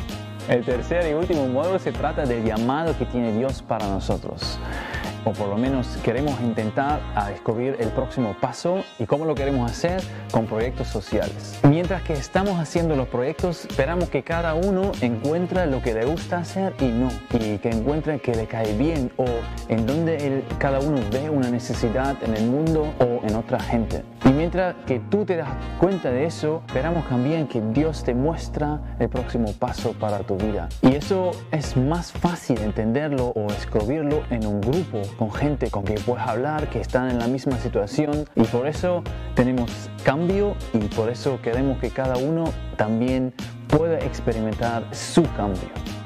El 0.47 0.63
tercer 0.63 1.05
y 1.09 1.13
último 1.13 1.45
módulo 1.47 1.77
se 1.77 1.91
trata 1.91 2.25
del 2.25 2.45
llamado 2.45 2.97
que 2.97 3.05
tiene 3.05 3.33
Dios 3.33 3.61
para 3.61 3.85
nosotros. 3.85 4.57
O 5.27 5.33
por 5.33 5.49
lo 5.49 5.57
menos 5.57 5.97
queremos 6.03 6.39
intentar 6.39 7.01
a 7.13 7.29
descubrir 7.29 7.75
el 7.79 7.89
próximo 7.89 8.33
paso 8.39 8.85
y 8.97 9.05
cómo 9.05 9.25
lo 9.25 9.35
queremos 9.35 9.69
hacer 9.69 10.01
con 10.31 10.45
proyectos 10.45 10.87
sociales. 10.87 11.59
Mientras 11.63 12.01
que 12.03 12.13
estamos 12.13 12.57
haciendo 12.59 12.95
los 12.95 13.09
proyectos, 13.09 13.65
esperamos 13.65 14.09
que 14.09 14.23
cada 14.23 14.53
uno 14.53 14.93
encuentre 15.01 15.67
lo 15.67 15.81
que 15.81 15.93
le 15.93 16.05
gusta 16.05 16.37
hacer 16.37 16.73
y 16.79 16.85
no, 16.85 17.09
y 17.33 17.57
que 17.57 17.69
encuentre 17.69 18.19
que 18.19 18.35
le 18.35 18.47
cae 18.47 18.77
bien 18.77 19.11
o 19.17 19.25
en 19.67 19.85
donde 19.85 20.45
cada 20.59 20.79
uno 20.79 21.01
ve 21.11 21.29
una 21.29 21.49
necesidad 21.49 22.15
en 22.23 22.33
el 22.33 22.45
mundo 22.45 22.93
o 22.99 23.27
en 23.27 23.35
otra 23.35 23.59
gente. 23.59 24.03
Y 24.25 24.29
mientras 24.29 24.75
que 24.85 24.99
tú 24.99 25.25
te 25.25 25.37
das 25.37 25.49
cuenta 25.79 26.11
de 26.11 26.25
eso, 26.25 26.63
esperamos 26.67 27.07
también 27.07 27.47
que 27.47 27.61
Dios 27.61 28.03
te 28.03 28.13
muestra 28.13 28.79
el 28.99 29.09
próximo 29.09 29.53
paso 29.53 29.93
para 29.93 30.19
tu 30.19 30.35
vida. 30.37 30.69
Y 30.81 30.95
eso 30.95 31.31
es 31.51 31.77
más 31.77 32.11
fácil 32.11 32.59
entenderlo 32.61 33.27
o 33.35 33.47
escribirlo 33.47 34.23
en 34.29 34.45
un 34.45 34.61
grupo 34.61 35.01
con 35.17 35.31
gente 35.31 35.69
con 35.69 35.83
quien 35.83 36.01
puedes 36.01 36.25
hablar, 36.27 36.69
que 36.69 36.81
están 36.81 37.09
en 37.09 37.19
la 37.19 37.27
misma 37.27 37.57
situación 37.57 38.25
y 38.35 38.43
por 38.43 38.67
eso 38.67 39.03
tenemos 39.35 39.89
cambio 40.03 40.55
y 40.73 40.79
por 40.79 41.09
eso 41.09 41.39
queremos 41.41 41.77
que 41.79 41.91
cada 41.91 42.17
uno 42.17 42.45
también 42.75 43.33
pueda 43.67 43.99
experimentar 43.99 44.83
su 44.91 45.23
cambio. 45.35 45.96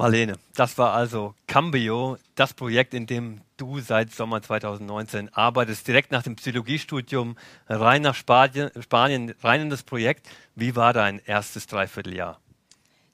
Marlene, 0.00 0.38
das 0.54 0.78
war 0.78 0.94
also 0.94 1.34
Cambio, 1.46 2.16
das 2.34 2.54
Projekt, 2.54 2.94
in 2.94 3.06
dem 3.06 3.42
du 3.58 3.80
seit 3.80 4.10
Sommer 4.10 4.40
2019 4.40 5.28
arbeitest, 5.34 5.86
direkt 5.86 6.10
nach 6.10 6.22
dem 6.22 6.36
Psychologiestudium, 6.36 7.36
rein 7.68 8.00
nach 8.00 8.14
Spanien, 8.14 8.70
Spanien, 8.80 9.34
rein 9.42 9.60
in 9.60 9.68
das 9.68 9.82
Projekt. 9.82 10.26
Wie 10.54 10.74
war 10.74 10.94
dein 10.94 11.20
erstes 11.26 11.66
Dreivierteljahr? 11.66 12.40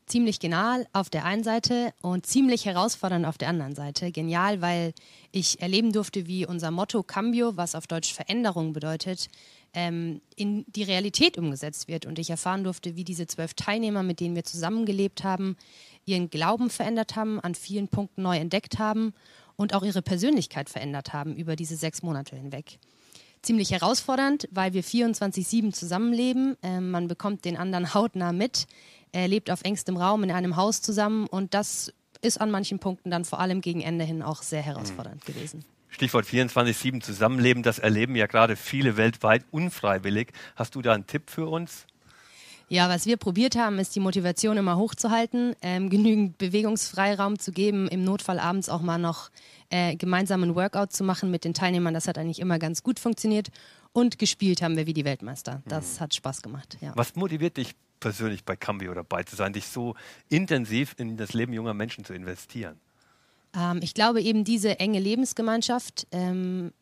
Ziemlich 0.06 0.38
genial 0.38 0.86
auf 0.92 1.10
der 1.10 1.24
einen 1.24 1.42
Seite 1.42 1.92
und 2.02 2.24
ziemlich 2.24 2.66
herausfordernd 2.66 3.26
auf 3.26 3.36
der 3.36 3.48
anderen 3.48 3.74
Seite. 3.74 4.12
Genial, 4.12 4.60
weil 4.60 4.94
ich 5.32 5.60
erleben 5.60 5.90
durfte, 5.90 6.28
wie 6.28 6.46
unser 6.46 6.70
Motto 6.70 7.02
Cambio, 7.02 7.56
was 7.56 7.74
auf 7.74 7.88
Deutsch 7.88 8.14
Veränderung 8.14 8.72
bedeutet, 8.72 9.28
ähm, 9.74 10.20
in 10.36 10.64
die 10.68 10.84
Realität 10.84 11.36
umgesetzt 11.36 11.88
wird. 11.88 12.06
Und 12.06 12.20
ich 12.20 12.30
erfahren 12.30 12.62
durfte, 12.62 12.94
wie 12.94 13.02
diese 13.02 13.26
zwölf 13.26 13.54
Teilnehmer, 13.54 14.04
mit 14.04 14.20
denen 14.20 14.36
wir 14.36 14.44
zusammengelebt 14.44 15.24
haben, 15.24 15.56
ihren 16.06 16.30
Glauben 16.30 16.70
verändert 16.70 17.16
haben, 17.16 17.40
an 17.40 17.54
vielen 17.54 17.88
Punkten 17.88 18.22
neu 18.22 18.36
entdeckt 18.36 18.78
haben 18.78 19.12
und 19.56 19.74
auch 19.74 19.82
ihre 19.82 20.02
Persönlichkeit 20.02 20.70
verändert 20.70 21.12
haben 21.12 21.36
über 21.36 21.56
diese 21.56 21.76
sechs 21.76 22.02
Monate 22.02 22.36
hinweg. 22.36 22.78
Ziemlich 23.42 23.70
herausfordernd, 23.70 24.48
weil 24.50 24.72
wir 24.72 24.82
24-7 24.82 25.72
zusammenleben. 25.72 26.56
Ähm, 26.62 26.90
man 26.90 27.06
bekommt 27.08 27.44
den 27.44 27.56
anderen 27.56 27.94
hautnah 27.94 28.32
mit. 28.32 28.66
Er 29.12 29.28
lebt 29.28 29.50
auf 29.50 29.62
engstem 29.62 29.96
Raum 29.96 30.24
in 30.24 30.30
einem 30.30 30.56
Haus 30.56 30.80
zusammen 30.82 31.26
und 31.26 31.54
das 31.54 31.92
ist 32.22 32.40
an 32.40 32.50
manchen 32.50 32.78
Punkten 32.78 33.10
dann 33.10 33.24
vor 33.24 33.40
allem 33.40 33.60
gegen 33.60 33.82
Ende 33.82 34.04
hin 34.04 34.22
auch 34.22 34.42
sehr 34.42 34.62
herausfordernd 34.62 35.26
mhm. 35.28 35.32
gewesen. 35.32 35.64
Stichwort 35.88 36.26
24-7 36.26 37.00
Zusammenleben, 37.00 37.62
das 37.62 37.78
erleben 37.78 38.16
ja 38.16 38.26
gerade 38.26 38.56
viele 38.56 38.96
weltweit 38.96 39.44
unfreiwillig. 39.50 40.32
Hast 40.56 40.74
du 40.74 40.82
da 40.82 40.92
einen 40.92 41.06
Tipp 41.06 41.30
für 41.30 41.46
uns? 41.46 41.86
Ja, 42.68 42.88
was 42.88 43.06
wir 43.06 43.16
probiert 43.16 43.56
haben, 43.56 43.78
ist 43.78 43.94
die 43.94 44.00
Motivation 44.00 44.56
immer 44.56 44.76
hochzuhalten, 44.76 45.54
ähm, 45.62 45.88
genügend 45.90 46.38
Bewegungsfreiraum 46.38 47.38
zu 47.38 47.52
geben, 47.52 47.88
im 47.88 48.04
Notfall 48.04 48.38
abends 48.38 48.68
auch 48.68 48.82
mal 48.82 48.98
noch 48.98 49.30
äh, 49.70 49.96
gemeinsam 49.96 50.42
einen 50.42 50.54
Workout 50.54 50.92
zu 50.92 51.04
machen 51.04 51.30
mit 51.30 51.44
den 51.44 51.54
Teilnehmern. 51.54 51.94
Das 51.94 52.08
hat 52.08 52.18
eigentlich 52.18 52.40
immer 52.40 52.58
ganz 52.58 52.82
gut 52.82 52.98
funktioniert. 52.98 53.48
Und 53.92 54.18
gespielt 54.18 54.60
haben 54.60 54.76
wir 54.76 54.86
wie 54.86 54.92
die 54.92 55.06
Weltmeister. 55.06 55.62
Das 55.66 55.96
mhm. 55.96 56.00
hat 56.00 56.14
Spaß 56.14 56.42
gemacht. 56.42 56.76
Ja. 56.80 56.92
Was 56.96 57.16
motiviert 57.16 57.56
dich 57.56 57.74
persönlich 57.98 58.44
bei 58.44 58.54
Cambio 58.54 58.92
dabei 58.92 59.22
zu 59.22 59.36
sein, 59.36 59.52
dich 59.54 59.66
so 59.68 59.94
intensiv 60.28 60.94
in 60.98 61.16
das 61.16 61.32
Leben 61.32 61.52
junger 61.52 61.72
Menschen 61.72 62.04
zu 62.04 62.12
investieren? 62.12 62.78
Ähm, 63.54 63.80
ich 63.82 63.94
glaube 63.94 64.20
eben 64.20 64.44
diese 64.44 64.78
enge 64.78 64.98
Lebensgemeinschaft, 64.98 66.06
ähm, 66.12 66.72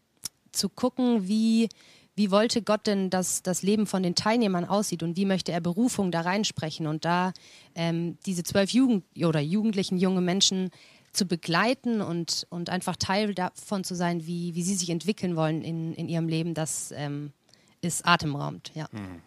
zu 0.54 0.68
gucken, 0.68 1.28
wie 1.28 1.68
wie 2.16 2.30
wollte 2.30 2.62
Gott 2.62 2.86
denn, 2.86 3.10
dass 3.10 3.42
das 3.42 3.62
Leben 3.62 3.86
von 3.86 4.02
den 4.02 4.14
Teilnehmern 4.14 4.64
aussieht 4.64 5.02
und 5.02 5.16
wie 5.16 5.24
möchte 5.24 5.52
er 5.52 5.60
Berufung 5.60 6.10
da 6.10 6.20
reinsprechen 6.20 6.86
und 6.86 7.04
da 7.04 7.32
ähm, 7.74 8.18
diese 8.26 8.42
zwölf 8.42 8.70
Jugend 8.70 9.04
oder 9.16 9.40
jugendlichen 9.40 9.98
junge 9.98 10.20
Menschen 10.20 10.70
zu 11.12 11.26
begleiten 11.26 12.00
und, 12.00 12.46
und 12.50 12.70
einfach 12.70 12.96
Teil 12.96 13.34
davon 13.34 13.84
zu 13.84 13.94
sein, 13.94 14.26
wie, 14.26 14.54
wie 14.54 14.62
sie 14.62 14.74
sich 14.74 14.90
entwickeln 14.90 15.36
wollen 15.36 15.62
in, 15.62 15.94
in 15.94 16.08
ihrem 16.08 16.28
Leben, 16.28 16.54
das 16.54 16.92
ähm, 16.96 17.32
ist 17.80 18.06
atemraumend. 18.06 18.72
Ja. 18.74 18.88
Hm. 18.90 19.22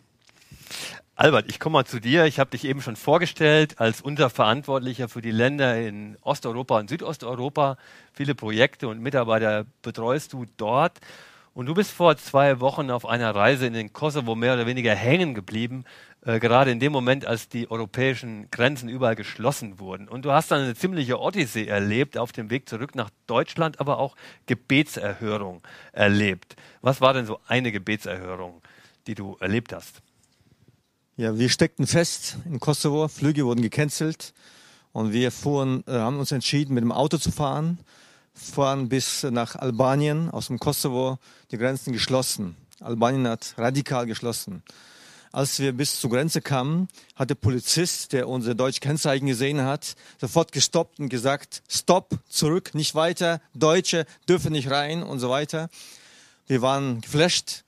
Albert, 1.16 1.50
ich 1.50 1.60
komme 1.60 1.74
mal 1.74 1.86
zu 1.86 2.00
dir. 2.00 2.26
Ich 2.26 2.40
habe 2.40 2.52
dich 2.52 2.64
eben 2.64 2.82
schon 2.82 2.96
vorgestellt 2.96 3.80
als 3.80 4.02
unser 4.02 4.30
Verantwortlicher 4.30 5.10
für 5.10 5.22
die 5.22 5.32
Länder 5.32 5.80
in 5.80 6.16
Osteuropa 6.22 6.78
und 6.78 6.90
Südosteuropa. 6.90 7.78
Viele 8.14 8.36
Projekte 8.36 8.88
und 8.88 9.00
Mitarbeiter 9.00 9.66
betreust 9.82 10.34
du 10.34 10.46
dort. 10.58 11.00
Und 11.58 11.66
du 11.66 11.74
bist 11.74 11.90
vor 11.90 12.16
zwei 12.18 12.60
Wochen 12.60 12.92
auf 12.92 13.04
einer 13.08 13.34
Reise 13.34 13.66
in 13.66 13.74
den 13.74 13.92
Kosovo 13.92 14.36
mehr 14.36 14.54
oder 14.54 14.68
weniger 14.68 14.94
hängen 14.94 15.34
geblieben, 15.34 15.86
äh, 16.22 16.40
gerade 16.40 16.70
in 16.70 16.80
dem 16.80 16.92
Moment, 16.92 17.26
als 17.26 17.50
die 17.50 17.72
europäischen 17.72 18.52
Grenzen 18.52 18.90
überall 18.90 19.16
geschlossen 19.16 19.80
wurden. 19.80 20.08
Und 20.08 20.24
du 20.24 20.32
hast 20.32 20.52
dann 20.52 20.62
eine 20.62 20.76
ziemliche 20.76 21.20
Odyssee 21.20 21.66
erlebt 21.66 22.16
auf 22.16 22.32
dem 22.32 22.52
Weg 22.52 22.70
zurück 22.70 22.94
nach 22.94 23.10
Deutschland, 23.26 23.80
aber 23.80 23.98
auch 23.98 24.16
Gebetserhörung 24.46 25.64
erlebt. 25.94 26.58
Was 26.82 27.02
war 27.02 27.16
denn 27.16 27.26
so 27.26 27.40
eine 27.48 27.72
Gebetserhörung, 27.72 28.62
die 29.08 29.16
du 29.16 29.36
erlebt 29.40 29.74
hast? 29.74 30.04
Ja, 31.16 31.40
wir 31.40 31.50
steckten 31.50 31.88
fest 31.88 32.38
in 32.46 32.60
Kosovo, 32.60 33.08
Flüge 33.08 33.48
wurden 33.48 33.64
gecancelt 33.64 34.36
und 34.92 35.12
wir 35.12 35.32
fuhren, 35.32 35.84
äh, 35.88 35.94
haben 35.94 36.20
uns 36.20 36.32
entschieden, 36.32 36.76
mit 36.76 36.84
dem 36.84 36.92
Auto 36.92 37.18
zu 37.18 37.32
fahren 37.32 37.80
fahren 38.38 38.90
bis 38.90 39.24
nach 39.24 39.56
Albanien, 39.56 40.30
aus 40.30 40.48
dem 40.48 40.60
Kosovo, 40.60 41.18
die 41.52 41.58
Grenzen 41.58 41.92
geschlossen. 41.94 42.56
Albanien 42.80 43.28
hat 43.28 43.56
radikal 43.58 44.06
geschlossen. 44.06 44.64
Als 45.32 45.60
wir 45.60 45.74
bis 45.74 46.00
zur 46.00 46.10
Grenze 46.10 46.42
kamen, 46.42 46.88
hat 47.16 47.30
der 47.30 47.36
Polizist, 47.36 48.14
der 48.14 48.30
unsere 48.30 48.56
deutsche 48.56 48.80
Kennzeichen 48.80 49.28
gesehen 49.28 49.62
hat, 49.62 49.96
sofort 50.20 50.52
gestoppt 50.52 51.00
und 51.00 51.10
gesagt, 51.10 51.62
stopp, 51.68 52.18
zurück, 52.30 52.74
nicht 52.74 52.96
weiter, 52.96 53.42
Deutsche 53.54 54.06
dürfen 54.30 54.54
nicht 54.54 54.72
rein 54.72 55.04
und 55.04 55.20
so 55.20 55.30
weiter. 55.30 55.70
Wir 56.48 56.62
waren 56.62 57.02
geflasht. 57.02 57.64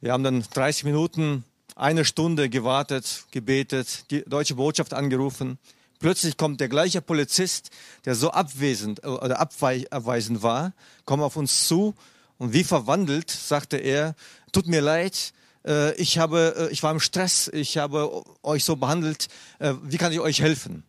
Wir 0.00 0.12
haben 0.12 0.22
dann 0.22 0.44
30 0.54 0.84
Minuten, 0.84 1.44
eine 1.74 2.04
Stunde 2.04 2.48
gewartet, 2.48 3.24
gebetet, 3.32 4.10
die 4.10 4.22
deutsche 4.24 4.54
Botschaft 4.54 4.94
angerufen. 4.94 5.58
Plötzlich 5.98 6.36
kommt 6.36 6.60
der 6.60 6.68
gleiche 6.68 7.02
Polizist, 7.02 7.70
der 8.04 8.14
so 8.14 8.30
abwesend 8.30 9.02
äh, 9.02 9.08
oder 9.08 9.40
abweisend 9.40 10.42
war, 10.42 10.72
kommt 11.04 11.22
auf 11.22 11.36
uns 11.36 11.66
zu 11.66 11.94
und 12.38 12.52
wie 12.52 12.62
verwandelt 12.62 13.30
sagte 13.30 13.78
er, 13.78 14.14
tut 14.52 14.68
mir 14.68 14.80
leid, 14.80 15.32
äh, 15.66 15.94
ich 15.94 16.18
habe, 16.18 16.54
äh, 16.56 16.72
ich 16.72 16.84
war 16.84 16.92
im 16.92 17.00
Stress, 17.00 17.50
ich 17.52 17.78
habe 17.78 18.24
euch 18.42 18.64
so 18.64 18.76
behandelt, 18.76 19.28
wie 19.58 19.96
kann 19.96 20.12
ich 20.12 20.20
euch 20.20 20.40
helfen? 20.40 20.84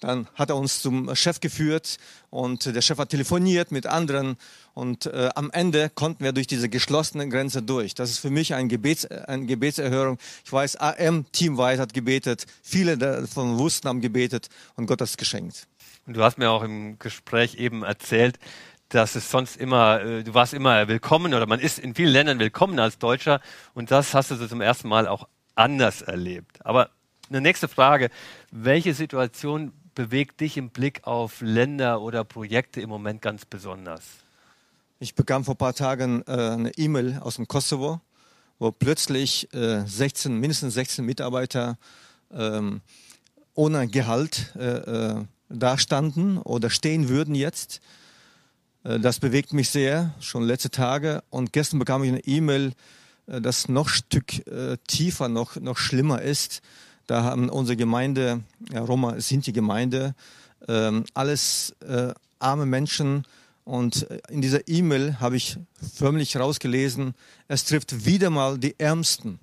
Dann 0.00 0.28
hat 0.34 0.50
er 0.50 0.56
uns 0.56 0.80
zum 0.80 1.14
Chef 1.16 1.40
geführt 1.40 1.96
und 2.30 2.66
der 2.66 2.82
Chef 2.82 2.98
hat 2.98 3.08
telefoniert 3.08 3.72
mit 3.72 3.86
anderen 3.86 4.36
und 4.78 5.06
äh, 5.06 5.30
am 5.34 5.50
Ende 5.50 5.90
konnten 5.90 6.22
wir 6.22 6.30
durch 6.30 6.46
diese 6.46 6.68
geschlossene 6.68 7.28
Grenze 7.28 7.62
durch. 7.62 7.96
Das 7.96 8.10
ist 8.10 8.18
für 8.18 8.30
mich 8.30 8.54
ein 8.54 8.68
Gebets, 8.68 9.06
eine 9.06 9.44
Gebetserhörung. 9.44 10.18
Ich 10.44 10.52
weiß, 10.52 10.76
AM 10.76 11.26
teamweit 11.32 11.80
hat 11.80 11.94
gebetet, 11.94 12.46
viele 12.62 12.96
davon 12.96 13.58
wussten, 13.58 13.88
haben 13.88 14.00
gebetet 14.00 14.48
und 14.76 14.86
Gott 14.86 15.00
hat 15.00 15.08
es 15.08 15.16
geschenkt. 15.16 15.66
Und 16.06 16.16
du 16.16 16.22
hast 16.22 16.38
mir 16.38 16.48
auch 16.52 16.62
im 16.62 16.96
Gespräch 17.00 17.56
eben 17.56 17.82
erzählt, 17.82 18.38
dass 18.88 19.16
es 19.16 19.28
sonst 19.32 19.56
immer, 19.56 20.00
äh, 20.00 20.22
du 20.22 20.32
warst 20.34 20.54
immer 20.54 20.86
willkommen 20.86 21.34
oder 21.34 21.46
man 21.46 21.58
ist 21.58 21.80
in 21.80 21.96
vielen 21.96 22.12
Ländern 22.12 22.38
willkommen 22.38 22.78
als 22.78 22.98
Deutscher 22.98 23.40
und 23.74 23.90
das 23.90 24.14
hast 24.14 24.30
du 24.30 24.36
so 24.36 24.46
zum 24.46 24.60
ersten 24.60 24.86
Mal 24.86 25.08
auch 25.08 25.26
anders 25.56 26.02
erlebt. 26.02 26.64
Aber 26.64 26.90
eine 27.28 27.40
nächste 27.40 27.66
Frage, 27.66 28.10
welche 28.52 28.94
Situation 28.94 29.72
bewegt 29.96 30.40
dich 30.40 30.56
im 30.56 30.70
Blick 30.70 31.00
auf 31.02 31.40
Länder 31.40 32.00
oder 32.00 32.22
Projekte 32.22 32.80
im 32.80 32.90
Moment 32.90 33.22
ganz 33.22 33.44
besonders? 33.44 34.27
Ich 35.00 35.14
bekam 35.14 35.44
vor 35.44 35.54
ein 35.54 35.58
paar 35.58 35.74
Tagen 35.74 36.24
äh, 36.26 36.32
eine 36.32 36.76
E-Mail 36.76 37.20
aus 37.20 37.36
dem 37.36 37.46
Kosovo, 37.46 38.00
wo 38.58 38.72
plötzlich 38.72 39.48
äh, 39.54 39.86
16, 39.86 40.40
mindestens 40.40 40.74
16 40.74 41.04
Mitarbeiter 41.04 41.78
ähm, 42.32 42.80
ohne 43.54 43.86
Gehalt 43.86 44.52
äh, 44.56 44.64
äh, 44.64 45.24
dastanden 45.48 46.38
oder 46.38 46.68
stehen 46.68 47.08
würden 47.08 47.36
jetzt. 47.36 47.80
Äh, 48.82 48.98
das 48.98 49.20
bewegt 49.20 49.52
mich 49.52 49.68
sehr, 49.68 50.16
schon 50.18 50.42
letzte 50.42 50.70
Tage. 50.70 51.22
Und 51.30 51.52
gestern 51.52 51.78
bekam 51.78 52.02
ich 52.02 52.08
eine 52.08 52.24
E-Mail, 52.24 52.72
äh, 53.28 53.40
das 53.40 53.68
noch 53.68 53.86
ein 53.86 53.94
Stück 53.94 54.48
äh, 54.48 54.78
tiefer, 54.88 55.28
noch, 55.28 55.54
noch 55.54 55.78
schlimmer 55.78 56.22
ist. 56.22 56.60
Da 57.06 57.22
haben 57.22 57.50
unsere 57.50 57.76
Gemeinde, 57.76 58.40
ja, 58.72 58.80
Roma 58.80 59.20
sind 59.20 59.46
die 59.46 59.52
Gemeinde, 59.52 60.16
ähm, 60.66 61.04
alles 61.14 61.74
arme 62.40 62.66
Menschen. 62.66 63.24
Und 63.68 64.06
in 64.30 64.40
dieser 64.40 64.66
E-Mail 64.66 65.20
habe 65.20 65.36
ich 65.36 65.58
förmlich 65.94 66.34
rausgelesen, 66.38 67.12
es 67.48 67.66
trifft 67.66 68.06
wieder 68.06 68.30
mal 68.30 68.56
die 68.56 68.74
Ärmsten. 68.80 69.40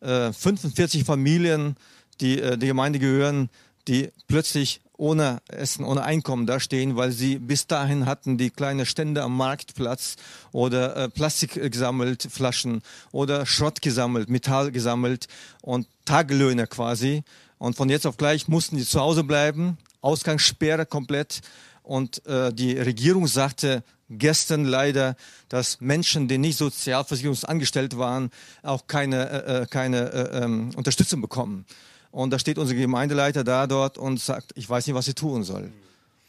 Äh, 0.00 0.32
45 0.32 1.02
Familien, 1.02 1.74
die 2.20 2.40
äh, 2.40 2.56
der 2.56 2.68
Gemeinde 2.68 3.00
gehören, 3.00 3.50
die 3.88 4.10
plötzlich 4.28 4.82
ohne 4.96 5.42
Essen, 5.48 5.84
ohne 5.84 6.04
Einkommen 6.04 6.46
dastehen, 6.46 6.94
weil 6.94 7.10
sie 7.10 7.40
bis 7.40 7.66
dahin 7.66 8.06
hatten 8.06 8.38
die 8.38 8.50
kleine 8.50 8.86
Stände 8.86 9.24
am 9.24 9.36
Marktplatz 9.36 10.14
oder 10.52 10.94
äh, 10.94 11.08
Plastik 11.08 11.54
gesammelt, 11.72 12.28
Flaschen 12.30 12.82
oder 13.10 13.46
Schrott 13.46 13.82
gesammelt, 13.82 14.30
Metall 14.30 14.70
gesammelt 14.70 15.26
und 15.60 15.88
Tagelöhne 16.04 16.68
quasi. 16.68 17.24
Und 17.58 17.76
von 17.76 17.90
jetzt 17.90 18.06
auf 18.06 18.16
gleich 18.16 18.46
mussten 18.46 18.76
die 18.76 18.86
zu 18.86 19.00
Hause 19.00 19.24
bleiben, 19.24 19.76
Ausgangssperre 20.02 20.86
komplett. 20.86 21.40
Und 21.90 22.24
äh, 22.24 22.52
die 22.52 22.78
Regierung 22.78 23.26
sagte 23.26 23.82
gestern 24.08 24.64
leider, 24.64 25.16
dass 25.48 25.80
Menschen, 25.80 26.28
die 26.28 26.38
nicht 26.38 26.56
sozialversicherungsangestellt 26.56 27.98
waren, 27.98 28.30
auch 28.62 28.86
keine, 28.86 29.28
äh, 29.28 29.62
äh 29.62 29.66
keine 29.66 30.12
äh, 30.12 30.44
ähm, 30.44 30.70
Unterstützung 30.76 31.20
bekommen. 31.20 31.66
Und 32.12 32.30
da 32.30 32.38
steht 32.38 32.58
unser 32.58 32.74
Gemeindeleiter 32.74 33.42
da 33.42 33.66
dort 33.66 33.98
und 33.98 34.20
sagt, 34.20 34.52
ich 34.54 34.70
weiß 34.70 34.86
nicht, 34.86 34.94
was 34.94 35.08
ich 35.08 35.16
tun 35.16 35.42
soll. 35.42 35.72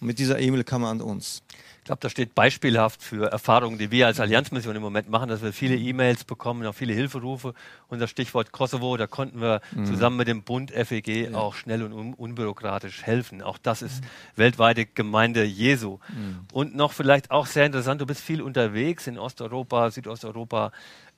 Und 0.02 0.08
mit 0.08 0.20
dieser 0.20 0.40
E-Mail 0.40 0.64
kam 0.64 0.84
er 0.84 0.90
an 0.90 1.02
uns. 1.02 1.44
Ich 1.82 1.86
glaube, 1.86 2.00
das 2.02 2.12
steht 2.12 2.36
beispielhaft 2.36 3.02
für 3.02 3.32
Erfahrungen, 3.32 3.80
die 3.80 3.90
wir 3.90 4.06
als 4.06 4.20
Allianzmission 4.20 4.76
im 4.76 4.84
Moment 4.84 5.10
machen, 5.10 5.30
dass 5.30 5.42
wir 5.42 5.52
viele 5.52 5.76
E-Mails 5.76 6.26
bekommen, 6.26 6.66
auch 6.68 6.76
viele 6.76 6.94
Hilferufe. 6.94 7.56
Und 7.88 8.00
das 8.00 8.12
Stichwort 8.12 8.52
Kosovo, 8.52 8.98
da 8.98 9.08
konnten 9.08 9.42
wir 9.42 9.62
mhm. 9.72 9.86
zusammen 9.86 10.18
mit 10.18 10.28
dem 10.28 10.44
Bund 10.44 10.72
FEG 10.72 11.32
ja. 11.32 11.38
auch 11.38 11.56
schnell 11.56 11.82
und 11.82 11.94
un 11.94 12.14
unbürokratisch 12.14 13.02
helfen. 13.02 13.42
Auch 13.42 13.58
das 13.58 13.82
ist 13.82 14.04
mhm. 14.04 14.08
weltweite 14.36 14.86
Gemeinde 14.86 15.44
Jesu. 15.44 15.98
Mhm. 16.10 16.42
Und 16.54 16.76
noch 16.76 16.94
vielleicht 16.94 17.32
auch 17.32 17.48
sehr 17.48 17.66
interessant, 17.66 18.00
du 18.00 18.06
bist 18.06 18.22
viel 18.22 18.44
unterwegs 18.44 19.08
in 19.08 19.18
Osteuropa, 19.18 19.90
Südosteuropa. 19.90 20.72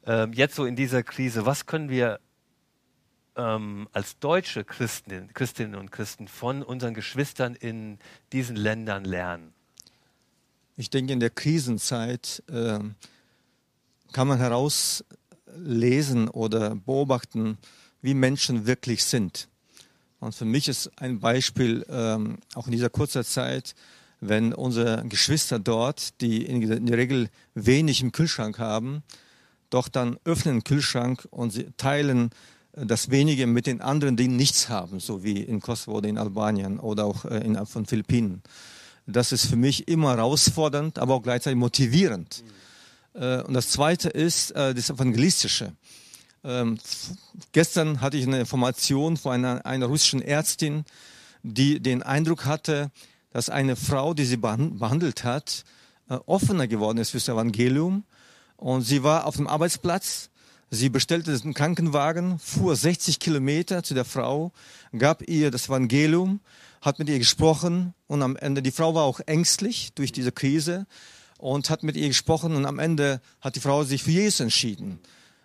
Ähm, 0.05 0.31
jetzt 0.31 0.55
so 0.55 0.65
in 0.65 0.77
dieser 0.77 1.03
Krise, 1.03 1.45
was 1.45 1.65
können 1.65 1.89
wir 1.89 2.19
ähm, 3.35 3.87
als 3.91 4.19
deutsche 4.19 4.63
Christinnen, 4.63 5.33
Christinnen 5.33 5.75
und 5.75 5.91
Christen 5.91 6.27
von 6.27 6.63
unseren 6.63 6.93
Geschwistern 6.93 7.55
in 7.55 7.99
diesen 8.31 8.55
Ländern 8.55 9.05
lernen? 9.05 9.53
Ich 10.75 10.89
denke, 10.89 11.13
in 11.13 11.19
der 11.19 11.29
Krisenzeit 11.29 12.43
äh, 12.47 12.79
kann 14.11 14.27
man 14.27 14.39
herauslesen 14.39 16.27
oder 16.29 16.75
beobachten, 16.75 17.57
wie 18.01 18.13
Menschen 18.13 18.65
wirklich 18.65 19.03
sind. 19.03 19.47
Und 20.19 20.33
für 20.33 20.45
mich 20.45 20.67
ist 20.67 20.89
ein 20.97 21.19
Beispiel, 21.19 21.85
ähm, 21.89 22.37
auch 22.55 22.67
in 22.67 22.71
dieser 22.71 22.89
kurzen 22.89 23.23
Zeit, 23.23 23.75
wenn 24.21 24.53
unsere 24.53 25.03
Geschwister 25.07 25.59
dort, 25.59 26.21
die 26.21 26.45
in 26.45 26.85
der 26.85 26.97
Regel 26.97 27.29
wenig 27.55 28.01
im 28.01 28.11
Kühlschrank 28.11 28.57
haben, 28.57 29.03
doch 29.69 29.89
dann 29.89 30.17
öffnen 30.23 30.57
den 30.57 30.63
Kühlschrank 30.63 31.27
und 31.29 31.77
teilen 31.77 32.29
das 32.73 33.11
wenige 33.11 33.45
mit 33.45 33.67
den 33.67 33.81
anderen, 33.81 34.17
die 34.17 34.27
nichts 34.27 34.67
haben, 34.69 34.99
so 34.99 35.23
wie 35.23 35.41
in 35.41 35.61
Kosovo 35.61 35.97
oder 35.97 36.09
in 36.09 36.17
Albanien 36.17 36.79
oder 36.79 37.05
auch 37.05 37.25
äh, 37.25 37.37
in 37.39 37.63
von 37.65 37.85
Philippinen. 37.85 38.41
Das 39.05 39.31
ist 39.31 39.45
für 39.45 39.55
mich 39.55 39.87
immer 39.87 40.15
herausfordernd, 40.15 40.97
aber 40.97 41.15
auch 41.15 41.21
gleichzeitig 41.21 41.57
motivierend. 41.57 42.43
Mhm. 42.43 42.53
Und 43.45 43.53
das 43.53 43.69
Zweite 43.69 44.09
ist 44.09 44.51
äh, 44.51 44.73
das 44.73 44.89
Evangelistische. 44.89 45.73
Ähm, 46.43 46.79
gestern 47.51 48.01
hatte 48.01 48.17
ich 48.17 48.25
eine 48.25 48.39
Information 48.39 49.17
von 49.17 49.33
einer, 49.33 49.65
einer 49.67 49.85
russischen 49.85 50.21
Ärztin, 50.21 50.83
die 51.43 51.79
den 51.79 52.01
Eindruck 52.01 52.45
hatte, 52.45 52.89
dass 53.29 53.49
eine 53.49 53.75
Frau, 53.75 54.15
die 54.15 54.25
sie 54.25 54.37
behandelt 54.37 55.23
hat, 55.23 55.63
offener 56.25 56.67
geworden 56.67 56.97
ist 56.97 57.11
fürs 57.11 57.27
Evangelium. 57.27 58.03
Und 58.57 58.81
sie 58.81 59.03
war 59.03 59.25
auf 59.25 59.35
dem 59.35 59.47
Arbeitsplatz 59.47 60.29
Sie 60.73 60.89
bestellte 60.89 61.31
einen 61.31 61.53
Krankenwagen, 61.53 62.39
fuhr 62.39 62.75
60 62.75 63.19
Kilometer 63.19 63.83
zu 63.83 63.93
der 63.93 64.05
Frau, 64.05 64.51
gab 64.97 65.21
ihr 65.29 65.51
das 65.51 65.67
Evangelium, 65.67 66.39
hat 66.81 66.97
mit 66.97 67.09
ihr 67.09 67.19
gesprochen 67.19 67.93
und 68.07 68.23
am 68.23 68.35
Ende, 68.35 68.63
die 68.63 68.71
Frau 68.71 68.95
war 68.95 69.03
auch 69.03 69.19
ängstlich 69.27 69.93
durch 69.93 70.11
diese 70.11 70.31
Krise 70.31 70.87
und 71.37 71.69
hat 71.69 71.83
mit 71.83 71.95
ihr 71.95 72.07
gesprochen 72.07 72.55
und 72.55 72.65
am 72.65 72.79
Ende 72.79 73.21
hat 73.39 73.55
die 73.55 73.59
Frau 73.59 73.83
sich 73.83 74.01
für 74.01 74.09
Jesus 74.09 74.39
entschieden. 74.39 74.99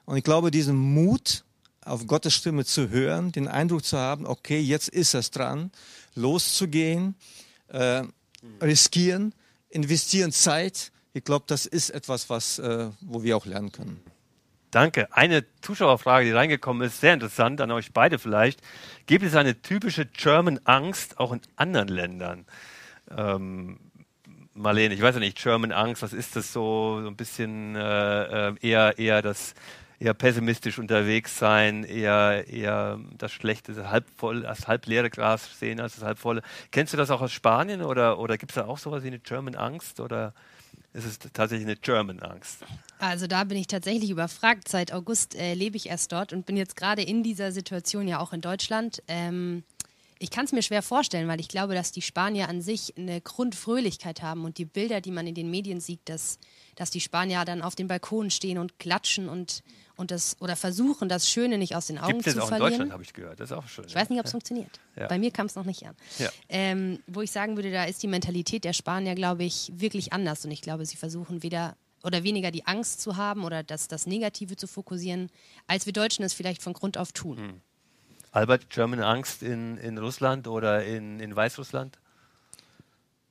Und 0.07 0.17
ich 0.17 0.25
glaube, 0.25 0.51
diesen 0.51 0.77
Mut, 0.77 1.45
auf 1.83 2.07
Gottes 2.07 2.33
Stimme 2.33 2.65
zu 2.65 2.89
hören, 2.89 3.31
den 3.31 3.49
Eindruck 3.49 3.85
zu 3.85 3.99
haben, 3.99 4.25
okay, 4.25 4.61
jetzt 4.61 4.89
ist 4.89 5.13
es 5.13 5.31
dran, 5.31 5.71
loszugehen, 6.15 7.17
äh, 7.69 8.03
riskieren, 8.63 9.35
investieren 9.69 10.33
Zeit. 10.33 10.91
Ich 11.13 11.25
glaube, 11.25 11.45
das 11.49 11.67
ist 11.67 11.91
etwas, 11.91 12.31
was, 12.31 12.59
äh, 12.61 12.89
wo 13.03 13.23
wir 13.23 13.37
auch 13.37 13.45
lernen 13.45 13.73
können. 13.73 14.01
Danke. 14.71 15.09
Eine 15.13 15.45
Zuschauerfrage, 15.63 16.27
die 16.27 16.33
reingekommen 16.33 16.87
ist, 16.87 17.01
sehr 17.01 17.15
interessant, 17.15 17.61
an 17.61 17.71
euch 17.71 17.93
beide 17.93 18.19
vielleicht. 18.19 18.61
Gibt 19.07 19.25
es 19.25 19.35
eine 19.35 19.63
typische 19.63 20.05
German 20.07 20.61
Angst 20.65 21.19
auch 21.19 21.33
in 21.33 21.41
anderen 21.57 21.89
Ländern? 21.89 22.47
Ähm, 23.17 23.81
Marlene, 24.53 24.95
ich 24.95 25.01
weiß 25.01 25.15
ja 25.15 25.21
nicht, 25.21 25.41
German 25.41 25.73
Angst, 25.73 26.03
was 26.03 26.13
ist 26.13 26.37
das 26.37 26.53
so? 26.53 27.01
So 27.01 27.09
ein 27.09 27.17
bisschen 27.17 27.77
äh, 27.77 28.49
äh 28.49 28.55
eher, 28.61 28.99
eher 28.99 29.23
das 29.23 29.55
eher 30.01 30.15
pessimistisch 30.15 30.79
unterwegs 30.79 31.39
sein, 31.39 31.85
eher, 31.85 32.47
eher 32.47 33.01
das 33.17 33.33
Schlechte, 33.33 33.73
das 33.73 33.89
halb 33.89 34.07
voll, 34.17 34.43
das 34.43 34.69
halb 34.69 34.87
leere 34.87 35.11
Glas 35.11 35.59
sehen 35.59 35.81
als 35.81 35.97
das 35.97 36.05
halb 36.05 36.19
volle. 36.19 36.43
Kennst 36.71 36.93
du 36.93 36.97
das 36.97 37.11
auch 37.11 37.21
aus 37.21 37.33
Spanien 37.33 37.83
oder, 37.83 38.19
oder 38.19 38.39
gibt 38.39 38.53
es 38.53 38.57
da 38.57 38.67
auch 38.67 38.79
sowas 38.79 39.03
wie 39.03 39.09
eine 39.09 39.19
German 39.19 39.57
Angst 39.57 40.01
oder 40.01 40.35
ist 40.93 41.05
es 41.05 41.19
tatsächlich 41.19 41.67
eine 41.67 41.77
German 41.77 42.21
Angst? 42.21 42.65
Also 42.99 43.27
da 43.27 43.45
bin 43.45 43.59
ich 43.59 43.67
tatsächlich 43.67 44.11
überfragt. 44.11 44.69
Seit 44.69 44.93
August 44.93 45.35
äh, 45.35 45.55
lebe 45.55 45.77
ich 45.77 45.89
erst 45.89 46.13
dort 46.13 46.33
und 46.33 46.47
bin 46.47 46.57
jetzt 46.57 46.77
gerade 46.77 47.03
in 47.03 47.23
dieser 47.23 47.53
Situation 47.53 48.09
ja 48.09 48.19
auch 48.21 48.33
in 48.33 48.41
Deutschland. 48.41 49.03
Ähm, 49.09 49.63
ich 50.19 50.31
kann 50.31 50.45
es 50.45 50.53
mir 50.53 50.63
schwer 50.63 50.83
vorstellen, 50.83 51.29
weil 51.29 51.41
ich 51.41 51.49
glaube, 51.49 51.75
dass 51.75 51.93
die 51.93 52.03
Spanier 52.03 52.49
an 52.49 52.61
sich 52.61 52.95
eine 52.97 53.21
Grundfröhlichkeit 53.21 54.23
haben 54.23 54.45
und 54.45 54.59
die 54.59 54.65
Bilder, 54.65 55.01
die 55.01 55.13
man 55.13 55.27
in 55.27 55.35
den 55.35 55.51
Medien 55.51 55.81
sieht, 55.81 56.01
dass, 56.07 56.39
dass 56.75 56.91
die 56.91 57.01
Spanier 57.01 57.45
dann 57.45 57.63
auf 57.63 57.77
den 57.77 57.87
Balkonen 57.87 58.31
stehen 58.31 58.59
und 58.59 58.79
klatschen 58.81 59.29
und, 59.29 59.63
und 59.97 60.11
das 60.11 60.37
oder 60.41 60.57
versuchen, 60.57 61.09
das 61.09 61.31
Schöne 61.31 61.57
nicht 61.57 61.77
aus 61.77 61.87
den 61.87 61.99
Augen 61.99 62.19
Gibt's 62.19 62.33
zu 62.33 62.41
verlieren. 62.41 62.49
Gibt 62.49 62.53
es 62.53 62.53
auch 62.53 62.57
in 62.57 62.71
Deutschland, 62.71 62.93
habe 62.93 63.03
ich 63.05 63.13
gehört. 63.13 63.41
Das 63.41 63.51
ist 63.51 63.57
auch 63.57 63.69
schön. 63.69 63.85
Ich 63.87 63.95
weiß 63.95 64.11
nicht, 64.11 64.19
ob 64.19 64.27
es 64.27 64.33
ja. 64.33 64.33
funktioniert. 64.33 64.81
Ja. 64.97 65.07
Bei 65.07 65.19
mir 65.19 65.31
kam 65.31 65.47
es 65.47 65.55
noch 65.55 65.65
nicht 65.65 65.87
an. 65.87 65.95
Ja. 66.19 66.31
Ähm, 66.49 66.99
wo 67.07 67.23
ich 67.23 67.31
sagen 67.31 67.55
würde, 67.55 67.71
da 67.71 67.85
ist 67.85 68.03
die 68.03 68.09
Mentalität 68.09 68.65
der 68.65 68.73
Spanier, 68.73 69.15
glaube 69.15 69.45
ich, 69.45 69.73
wirklich 69.77 70.13
anders 70.13 70.45
und 70.45 70.51
ich 70.51 70.63
glaube, 70.63 70.85
sie 70.85 70.97
versuchen 70.97 71.45
weder 71.45 71.77
oder 72.03 72.23
weniger 72.23 72.51
die 72.51 72.67
Angst 72.67 73.01
zu 73.01 73.17
haben 73.17 73.45
oder 73.45 73.63
das, 73.63 73.89
das 73.89 74.07
Negative 74.07 74.57
zu 74.57 74.67
fokussieren, 74.67 75.31
als 75.67 75.87
wir 75.87 75.93
Deutschen 75.93 76.25
es 76.25 76.33
vielleicht 76.33 76.63
von 76.63 76.73
Grund 76.73 76.97
auf 76.99 77.13
tun. 77.13 77.39
Hm. 77.39 77.61
Albert, 78.31 78.71
German 78.71 79.01
Angst 79.01 79.43
in, 79.43 79.79
in 79.79 79.99
Russland 79.99 80.47
oder 80.47 80.85
in, 80.85 81.19
in 81.19 81.35
Weißrussland? 81.35 81.99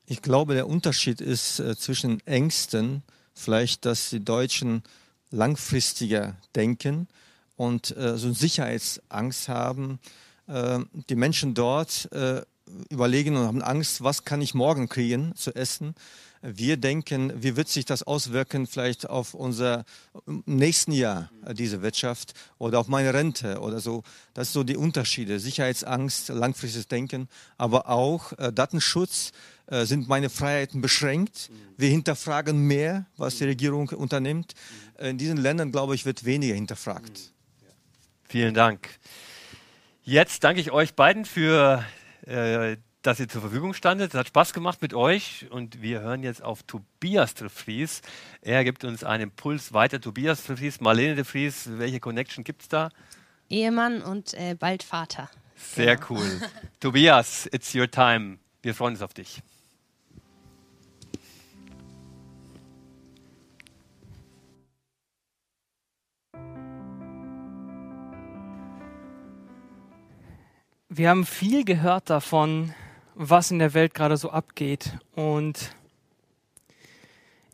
Ich 0.06 0.22
glaube, 0.22 0.54
der 0.54 0.68
Unterschied 0.68 1.22
ist 1.22 1.60
äh, 1.60 1.76
zwischen 1.76 2.26
Ängsten, 2.26 3.04
vielleicht, 3.34 3.86
dass 3.86 4.10
die 4.10 4.24
Deutschen 4.24 4.84
langfristiger 5.30 6.36
denken 6.56 7.08
und 7.56 7.96
äh, 7.96 8.18
so 8.18 8.28
eine 8.28 8.36
Sicherheitsangst 8.36 9.50
haben. 9.50 10.00
Äh, 10.48 10.80
die 11.10 11.16
Menschen 11.16 11.54
dort 11.54 12.12
äh, 12.12 12.42
überlegen 12.90 13.36
und 13.36 13.46
haben 13.46 13.62
Angst, 13.62 14.04
was 14.04 14.24
kann 14.24 14.42
ich 14.42 14.54
morgen 14.54 14.90
kriegen 14.90 15.36
zu 15.36 15.54
essen. 15.56 15.96
Wir 16.42 16.78
denken, 16.78 17.34
wie 17.36 17.56
wird 17.56 17.68
sich 17.68 17.86
das 17.86 18.04
auswirken 18.04 18.68
vielleicht 18.68 19.10
auf 19.10 19.34
unser 19.34 19.86
nächsten 20.46 20.92
Jahr, 20.92 21.32
äh, 21.46 21.54
diese 21.54 21.82
Wirtschaft 21.82 22.34
oder 22.58 22.80
auf 22.80 22.88
meine 22.88 23.14
Rente 23.14 23.60
oder 23.60 23.80
so. 23.80 24.04
Das 24.34 24.48
sind 24.48 24.54
so 24.54 24.64
die 24.64 24.78
Unterschiede. 24.78 25.40
Sicherheitsangst, 25.40 26.30
langfristiges 26.30 26.88
Denken, 26.88 27.28
aber 27.58 27.90
auch 27.90 28.34
äh, 28.34 28.52
Datenschutz. 28.54 29.32
Äh, 29.68 29.86
sind 29.86 30.08
meine 30.08 30.30
Freiheiten 30.30 30.82
beschränkt? 30.82 31.50
Wir 31.76 31.90
hinterfragen 31.90 32.60
mehr, 32.62 33.06
was 33.18 33.38
die 33.38 33.46
Regierung 33.46 33.90
unternimmt. 33.90 34.54
In 34.98 35.18
diesen 35.18 35.38
Ländern, 35.38 35.72
glaube 35.72 35.94
ich, 35.94 36.06
wird 36.06 36.24
weniger 36.24 36.56
hinterfragt. 36.56 37.34
Vielen 38.24 38.54
Dank. 38.54 38.90
Jetzt 40.04 40.44
danke 40.44 40.62
ich 40.62 40.72
euch 40.72 40.96
beiden 40.96 41.26
für 41.26 41.84
äh, 42.26 42.78
dass 43.08 43.22
ihr 43.22 43.30
zur 43.30 43.40
Verfügung 43.40 43.74
standet. 43.74 44.14
Es 44.14 44.20
hat 44.20 44.28
Spaß 44.28 44.52
gemacht 44.52 44.82
mit 44.82 44.94
euch 44.94 45.46
und 45.50 45.82
wir 45.82 46.02
hören 46.02 46.24
jetzt 46.24 46.44
auf 46.44 46.64
Tobias 46.64 47.36
de 47.36 47.48
Vries. 47.48 48.02
Er 48.42 48.66
gibt 48.66 48.84
uns 48.84 49.06
einen 49.06 49.24
Impuls 49.24 49.72
weiter. 49.72 50.02
Tobias 50.02 50.44
de 50.44 50.58
Vries, 50.58 50.82
Marlene 50.82 51.16
de 51.16 51.24
Vries, 51.24 51.70
welche 51.78 52.02
Connection 52.02 52.44
gibt 52.44 52.64
es 52.64 52.68
da? 52.68 52.90
Ehemann 53.50 54.02
und 54.02 54.34
äh, 54.34 54.58
bald 54.60 54.84
Vater. 54.84 55.30
Sehr 55.56 55.96
genau. 55.96 56.20
cool. 56.20 56.42
Tobias, 56.82 57.48
it's 57.54 57.74
your 57.74 57.90
time. 57.90 58.40
Wir 58.62 58.76
freuen 58.76 58.96
uns 58.96 59.02
auf 59.02 59.14
dich. 59.14 59.42
Wir 70.90 71.10
haben 71.10 71.26
viel 71.26 71.64
gehört 71.64 72.10
davon, 72.10 72.74
was 73.18 73.52
in 73.52 73.60
der 73.60 73.74
Welt 73.74 73.94
gerade 73.94 74.16
so 74.16 74.30
abgeht. 74.30 74.92
Und 75.16 75.72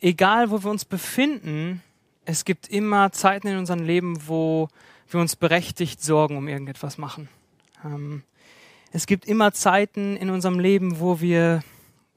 egal, 0.02 0.52
wo 0.52 0.64
wir 0.64 0.70
uns 0.70 0.86
befinden, 0.86 1.82
es 2.26 2.46
gibt 2.46 2.68
immer 2.68 3.12
Zeiten 3.12 3.48
in 3.48 3.58
unserem 3.58 3.82
Leben, 3.82 4.28
wo 4.28 4.68
wir 5.10 5.20
uns 5.20 5.36
berechtigt 5.36 6.02
Sorgen 6.02 6.38
um 6.38 6.48
irgendetwas 6.48 6.98
machen. 6.98 7.30
Ähm, 7.84 8.24
es 8.92 9.06
gibt 9.08 9.26
immer 9.26 9.54
Zeiten 9.54 10.16
in 10.18 10.30
unserem 10.30 10.60
Leben, 10.60 11.00
wo 11.00 11.22
wir 11.22 11.64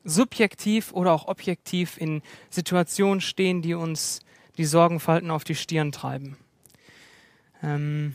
subjektiv 0.05 0.93
oder 0.93 1.13
auch 1.13 1.27
objektiv 1.27 1.97
in 1.99 2.23
Situationen 2.51 3.21
stehen, 3.21 3.63
die 3.63 3.75
uns 3.75 4.21
die 4.59 4.65
Sorgenfalten 4.65 5.31
auf 5.31 5.45
die 5.45 5.55
Stirn 5.55 5.93
treiben. 5.93 6.37
Ähm, 7.63 8.15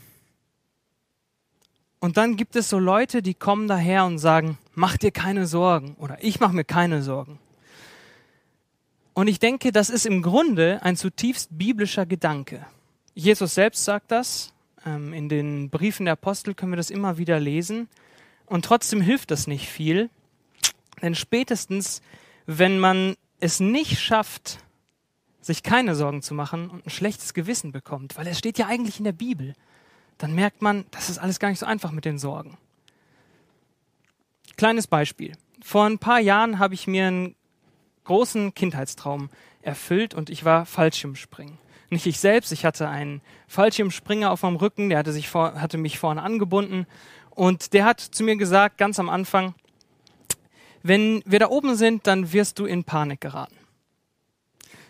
und 2.02 2.16
dann 2.16 2.34
gibt 2.34 2.56
es 2.56 2.68
so 2.68 2.80
Leute, 2.80 3.22
die 3.22 3.32
kommen 3.32 3.68
daher 3.68 4.04
und 4.06 4.18
sagen, 4.18 4.58
mach 4.74 4.96
dir 4.96 5.12
keine 5.12 5.46
Sorgen 5.46 5.94
oder 6.00 6.18
ich 6.20 6.40
mache 6.40 6.52
mir 6.52 6.64
keine 6.64 7.00
Sorgen. 7.00 7.38
Und 9.14 9.28
ich 9.28 9.38
denke, 9.38 9.70
das 9.70 9.88
ist 9.88 10.04
im 10.04 10.20
Grunde 10.20 10.80
ein 10.82 10.96
zutiefst 10.96 11.56
biblischer 11.56 12.04
Gedanke. 12.04 12.66
Jesus 13.14 13.54
selbst 13.54 13.84
sagt 13.84 14.10
das. 14.10 14.52
Ähm, 14.84 15.12
in 15.12 15.28
den 15.28 15.70
Briefen 15.70 16.06
der 16.06 16.14
Apostel 16.14 16.54
können 16.54 16.72
wir 16.72 16.76
das 16.76 16.90
immer 16.90 17.18
wieder 17.18 17.38
lesen. 17.38 17.88
Und 18.46 18.64
trotzdem 18.64 19.00
hilft 19.00 19.30
das 19.30 19.46
nicht 19.46 19.68
viel. 19.68 20.10
Denn 21.02 21.14
spätestens, 21.14 22.02
wenn 22.46 22.80
man 22.80 23.14
es 23.38 23.60
nicht 23.60 24.00
schafft, 24.00 24.58
sich 25.40 25.62
keine 25.62 25.94
Sorgen 25.94 26.20
zu 26.20 26.34
machen 26.34 26.68
und 26.68 26.84
ein 26.84 26.90
schlechtes 26.90 27.32
Gewissen 27.32 27.70
bekommt, 27.70 28.16
weil 28.16 28.26
es 28.26 28.40
steht 28.40 28.58
ja 28.58 28.66
eigentlich 28.66 28.98
in 28.98 29.04
der 29.04 29.12
Bibel, 29.12 29.54
dann 30.22 30.36
merkt 30.36 30.62
man, 30.62 30.84
das 30.92 31.10
ist 31.10 31.18
alles 31.18 31.40
gar 31.40 31.48
nicht 31.48 31.58
so 31.58 31.66
einfach 31.66 31.90
mit 31.90 32.04
den 32.04 32.16
Sorgen. 32.16 32.56
Kleines 34.56 34.86
Beispiel. 34.86 35.32
Vor 35.60 35.84
ein 35.84 35.98
paar 35.98 36.20
Jahren 36.20 36.60
habe 36.60 36.74
ich 36.74 36.86
mir 36.86 37.08
einen 37.08 37.34
großen 38.04 38.54
Kindheitstraum 38.54 39.30
erfüllt 39.62 40.14
und 40.14 40.30
ich 40.30 40.44
war 40.44 40.64
Fallschirmspringen. 40.64 41.58
Nicht 41.90 42.06
ich 42.06 42.20
selbst, 42.20 42.52
ich 42.52 42.64
hatte 42.64 42.88
einen 42.88 43.20
Fallschirmspringer 43.48 44.30
auf 44.30 44.42
meinem 44.42 44.56
Rücken, 44.56 44.90
der 44.90 44.98
hatte, 44.98 45.12
sich 45.12 45.28
vor, 45.28 45.60
hatte 45.60 45.76
mich 45.76 45.98
vorne 45.98 46.22
angebunden 46.22 46.86
und 47.30 47.72
der 47.72 47.84
hat 47.84 47.98
zu 47.98 48.22
mir 48.22 48.36
gesagt, 48.36 48.78
ganz 48.78 49.00
am 49.00 49.08
Anfang, 49.08 49.54
wenn 50.84 51.24
wir 51.26 51.40
da 51.40 51.48
oben 51.48 51.74
sind, 51.74 52.06
dann 52.06 52.32
wirst 52.32 52.60
du 52.60 52.66
in 52.66 52.84
Panik 52.84 53.20
geraten. 53.20 53.56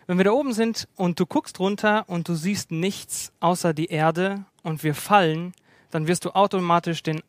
Wenn 0.07 0.19
wir 0.19 0.25
da 0.25 0.33
oben 0.33 0.53
sind 0.53 0.89
und 0.95 1.19
du 1.19 1.25
guckst 1.25 1.59
runter 1.59 2.05
und 2.07 2.29
du 2.29 2.35
siehst 2.35 2.71
nichts 2.71 3.33
außer 3.41 3.73
die 3.73 3.87
Erde 3.87 4.45
und 4.63 4.83
wir 4.83 4.95
fallen, 4.95 5.53
dann 5.91 6.07
wirst 6.07 6.25
du 6.25 6.31
automatisch 6.31 7.03
den, 7.03 7.23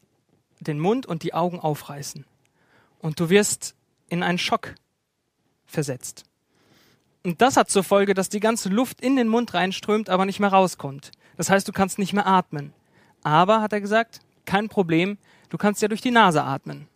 den 0.59 0.79
Mund 0.79 1.05
und 1.05 1.23
die 1.23 1.33
Augen 1.33 1.59
aufreißen. 1.59 2.25
Und 2.99 3.19
du 3.19 3.29
wirst 3.29 3.75
in 4.09 4.23
einen 4.23 4.37
Schock 4.37 4.75
versetzt. 5.65 6.23
Und 7.23 7.41
das 7.41 7.57
hat 7.57 7.69
zur 7.69 7.83
Folge, 7.83 8.13
dass 8.13 8.29
die 8.29 8.39
ganze 8.39 8.69
Luft 8.69 9.01
in 9.01 9.15
den 9.15 9.27
Mund 9.27 9.53
reinströmt, 9.53 10.09
aber 10.09 10.25
nicht 10.25 10.39
mehr 10.39 10.51
rauskommt. 10.51 11.11
Das 11.37 11.49
heißt, 11.49 11.67
du 11.67 11.71
kannst 11.71 11.97
nicht 11.97 12.13
mehr 12.13 12.27
atmen. 12.27 12.73
Aber, 13.23 13.61
hat 13.61 13.73
er 13.73 13.81
gesagt, 13.81 14.19
kein 14.45 14.69
Problem, 14.69 15.17
du 15.49 15.57
kannst 15.57 15.81
ja 15.81 15.87
durch 15.87 16.01
die 16.01 16.11
Nase 16.11 16.43
atmen. 16.43 16.87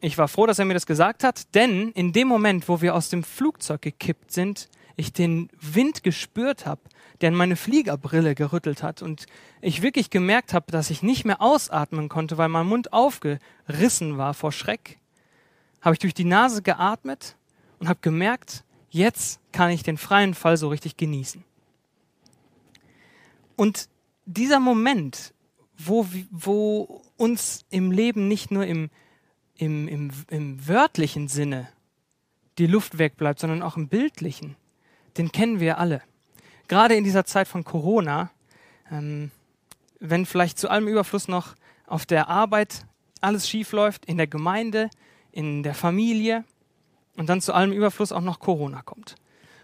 Ich 0.00 0.18
war 0.18 0.26
froh, 0.26 0.46
dass 0.46 0.58
er 0.58 0.64
mir 0.64 0.74
das 0.74 0.86
gesagt 0.86 1.22
hat, 1.22 1.54
denn 1.54 1.92
in 1.92 2.12
dem 2.12 2.26
Moment, 2.26 2.68
wo 2.68 2.80
wir 2.80 2.96
aus 2.96 3.10
dem 3.10 3.22
Flugzeug 3.22 3.80
gekippt 3.80 4.32
sind, 4.32 4.68
ich 4.96 5.12
den 5.12 5.48
Wind 5.60 6.02
gespürt 6.02 6.66
habe, 6.66 6.80
der 7.20 7.30
an 7.30 7.34
meine 7.34 7.56
Fliegerbrille 7.56 8.34
gerüttelt 8.34 8.82
hat 8.82 9.02
und 9.02 9.26
ich 9.60 9.82
wirklich 9.82 10.10
gemerkt 10.10 10.52
habe, 10.52 10.70
dass 10.70 10.90
ich 10.90 11.02
nicht 11.02 11.24
mehr 11.24 11.40
ausatmen 11.40 12.08
konnte, 12.08 12.38
weil 12.38 12.48
mein 12.48 12.66
Mund 12.66 12.92
aufgerissen 12.92 14.18
war 14.18 14.34
vor 14.34 14.52
Schreck, 14.52 14.98
habe 15.80 15.94
ich 15.94 15.98
durch 15.98 16.14
die 16.14 16.24
Nase 16.24 16.62
geatmet 16.62 17.36
und 17.78 17.88
habe 17.88 17.98
gemerkt, 18.00 18.64
jetzt 18.90 19.40
kann 19.52 19.70
ich 19.70 19.82
den 19.82 19.98
freien 19.98 20.34
Fall 20.34 20.56
so 20.56 20.68
richtig 20.68 20.96
genießen. 20.96 21.44
Und 23.56 23.88
dieser 24.24 24.60
Moment, 24.60 25.34
wo, 25.76 26.06
wo 26.30 27.02
uns 27.16 27.64
im 27.70 27.90
Leben 27.90 28.28
nicht 28.28 28.50
nur 28.50 28.66
im, 28.66 28.90
im, 29.56 29.88
im, 29.88 30.10
im 30.28 30.68
wörtlichen 30.68 31.28
Sinne 31.28 31.68
die 32.58 32.66
Luft 32.66 32.98
wegbleibt, 32.98 33.40
sondern 33.40 33.62
auch 33.62 33.76
im 33.76 33.88
bildlichen, 33.88 34.56
den 35.16 35.32
kennen 35.32 35.60
wir 35.60 35.78
alle. 35.78 36.02
Gerade 36.68 36.94
in 36.94 37.04
dieser 37.04 37.24
Zeit 37.24 37.48
von 37.48 37.64
Corona, 37.64 38.30
ähm, 38.90 39.30
wenn 40.00 40.26
vielleicht 40.26 40.58
zu 40.58 40.70
allem 40.70 40.86
Überfluss 40.86 41.26
noch 41.26 41.54
auf 41.86 42.06
der 42.06 42.28
Arbeit 42.28 42.84
alles 43.20 43.48
schief 43.48 43.72
läuft, 43.72 44.04
in 44.04 44.16
der 44.16 44.26
Gemeinde, 44.26 44.90
in 45.32 45.62
der 45.62 45.74
Familie 45.74 46.44
und 47.16 47.28
dann 47.28 47.40
zu 47.40 47.52
allem 47.52 47.72
Überfluss 47.72 48.12
auch 48.12 48.20
noch 48.20 48.38
Corona 48.38 48.82
kommt. 48.82 49.16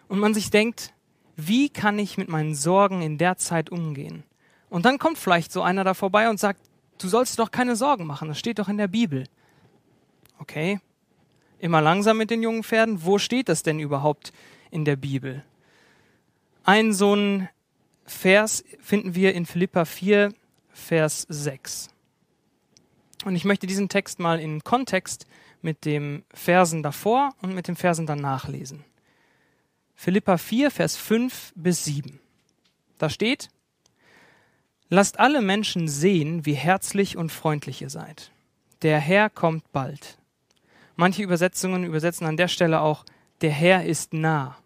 Und 0.09 0.19
man 0.19 0.35
sich 0.35 0.51
denkt, 0.51 0.93
wie 1.37 1.69
kann 1.69 1.99
ich 1.99 2.19
mit 2.19 2.29
meinen 2.29 2.55
Sorgen 2.55 3.03
in 3.03 3.19
der 3.19 3.37
Zeit 3.37 3.71
umgehen? 3.71 4.25
Und 4.71 4.85
dann 4.85 4.99
kommt 4.99 5.19
vielleicht 5.19 5.53
so 5.53 5.63
einer 5.63 5.85
da 5.85 5.95
vorbei 5.95 6.29
und 6.29 6.41
sagt, 6.41 6.61
du 6.99 7.09
sollst 7.09 7.39
doch 7.39 7.51
keine 7.51 7.77
Sorgen 7.77 8.07
machen, 8.07 8.29
das 8.29 8.39
steht 8.39 8.59
doch 8.59 8.69
in 8.69 8.79
der 8.79 8.89
Bibel. 8.89 9.25
Okay, 10.39 10.81
immer 11.59 11.81
langsam 11.81 12.19
mit 12.19 12.31
den 12.31 12.43
jungen 12.43 12.65
Pferden, 12.65 13.05
wo 13.05 13.19
steht 13.19 13.49
das 13.49 13.63
denn 13.63 13.79
überhaupt 13.79 14.33
in 14.71 14.85
der 14.85 14.97
Bibel. 14.97 15.45
Ein 16.67 16.95
so 16.95 17.15
ein 17.15 17.51
Vers 18.07 18.65
finden 18.81 19.15
wir 19.15 19.35
in 19.35 19.45
Philippa 19.45 19.85
4, 19.85 20.33
Vers 20.73 21.27
6. 21.29 21.91
Und 23.27 23.37
ich 23.37 23.45
möchte 23.45 23.67
diesen 23.67 23.91
Text 23.91 24.19
mal 24.19 24.41
in 24.41 24.65
Kontext 24.65 25.27
mit 25.61 25.85
dem 25.85 26.25
Versen 26.33 26.83
davor 26.83 27.35
und 27.43 27.55
mit 27.55 27.69
dem 27.69 27.77
Versen 27.77 28.07
danach 28.07 28.49
lesen. 28.49 28.83
Philippa 29.95 30.39
4, 30.39 30.71
Vers 30.71 30.97
5 30.97 31.53
bis 31.55 31.85
7. 31.85 32.19
Da 32.97 33.11
steht, 33.11 33.51
Lasst 34.89 35.19
alle 35.21 35.43
Menschen 35.43 35.87
sehen, 35.87 36.47
wie 36.47 36.55
herzlich 36.55 37.19
und 37.19 37.31
freundlich 37.31 37.83
ihr 37.83 37.91
seid. 37.91 38.31
Der 38.81 39.01
Herr 39.01 39.29
kommt 39.29 39.71
bald. 39.73 40.19
Manche 40.97 41.23
Übersetzungen 41.23 41.85
übersetzen 41.85 42.27
an 42.27 42.39
der 42.39 42.49
Stelle 42.49 42.81
auch, 42.81 43.05
der 43.43 43.51
Herr 43.51 43.85
ist 43.85 44.15
nah. 44.15 44.57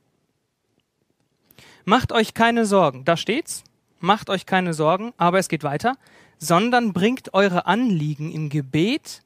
Macht 1.88 2.12
euch 2.12 2.34
keine 2.34 2.66
Sorgen, 2.66 3.06
da 3.06 3.16
steht's. 3.16 3.64
Macht 3.98 4.28
euch 4.28 4.44
keine 4.44 4.74
Sorgen, 4.74 5.14
aber 5.16 5.38
es 5.38 5.48
geht 5.48 5.62
weiter, 5.62 5.96
sondern 6.36 6.92
bringt 6.92 7.32
eure 7.32 7.64
Anliegen 7.64 8.30
im 8.30 8.50
Gebet 8.50 9.22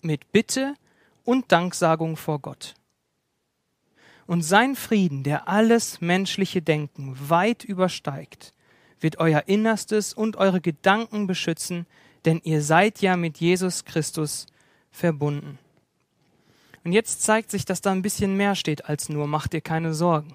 mit 0.00 0.32
Bitte 0.32 0.76
und 1.24 1.52
Danksagung 1.52 2.16
vor 2.16 2.38
Gott. 2.38 2.74
Und 4.26 4.40
sein 4.40 4.76
Frieden, 4.76 5.24
der 5.24 5.46
alles 5.46 6.00
menschliche 6.00 6.62
Denken 6.62 7.14
weit 7.28 7.64
übersteigt, 7.64 8.54
wird 8.98 9.18
euer 9.18 9.42
Innerstes 9.46 10.14
und 10.14 10.36
eure 10.36 10.62
Gedanken 10.62 11.26
beschützen, 11.26 11.84
denn 12.24 12.40
ihr 12.44 12.62
seid 12.62 13.02
ja 13.02 13.18
mit 13.18 13.36
Jesus 13.40 13.84
Christus 13.84 14.46
verbunden. 14.90 15.58
Und 16.82 16.92
jetzt 16.92 17.20
zeigt 17.20 17.50
sich, 17.50 17.66
dass 17.66 17.82
da 17.82 17.92
ein 17.92 18.00
bisschen 18.00 18.38
mehr 18.38 18.54
steht 18.54 18.86
als 18.86 19.10
nur 19.10 19.26
macht 19.26 19.52
dir 19.52 19.60
keine 19.60 19.92
Sorgen 19.92 20.32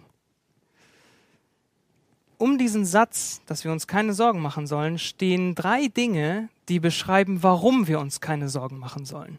um 2.42 2.58
diesen 2.58 2.86
Satz, 2.86 3.42
dass 3.46 3.64
wir 3.64 3.72
uns 3.72 3.86
keine 3.86 4.14
Sorgen 4.14 4.42
machen 4.42 4.66
sollen, 4.66 4.98
stehen 4.98 5.54
drei 5.54 5.88
Dinge, 5.88 6.50
die 6.70 6.80
beschreiben, 6.80 7.44
warum 7.44 7.88
wir 7.88 8.00
uns 8.00 8.20
keine 8.20 8.50
Sorgen 8.50 8.80
machen 8.80 9.06
sollen. 9.06 9.38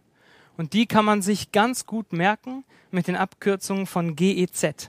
Und 0.56 0.72
die 0.72 0.86
kann 0.86 1.04
man 1.04 1.20
sich 1.20 1.50
ganz 1.50 1.86
gut 1.86 2.12
merken 2.12 2.64
mit 2.92 3.08
den 3.08 3.16
Abkürzungen 3.16 3.86
von 3.86 4.14
GEZ. 4.14 4.88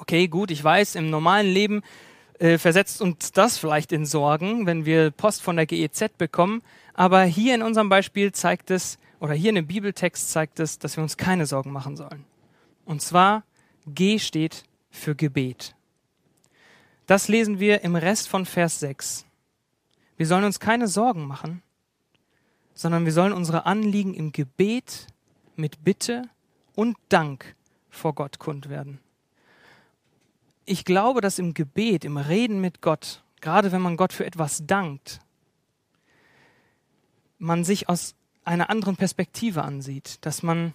Okay, 0.00 0.26
gut, 0.26 0.50
ich 0.50 0.62
weiß, 0.62 0.96
im 0.96 1.08
normalen 1.08 1.46
Leben 1.46 1.82
äh, 2.40 2.58
versetzt 2.58 3.00
uns 3.00 3.30
das 3.30 3.58
vielleicht 3.58 3.92
in 3.92 4.04
Sorgen, 4.04 4.66
wenn 4.66 4.84
wir 4.84 5.12
Post 5.12 5.42
von 5.42 5.54
der 5.54 5.66
GEZ 5.66 6.16
bekommen. 6.18 6.62
Aber 6.94 7.22
hier 7.22 7.54
in 7.54 7.62
unserem 7.62 7.88
Beispiel 7.88 8.32
zeigt 8.32 8.72
es, 8.72 8.98
oder 9.20 9.34
hier 9.34 9.50
in 9.50 9.54
dem 9.54 9.68
Bibeltext 9.68 10.32
zeigt 10.32 10.58
es, 10.58 10.80
dass 10.80 10.96
wir 10.96 11.04
uns 11.04 11.16
keine 11.16 11.46
Sorgen 11.46 11.70
machen 11.70 11.96
sollen. 11.96 12.24
Und 12.84 13.02
zwar 13.02 13.44
G 13.86 14.18
steht 14.18 14.64
für 14.90 15.14
Gebet. 15.14 15.76
Das 17.06 17.28
lesen 17.28 17.58
wir 17.58 17.82
im 17.82 17.96
Rest 17.96 18.28
von 18.28 18.46
Vers 18.46 18.80
6. 18.80 19.26
Wir 20.16 20.26
sollen 20.26 20.44
uns 20.44 20.60
keine 20.60 20.86
Sorgen 20.86 21.26
machen, 21.26 21.62
sondern 22.74 23.04
wir 23.04 23.12
sollen 23.12 23.32
unsere 23.32 23.66
Anliegen 23.66 24.14
im 24.14 24.32
Gebet 24.32 25.08
mit 25.56 25.82
Bitte 25.84 26.22
und 26.74 26.96
Dank 27.08 27.56
vor 27.90 28.14
Gott 28.14 28.38
kund 28.38 28.68
werden. 28.68 29.00
Ich 30.64 30.84
glaube, 30.84 31.20
dass 31.20 31.38
im 31.38 31.54
Gebet, 31.54 32.04
im 32.04 32.16
Reden 32.16 32.60
mit 32.60 32.80
Gott, 32.80 33.22
gerade 33.40 33.72
wenn 33.72 33.82
man 33.82 33.96
Gott 33.96 34.12
für 34.12 34.24
etwas 34.24 34.64
dankt, 34.66 35.20
man 37.38 37.64
sich 37.64 37.88
aus 37.88 38.14
einer 38.44 38.70
anderen 38.70 38.96
Perspektive 38.96 39.62
ansieht, 39.62 40.24
dass 40.24 40.42
man 40.42 40.72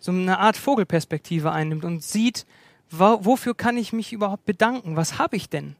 so 0.00 0.10
eine 0.10 0.38
Art 0.38 0.56
Vogelperspektive 0.56 1.52
einnimmt 1.52 1.84
und 1.84 2.02
sieht, 2.02 2.46
wofür 2.90 3.54
kann 3.54 3.76
ich 3.76 3.92
mich 3.92 4.12
überhaupt 4.12 4.44
bedanken? 4.44 4.96
Was 4.96 5.18
habe 5.18 5.36
ich 5.36 5.48
denn? 5.48 5.76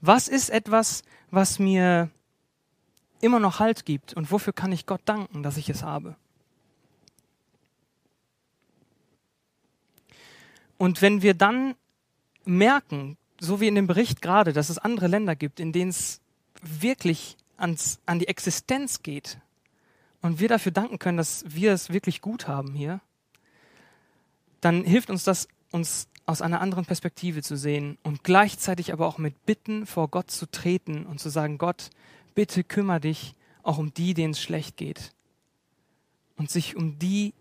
Was 0.00 0.28
ist 0.28 0.50
etwas, 0.50 1.02
was 1.30 1.58
mir 1.58 2.10
immer 3.20 3.38
noch 3.38 3.60
Halt 3.60 3.84
gibt 3.84 4.12
und 4.14 4.30
wofür 4.32 4.52
kann 4.52 4.72
ich 4.72 4.86
Gott 4.86 5.02
danken, 5.04 5.42
dass 5.42 5.56
ich 5.56 5.68
es 5.68 5.82
habe? 5.82 6.16
Und 10.76 11.00
wenn 11.00 11.22
wir 11.22 11.34
dann 11.34 11.76
merken, 12.44 13.16
so 13.38 13.60
wie 13.60 13.68
in 13.68 13.76
dem 13.76 13.86
Bericht 13.86 14.20
gerade, 14.20 14.52
dass 14.52 14.68
es 14.68 14.78
andere 14.78 15.06
Länder 15.06 15.36
gibt, 15.36 15.60
in 15.60 15.72
denen 15.72 15.90
es 15.90 16.20
wirklich 16.60 17.36
ans, 17.56 18.00
an 18.06 18.18
die 18.18 18.26
Existenz 18.26 19.04
geht 19.04 19.38
und 20.20 20.40
wir 20.40 20.48
dafür 20.48 20.72
danken 20.72 20.98
können, 20.98 21.18
dass 21.18 21.44
wir 21.46 21.72
es 21.72 21.90
wirklich 21.90 22.20
gut 22.20 22.48
haben 22.48 22.74
hier, 22.74 23.00
dann 24.60 24.84
hilft 24.84 25.10
uns 25.10 25.22
das, 25.22 25.46
uns 25.72 26.08
aus 26.24 26.42
einer 26.42 26.60
anderen 26.60 26.84
Perspektive 26.84 27.42
zu 27.42 27.56
sehen 27.56 27.98
und 28.02 28.22
gleichzeitig 28.22 28.92
aber 28.92 29.06
auch 29.06 29.18
mit 29.18 29.44
Bitten 29.44 29.86
vor 29.86 30.08
Gott 30.08 30.30
zu 30.30 30.50
treten 30.50 31.04
und 31.04 31.18
zu 31.18 31.28
sagen, 31.28 31.58
Gott, 31.58 31.90
bitte 32.34 32.62
kümmere 32.62 33.00
dich 33.00 33.34
auch 33.62 33.78
um 33.78 33.92
die, 33.92 34.14
denen 34.14 34.32
es 34.32 34.40
schlecht 34.40 34.76
geht. 34.76 35.12
Und 36.36 36.50
sich 36.50 36.76
um 36.76 36.98
die, 36.98 37.34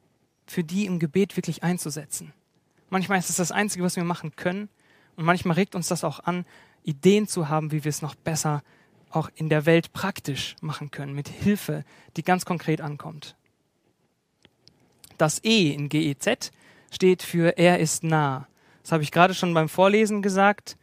für 0.45 0.63
die 0.63 0.85
im 0.85 0.99
Gebet 0.99 1.37
wirklich 1.37 1.63
einzusetzen. 1.63 2.33
Manchmal 2.89 3.19
ist 3.19 3.29
es 3.29 3.37
das 3.37 3.51
Einzige, 3.51 3.83
was 3.83 3.95
wir 3.95 4.03
machen 4.03 4.35
können. 4.35 4.69
Und 5.15 5.25
manchmal 5.25 5.55
regt 5.55 5.75
uns 5.75 5.87
das 5.87 6.03
auch 6.03 6.19
an, 6.19 6.45
Ideen 6.83 7.27
zu 7.27 7.49
haben, 7.49 7.71
wie 7.71 7.83
wir 7.83 7.89
es 7.89 8.01
noch 8.01 8.15
besser 8.15 8.63
auch 9.09 9.29
in 9.35 9.49
der 9.49 9.65
Welt 9.65 9.93
praktisch 9.93 10.55
machen 10.61 10.91
können, 10.91 11.13
mit 11.13 11.27
Hilfe, 11.27 11.83
die 12.17 12.23
ganz 12.23 12.45
konkret 12.45 12.81
ankommt. 12.81 13.35
Das 15.17 15.43
E 15.43 15.71
in 15.71 15.89
GEZ 15.89 16.51
steht 16.91 17.23
für 17.23 17.57
Er 17.57 17.79
ist 17.79 18.03
nah. 18.03 18.47
Das 18.83 18.91
habe 18.91 19.03
ich 19.03 19.11
gerade 19.11 19.33
schon 19.33 19.53
beim 19.53 19.69
Vorlesen 19.69 20.21
gesagt. 20.21 20.77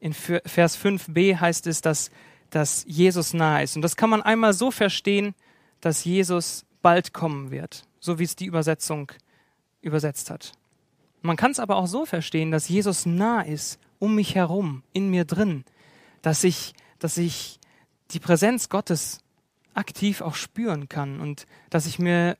In 0.00 0.12
Vers 0.12 0.76
5b 0.76 1.38
heißt 1.38 1.66
es, 1.66 1.80
dass, 1.80 2.10
dass 2.50 2.84
Jesus 2.86 3.32
nah 3.32 3.60
ist. 3.60 3.76
Und 3.76 3.82
das 3.82 3.96
kann 3.96 4.10
man 4.10 4.22
einmal 4.22 4.52
so 4.52 4.70
verstehen, 4.70 5.34
dass 5.80 6.04
Jesus 6.04 6.66
bald 6.82 7.12
kommen 7.12 7.50
wird, 7.50 7.84
so 8.00 8.18
wie 8.18 8.24
es 8.24 8.36
die 8.36 8.46
Übersetzung 8.46 9.12
übersetzt 9.80 10.30
hat. 10.30 10.52
Man 11.22 11.36
kann 11.36 11.52
es 11.52 11.60
aber 11.60 11.76
auch 11.76 11.86
so 11.86 12.04
verstehen, 12.04 12.50
dass 12.50 12.68
Jesus 12.68 13.06
nah 13.06 13.42
ist, 13.42 13.78
um 14.00 14.16
mich 14.16 14.34
herum, 14.34 14.82
in 14.92 15.10
mir 15.10 15.24
drin, 15.24 15.64
dass 16.20 16.42
ich, 16.42 16.74
dass 16.98 17.16
ich 17.16 17.60
die 18.10 18.18
Präsenz 18.18 18.68
Gottes 18.68 19.20
aktiv 19.74 20.20
auch 20.20 20.34
spüren 20.34 20.88
kann 20.88 21.20
und 21.20 21.46
dass 21.70 21.86
ich 21.86 21.98
mir 21.98 22.36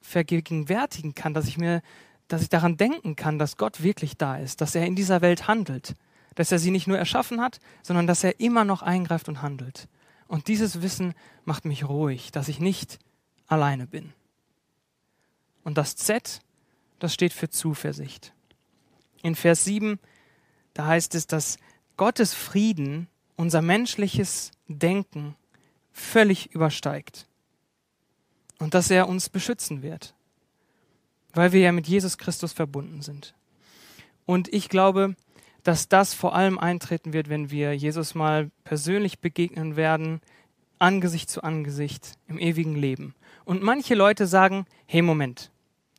vergegenwärtigen 0.00 1.14
kann, 1.14 1.34
dass 1.34 1.46
ich 1.46 1.58
mir 1.58 1.82
dass 2.28 2.42
ich 2.42 2.48
daran 2.48 2.76
denken 2.76 3.16
kann, 3.16 3.38
dass 3.38 3.56
Gott 3.56 3.82
wirklich 3.82 4.16
da 4.16 4.36
ist, 4.36 4.60
dass 4.60 4.74
er 4.74 4.86
in 4.86 4.96
dieser 4.96 5.20
Welt 5.20 5.46
handelt, 5.46 5.94
dass 6.34 6.52
er 6.52 6.58
sie 6.58 6.70
nicht 6.70 6.86
nur 6.86 6.98
erschaffen 6.98 7.40
hat, 7.40 7.60
sondern 7.82 8.06
dass 8.06 8.24
er 8.24 8.40
immer 8.40 8.64
noch 8.64 8.82
eingreift 8.82 9.28
und 9.28 9.42
handelt. 9.42 9.88
Und 10.26 10.48
dieses 10.48 10.82
Wissen 10.82 11.14
macht 11.44 11.64
mich 11.64 11.88
ruhig, 11.88 12.32
dass 12.32 12.48
ich 12.48 12.58
nicht 12.58 12.98
alleine 13.46 13.86
bin. 13.86 14.12
Und 15.62 15.78
das 15.78 15.96
Z, 15.96 16.40
das 16.98 17.14
steht 17.14 17.32
für 17.32 17.48
Zuversicht. 17.48 18.32
In 19.22 19.34
Vers 19.34 19.64
7, 19.64 19.98
da 20.74 20.86
heißt 20.86 21.14
es, 21.14 21.26
dass 21.26 21.58
Gottes 21.96 22.34
Frieden 22.34 23.08
unser 23.36 23.62
menschliches 23.62 24.50
Denken 24.68 25.36
völlig 25.92 26.52
übersteigt 26.52 27.26
und 28.58 28.74
dass 28.74 28.90
er 28.90 29.08
uns 29.08 29.28
beschützen 29.28 29.82
wird 29.82 30.15
weil 31.36 31.52
wir 31.52 31.60
ja 31.60 31.72
mit 31.72 31.86
Jesus 31.86 32.18
Christus 32.18 32.52
verbunden 32.52 33.02
sind. 33.02 33.34
Und 34.24 34.52
ich 34.52 34.68
glaube, 34.68 35.14
dass 35.62 35.88
das 35.88 36.14
vor 36.14 36.34
allem 36.34 36.58
eintreten 36.58 37.12
wird, 37.12 37.28
wenn 37.28 37.50
wir 37.50 37.74
Jesus 37.74 38.14
mal 38.14 38.50
persönlich 38.64 39.20
begegnen 39.20 39.76
werden, 39.76 40.20
Angesicht 40.78 41.30
zu 41.30 41.42
Angesicht 41.42 42.14
im 42.28 42.38
ewigen 42.38 42.76
Leben. 42.76 43.14
Und 43.44 43.62
manche 43.62 43.94
Leute 43.94 44.26
sagen, 44.26 44.66
hey 44.86 45.02
Moment, 45.02 45.50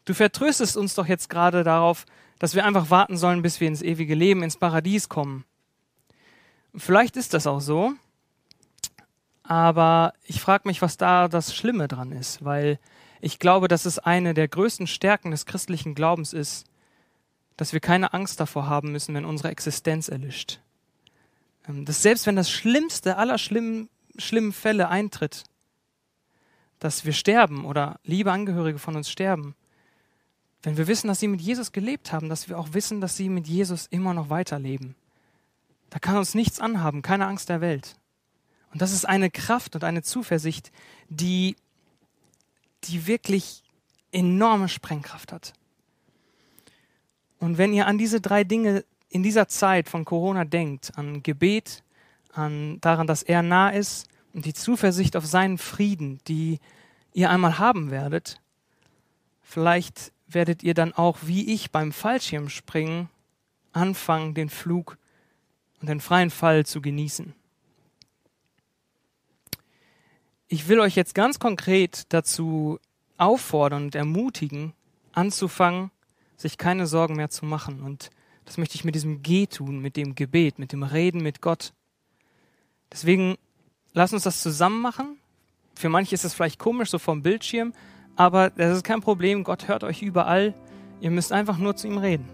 du 0.05 0.13
vertröstest 0.13 0.77
uns 0.77 0.95
doch 0.95 1.07
jetzt 1.07 1.29
gerade 1.29 1.63
darauf, 1.63 2.05
dass 2.39 2.55
wir 2.55 2.65
einfach 2.65 2.89
warten 2.89 3.17
sollen, 3.17 3.41
bis 3.41 3.59
wir 3.59 3.67
ins 3.67 3.81
ewige 3.81 4.15
Leben, 4.15 4.43
ins 4.43 4.57
Paradies 4.57 5.09
kommen. 5.09 5.43
Vielleicht 6.75 7.17
ist 7.17 7.33
das 7.33 7.47
auch 7.47 7.61
so, 7.61 7.93
aber 9.43 10.13
ich 10.25 10.41
frage 10.41 10.67
mich, 10.67 10.81
was 10.81 10.97
da 10.97 11.27
das 11.27 11.55
Schlimme 11.55 11.87
dran 11.87 12.11
ist, 12.11 12.45
weil 12.45 12.79
ich 13.21 13.39
glaube, 13.39 13.67
dass 13.67 13.85
es 13.85 13.99
eine 13.99 14.33
der 14.33 14.47
größten 14.47 14.87
Stärken 14.87 15.31
des 15.31 15.45
christlichen 15.45 15.95
Glaubens 15.95 16.33
ist, 16.33 16.65
dass 17.55 17.73
wir 17.73 17.79
keine 17.79 18.13
Angst 18.13 18.39
davor 18.39 18.67
haben 18.67 18.91
müssen, 18.91 19.15
wenn 19.15 19.25
unsere 19.25 19.49
Existenz 19.49 20.09
erlischt. 20.09 20.59
Ähm, 21.67 21.85
dass 21.85 22.01
selbst 22.01 22.27
wenn 22.27 22.35
das 22.35 22.49
Schlimmste 22.49 23.17
aller 23.17 23.37
schlimmen, 23.37 23.89
schlimmen 24.17 24.53
Fälle 24.53 24.89
eintritt, 24.89 25.43
dass 26.79 27.05
wir 27.05 27.13
sterben 27.13 27.65
oder 27.65 27.99
liebe 28.03 28.31
Angehörige 28.31 28.79
von 28.79 28.95
uns 28.95 29.09
sterben, 29.09 29.55
wenn 30.63 30.77
wir 30.77 30.87
wissen, 30.87 31.07
dass 31.07 31.19
sie 31.19 31.27
mit 31.27 31.41
Jesus 31.41 31.71
gelebt 31.71 32.11
haben, 32.11 32.29
dass 32.29 32.49
wir 32.49 32.59
auch 32.59 32.73
wissen, 32.73 33.01
dass 33.01 33.17
sie 33.17 33.29
mit 33.29 33.47
Jesus 33.47 33.87
immer 33.87 34.13
noch 34.13 34.29
weiterleben. 34.29 34.95
Da 35.89 35.99
kann 35.99 36.17
uns 36.17 36.35
nichts 36.35 36.59
anhaben, 36.59 37.01
keine 37.01 37.25
Angst 37.25 37.49
der 37.49 37.61
Welt. 37.61 37.95
Und 38.73 38.81
das 38.81 38.91
ist 38.91 39.07
eine 39.07 39.31
Kraft 39.31 39.75
und 39.75 39.83
eine 39.83 40.03
Zuversicht, 40.03 40.71
die 41.09 41.55
die 42.87 43.07
wirklich 43.07 43.63
enorme 44.11 44.69
Sprengkraft 44.69 45.31
hat. 45.31 45.53
Und 47.39 47.57
wenn 47.57 47.73
ihr 47.73 47.87
an 47.87 47.97
diese 47.97 48.21
drei 48.21 48.43
Dinge 48.43 48.83
in 49.09 49.23
dieser 49.23 49.47
Zeit 49.47 49.89
von 49.89 50.05
Corona 50.05 50.43
denkt, 50.45 50.97
an 50.97 51.23
Gebet, 51.23 51.83
an 52.33 52.79
daran, 52.81 53.07
dass 53.07 53.23
er 53.23 53.41
nah 53.41 53.69
ist 53.69 54.07
und 54.33 54.45
die 54.45 54.53
Zuversicht 54.53 55.15
auf 55.15 55.25
seinen 55.25 55.57
Frieden, 55.57 56.19
die 56.27 56.59
ihr 57.13 57.29
einmal 57.29 57.59
haben 57.59 57.91
werdet, 57.91 58.41
vielleicht 59.41 60.11
werdet 60.27 60.63
ihr 60.63 60.73
dann 60.73 60.93
auch 60.93 61.19
wie 61.23 61.53
ich 61.53 61.71
beim 61.71 61.91
Fallschirmspringen 61.91 63.09
anfangen, 63.71 64.33
den 64.33 64.49
Flug 64.49 64.97
und 65.79 65.89
den 65.89 66.01
freien 66.01 66.31
Fall 66.31 66.65
zu 66.65 66.81
genießen. 66.81 67.33
Ich 70.47 70.67
will 70.67 70.79
euch 70.79 70.95
jetzt 70.95 71.13
ganz 71.13 71.39
konkret 71.39 72.05
dazu 72.09 72.79
auffordern 73.17 73.85
und 73.85 73.95
ermutigen, 73.95 74.73
anzufangen, 75.13 75.91
sich 76.37 76.57
keine 76.57 76.87
Sorgen 76.87 77.15
mehr 77.15 77.29
zu 77.29 77.45
machen. 77.45 77.81
Und 77.81 78.09
das 78.45 78.57
möchte 78.57 78.75
ich 78.75 78.85
mit 78.85 78.95
diesem 78.95 79.23
G 79.23 79.47
tun, 79.47 79.79
mit 79.79 79.97
dem 79.97 80.15
Gebet, 80.15 80.59
mit 80.59 80.71
dem 80.71 80.83
Reden 80.83 81.21
mit 81.21 81.41
Gott. 81.41 81.73
Deswegen 82.91 83.35
lasst 83.93 84.13
uns 84.13 84.23
das 84.23 84.41
zusammen 84.41 84.81
machen. 84.81 85.17
Für 85.75 85.89
manche 85.89 86.15
ist 86.15 86.23
es 86.23 86.33
vielleicht 86.33 86.59
komisch, 86.59 86.89
so 86.89 86.99
vom 86.99 87.21
Bildschirm, 87.21 87.73
aber 88.15 88.49
das 88.49 88.77
ist 88.77 88.83
kein 88.83 89.01
Problem. 89.01 89.43
Gott 89.43 89.67
hört 89.67 89.83
euch 89.83 90.01
überall. 90.01 90.53
Ihr 91.01 91.11
müsst 91.11 91.31
einfach 91.31 91.57
nur 91.57 91.75
zu 91.75 91.87
ihm 91.87 91.97
reden. 91.97 92.27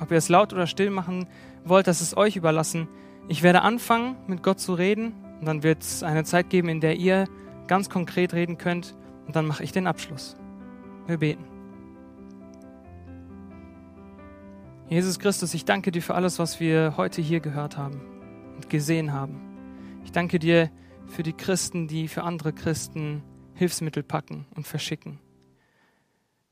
Ob 0.00 0.10
ihr 0.10 0.16
es 0.16 0.28
laut 0.28 0.52
oder 0.52 0.66
still 0.66 0.90
machen 0.90 1.26
wollt, 1.64 1.86
das 1.86 2.00
ist 2.00 2.16
euch 2.16 2.36
überlassen. 2.36 2.88
Ich 3.28 3.42
werde 3.42 3.62
anfangen, 3.62 4.16
mit 4.26 4.42
Gott 4.42 4.60
zu 4.60 4.74
reden 4.74 5.23
und 5.44 5.48
dann 5.48 5.62
wird 5.62 5.82
es 5.82 6.02
eine 6.02 6.24
Zeit 6.24 6.48
geben, 6.48 6.70
in 6.70 6.80
der 6.80 6.96
ihr 6.96 7.28
ganz 7.66 7.90
konkret 7.90 8.32
reden 8.32 8.56
könnt. 8.56 8.96
Und 9.26 9.36
dann 9.36 9.44
mache 9.44 9.62
ich 9.62 9.72
den 9.72 9.86
Abschluss. 9.86 10.38
Wir 11.06 11.18
beten. 11.18 11.44
Jesus 14.88 15.18
Christus, 15.18 15.52
ich 15.52 15.66
danke 15.66 15.92
dir 15.92 16.00
für 16.00 16.14
alles, 16.14 16.38
was 16.38 16.60
wir 16.60 16.94
heute 16.96 17.20
hier 17.20 17.40
gehört 17.40 17.76
haben 17.76 18.00
und 18.54 18.70
gesehen 18.70 19.12
haben. 19.12 19.38
Ich 20.02 20.12
danke 20.12 20.38
dir 20.38 20.70
für 21.08 21.22
die 21.22 21.34
Christen, 21.34 21.88
die 21.88 22.08
für 22.08 22.22
andere 22.22 22.54
Christen 22.54 23.22
Hilfsmittel 23.52 24.02
packen 24.02 24.46
und 24.56 24.66
verschicken. 24.66 25.20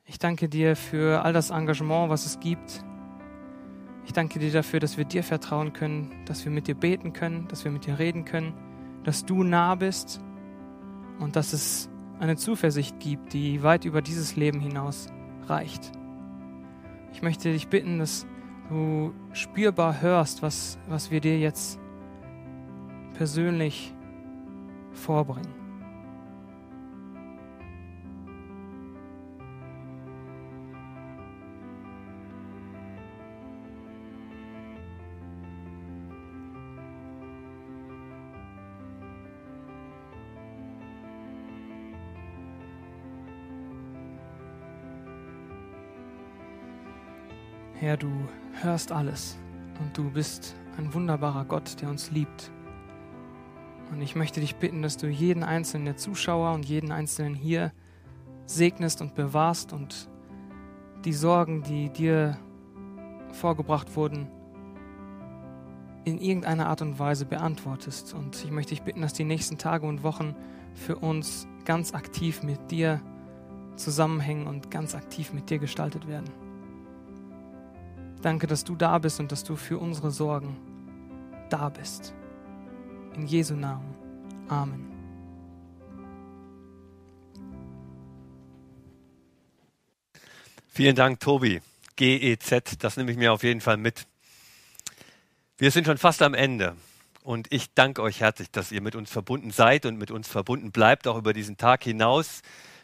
Ich 0.05 0.19
danke 0.19 0.51
dir 0.51 0.77
für 0.77 1.25
all 1.25 1.33
das 1.33 1.49
Engagement, 1.49 2.11
was 2.11 2.27
es 2.27 2.41
gibt. 2.41 2.85
Ich 4.05 4.13
danke 4.13 4.39
dir 4.39 4.53
dafür, 4.53 4.81
dass 4.81 4.99
wir 4.99 5.07
dir 5.07 5.23
vertrauen 5.23 5.73
können, 5.73 6.13
dass 6.27 6.45
wir 6.45 6.53
mit 6.53 6.67
dir 6.67 6.75
beten 6.75 7.15
können, 7.15 7.49
dass 7.49 7.65
wir 7.65 7.73
mit 7.73 7.87
dir 7.87 7.99
reden 7.99 8.27
können, 8.27 8.53
dass 9.05 9.25
du 9.25 9.43
nah 9.43 9.75
bist 9.75 10.21
und 11.19 11.37
dass 11.37 11.53
es 11.53 11.91
eine 12.21 12.37
Zuversicht 12.37 13.01
gibt, 13.01 13.33
die 13.33 13.63
weit 13.63 13.85
über 13.85 14.03
dieses 14.03 14.37
Leben 14.37 14.61
hinaus 14.61 15.09
reicht. 15.47 15.93
Ich 17.13 17.23
möchte 17.23 17.53
dich 17.53 17.69
bitten, 17.69 17.99
dass 17.99 18.27
du 18.69 19.13
spürbar 19.33 20.01
hörst, 20.01 20.43
was, 20.43 20.79
was 20.89 21.11
wir 21.11 21.21
dir 21.21 21.39
jetzt 21.39 21.79
persönlich 23.15 23.95
vorbringen. 24.93 25.62
Herr, 47.93 47.99
du 47.99 48.27
hörst 48.63 48.91
alles 48.91 49.37
und 49.79 49.99
du 49.99 50.11
bist 50.11 50.55
ein 50.79 50.95
wunderbarer 50.95 51.45
Gott, 51.45 51.83
der 51.83 51.91
uns 51.91 52.11
liebt. 52.11 52.51
Und 53.91 54.01
ich 54.01 54.17
möchte 54.17 54.41
dich 54.41 54.57
bitten, 54.57 54.81
dass 54.81 54.97
du 54.97 55.09
jeden 55.09 55.43
einzelnen 55.43 55.85
der 55.85 55.99
Zuschauer 55.99 56.55
und 56.55 56.65
jeden 56.65 56.91
einzelnen 56.91 57.35
hier 57.35 57.71
segnest 58.47 59.03
und 59.03 59.15
bewahrst 59.15 59.75
und 59.75 60.09
die 61.05 61.13
Sorgen, 61.13 61.65
die 61.65 61.91
dir 61.91 62.39
vorgebracht 63.33 63.95
wurden, 63.95 64.27
in 66.07 66.19
irgendeiner 66.19 66.69
Art 66.69 66.81
und 66.81 66.99
Weise 66.99 67.27
beantwortest. 67.27 68.15
Und 68.15 68.43
ich 68.43 68.51
möchte 68.51 68.71
dich 68.71 68.85
bitten, 68.85 69.03
dass 69.03 69.13
die 69.13 69.25
nächsten 69.25 69.59
Tage 69.59 69.87
und 69.87 70.03
Wochen 70.03 70.35
für 70.73 70.97
uns 70.97 71.47
ganz 71.67 71.93
aktiv 71.93 72.43
mit 72.43 72.71
dir 72.71 73.03
zusammenhängen 73.77 74.47
und 74.47 74.71
ganz 74.71 74.95
aktiv 74.95 75.35
mit 75.35 75.51
dir 75.51 75.59
gestaltet 75.59 76.09
werden. 76.09 76.52
Danke, 78.23 78.47
dass 78.47 78.63
du 78.63 78.77
da 78.77 78.99
bist 78.99 79.19
und 79.19 79.33
dass 79.33 79.43
du 79.43 79.57
für 79.57 79.79
unsere 79.79 80.13
Sorgen 80.13 80.57
da 81.51 81.69
bist. 81.69 82.15
In 83.15 83.27
Jesu 83.27 83.55
Namen. 83.55 83.95
Amen. 84.49 84.93
Vielen 90.69 90.95
Dank, 90.95 91.21
Tobi. 91.21 91.61
GEZ, 91.97 92.79
das 92.79 92.97
nehme 92.97 93.11
ich 93.11 93.19
mir 93.19 93.33
auf 93.33 93.43
jeden 93.43 93.61
Fall 93.61 93.77
mit. 93.77 94.07
Wir 95.59 95.71
sind 95.71 95.85
schon 95.85 95.99
fast 95.99 96.23
am 96.23 96.33
Ende. 96.33 96.77
Und 97.23 97.53
ich 97.53 97.75
danke 97.75 98.03
euch 98.03 98.21
herzlich, 98.21 98.51
dass 98.51 98.73
ihr 98.73 98.81
mit 98.81 98.95
uns 98.95 99.11
verbunden 99.11 99.51
seid 99.51 99.85
und 99.85 99.97
mit 99.97 100.11
uns 100.11 100.29
verbunden 100.29 100.71
bleibt, 100.71 101.07
auch 101.07 101.19
über 101.19 101.33
diesen 101.33 101.57
Tag 101.57 101.85
hinaus. 101.85 102.43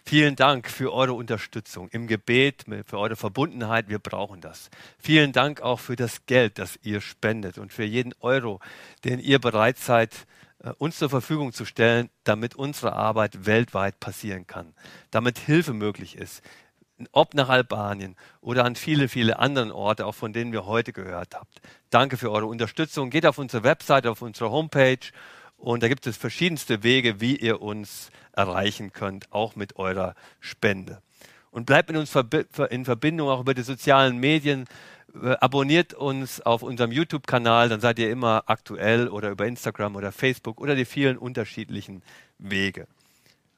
Vielen 0.09 0.37
Dank 0.37 0.71
für 0.71 0.95
eure 0.95 1.13
Unterstützung 1.13 1.91
im 1.91 2.07
Gebet, 2.07 2.65
für 2.87 2.99
eure 2.99 3.15
Verbundenheit. 3.15 3.91
Wir 3.91 3.99
brauchen 3.99 4.41
das. 4.41 4.71
Vielen 4.99 5.33
Dank 5.33 5.61
auch 5.61 5.81
für 5.81 5.97
das 5.97 6.25
Geld, 6.25 6.59
das 6.59 6.79
ihr 6.83 7.03
spendet 7.03 7.59
und 7.59 7.75
für 7.75 7.85
jeden 7.85 8.15
Euro, 8.21 8.59
den 9.05 9.21
ihr 9.21 9.39
bereit 9.39 9.77
seid, 9.77 10.27
äh, 10.61 10.71
uns 10.79 10.97
zur 10.97 11.11
Verfügung 11.11 11.53
zu 11.53 11.67
stellen, 11.67 12.09
damit 12.25 12.55
unsere 12.55 12.95
Arbeit 12.95 13.45
weltweit 13.45 14.01
passieren 14.01 14.47
kann, 14.47 14.73
damit 15.11 15.39
Hilfe 15.39 15.75
möglich 15.75 16.17
ist, 16.17 16.43
ob 17.13 17.35
nach 17.35 17.51
Albanien 17.51 18.17
oder 18.41 18.65
an 18.65 18.77
viele, 18.77 19.09
viele 19.09 19.39
anderen 19.39 19.71
Orte, 19.71 20.07
auch 20.07 20.15
von 20.15 20.33
denen 20.33 20.53
wir 20.53 20.65
heute 20.65 20.95
gehört 20.95 21.35
habt. 21.35 21.61
Danke 21.91 22.17
für 22.17 22.33
eure 22.33 22.47
Unterstützung. 22.47 23.11
Geht 23.11 23.27
auf 23.27 23.37
unsere 23.37 23.63
Website, 23.63 24.07
auf 24.07 24.23
unsere 24.23 24.51
Homepage 24.51 25.01
und 25.59 25.83
da 25.83 25.89
gibt 25.89 26.07
es 26.07 26.17
verschiedenste 26.17 26.83
Wege, 26.83 27.21
wie 27.21 27.37
ihr 27.37 27.61
uns 27.61 28.11
erreichen 28.33 28.93
könnt, 28.93 29.31
auch 29.33 29.57
mit 29.57 29.77
eurer 29.77 30.15
Spende. 30.41 31.03
Und 31.51 31.67
bleibt 31.67 31.91
mit 31.91 31.99
uns 31.99 32.15
in 32.71 32.85
Verbindung 32.85 33.29
auch 33.29 33.41
über 33.41 33.55
die 33.55 33.63
sozialen 33.63 34.19
Medien. 34.19 34.67
Äh, 35.21 35.31
abonniert 35.41 35.95
uns 35.95 36.41
auf 36.41 36.63
unserem 36.63 36.93
YouTube-Kanal, 36.93 37.69
dann 37.69 37.81
seid 37.81 37.99
ihr 37.99 38.11
immer 38.11 38.45
aktuell 38.47 39.09
oder 39.09 39.31
über 39.31 39.47
Instagram 39.47 39.97
oder 39.97 40.13
Facebook 40.13 40.61
oder 40.61 40.77
die 40.77 40.85
vielen 40.85 41.19
unterschiedlichen 41.19 42.03
Wege. 42.39 42.87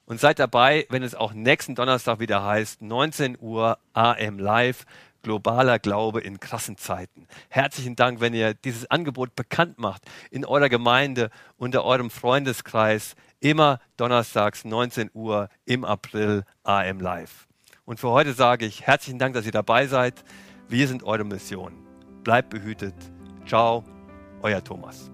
Und 0.07 0.18
seid 0.18 0.38
dabei, 0.38 0.86
wenn 0.88 1.03
es 1.03 1.14
auch 1.14 1.34
nächsten 1.34 1.74
Donnerstag 1.74 2.18
wieder 2.18 2.44
heißt, 2.44 2.82
19 2.82 3.36
Uhr 3.40 3.78
AM 3.92 4.38
Live 4.38 4.86
globaler 5.22 5.78
Glaube 5.78 6.20
in 6.20 6.40
krassen 6.40 6.76
Zeiten. 6.76 7.26
Herzlichen 7.48 7.96
Dank, 7.96 8.20
wenn 8.20 8.34
ihr 8.34 8.54
dieses 8.54 8.90
Angebot 8.90 9.34
bekannt 9.34 9.78
macht 9.78 10.02
in 10.30 10.44
eurer 10.44 10.68
Gemeinde, 10.68 11.30
unter 11.56 11.84
eurem 11.84 12.10
Freundeskreis, 12.10 13.14
immer 13.40 13.80
donnerstags 13.96 14.64
19 14.64 15.10
Uhr 15.14 15.48
im 15.64 15.84
April 15.84 16.44
AM 16.62 17.00
Live. 17.00 17.46
Und 17.84 17.98
für 17.98 18.10
heute 18.10 18.34
sage 18.34 18.66
ich 18.66 18.86
herzlichen 18.86 19.18
Dank, 19.18 19.34
dass 19.34 19.46
ihr 19.46 19.52
dabei 19.52 19.86
seid. 19.86 20.22
Wir 20.68 20.86
sind 20.86 21.02
eure 21.02 21.24
Mission. 21.24 21.72
Bleibt 22.22 22.50
behütet. 22.50 22.94
Ciao, 23.46 23.82
euer 24.42 24.62
Thomas. 24.62 25.10